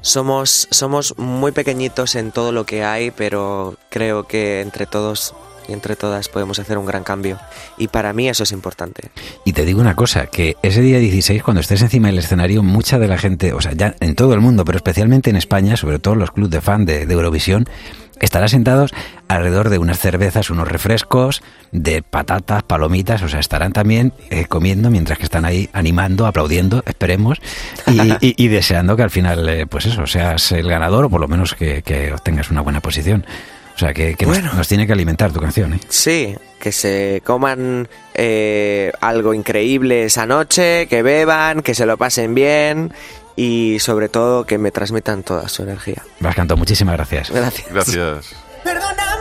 somos, 0.00 0.68
somos 0.70 1.16
muy 1.16 1.52
pequeñitos 1.52 2.16
en 2.16 2.32
todo 2.32 2.52
lo 2.52 2.66
que 2.66 2.84
hay, 2.84 3.10
pero 3.10 3.76
creo 3.88 4.24
que 4.26 4.60
entre 4.60 4.86
todos 4.86 5.34
y 5.68 5.72
entre 5.72 5.96
todas 5.96 6.28
podemos 6.28 6.58
hacer 6.58 6.78
un 6.78 6.86
gran 6.86 7.04
cambio. 7.04 7.38
Y 7.78 7.88
para 7.88 8.12
mí 8.12 8.28
eso 8.28 8.42
es 8.42 8.52
importante. 8.52 9.10
Y 9.44 9.52
te 9.52 9.64
digo 9.64 9.80
una 9.80 9.96
cosa, 9.96 10.26
que 10.26 10.56
ese 10.62 10.80
día 10.80 10.98
16, 10.98 11.42
cuando 11.42 11.60
estés 11.60 11.82
encima 11.82 12.08
del 12.08 12.18
escenario, 12.18 12.62
mucha 12.62 12.98
de 12.98 13.08
la 13.08 13.18
gente, 13.18 13.52
o 13.52 13.60
sea, 13.60 13.72
ya 13.72 13.94
en 14.00 14.14
todo 14.14 14.34
el 14.34 14.40
mundo, 14.40 14.64
pero 14.64 14.76
especialmente 14.76 15.30
en 15.30 15.36
España, 15.36 15.76
sobre 15.76 15.98
todo 15.98 16.14
los 16.14 16.30
clubes 16.30 16.50
de 16.50 16.60
fan 16.60 16.84
de, 16.84 17.02
Eurovisión, 17.02 17.68
estarán 18.20 18.48
sentados 18.48 18.92
alrededor 19.28 19.68
de 19.68 19.78
unas 19.78 19.98
cervezas, 19.98 20.50
unos 20.50 20.68
refrescos, 20.68 21.42
de 21.72 22.02
patatas, 22.02 22.62
palomitas, 22.62 23.22
o 23.22 23.28
sea, 23.28 23.40
estarán 23.40 23.72
también 23.72 24.12
eh, 24.30 24.46
comiendo 24.46 24.90
mientras 24.90 25.18
que 25.18 25.24
están 25.24 25.44
ahí 25.44 25.68
animando, 25.72 26.26
aplaudiendo, 26.26 26.82
esperemos, 26.86 27.38
y 28.20 28.48
deseando 28.48 28.96
que 28.96 29.02
al 29.02 29.10
final, 29.10 29.48
eh, 29.48 29.66
pues 29.66 29.86
eso, 29.86 30.06
seas 30.06 30.52
el 30.52 30.68
ganador 30.68 31.06
o 31.06 31.10
por 31.10 31.20
lo 31.20 31.28
menos 31.28 31.54
que, 31.54 31.82
que 31.82 32.12
obtengas 32.12 32.50
una 32.50 32.60
buena 32.60 32.80
posición. 32.80 33.26
O 33.82 33.84
sea, 33.84 33.94
que, 33.94 34.14
Bueno. 34.24 34.52
nos, 34.54 34.68
tiene 34.68 34.86
que 34.86 34.92
alimentar 34.92 35.32
tu 35.32 35.40
canción, 35.40 35.74
¿eh? 35.74 35.80
Sí, 35.88 36.36
que 36.60 36.70
se 36.70 37.20
coman 37.24 37.88
eh, 38.14 38.92
algo 39.00 39.34
increíble 39.34 40.04
esa 40.04 40.24
noche, 40.24 40.86
que 40.86 41.02
beban, 41.02 41.62
que 41.62 41.74
se 41.74 41.84
lo 41.84 41.96
pasen 41.96 42.32
bien 42.32 42.92
y 43.34 43.78
sobre 43.80 44.08
todo 44.08 44.46
que 44.46 44.56
me 44.56 44.70
transmitan 44.70 45.24
toda 45.24 45.48
su 45.48 45.64
energía. 45.64 46.00
Vas 46.20 46.36
cantado, 46.36 46.58
muchísimas 46.58 46.94
gracias. 46.94 47.30
Gracias. 47.30 47.72
Gracias. 47.72 48.36
Perdóname, 48.62 49.11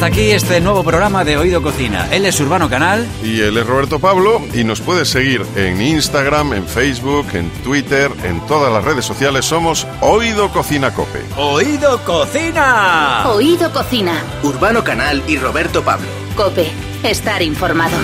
hasta 0.00 0.14
aquí 0.14 0.30
este 0.30 0.62
nuevo 0.62 0.82
programa 0.82 1.24
de 1.26 1.36
Oído 1.36 1.60
Cocina. 1.60 2.08
Él 2.10 2.24
es 2.24 2.40
Urbano 2.40 2.70
Canal. 2.70 3.06
Y 3.22 3.42
él 3.42 3.58
es 3.58 3.66
Roberto 3.66 3.98
Pablo 3.98 4.40
y 4.54 4.64
nos 4.64 4.80
puedes 4.80 5.10
seguir 5.10 5.44
en 5.56 5.82
Instagram, 5.82 6.54
en 6.54 6.66
Facebook, 6.66 7.26
en 7.34 7.50
Twitter, 7.62 8.10
en 8.24 8.40
todas 8.46 8.72
las 8.72 8.82
redes 8.82 9.04
sociales. 9.04 9.44
Somos 9.44 9.86
Oído 10.00 10.48
Cocina 10.52 10.94
Cope. 10.94 11.22
Oído 11.36 12.02
Cocina. 12.02 13.28
Oído 13.28 13.70
Cocina. 13.72 14.14
Urbano 14.42 14.82
Canal 14.82 15.22
y 15.28 15.36
Roberto 15.36 15.82
Pablo. 15.82 16.08
Cope. 16.34 16.70
Estar 17.02 17.42
informado. 17.42 17.98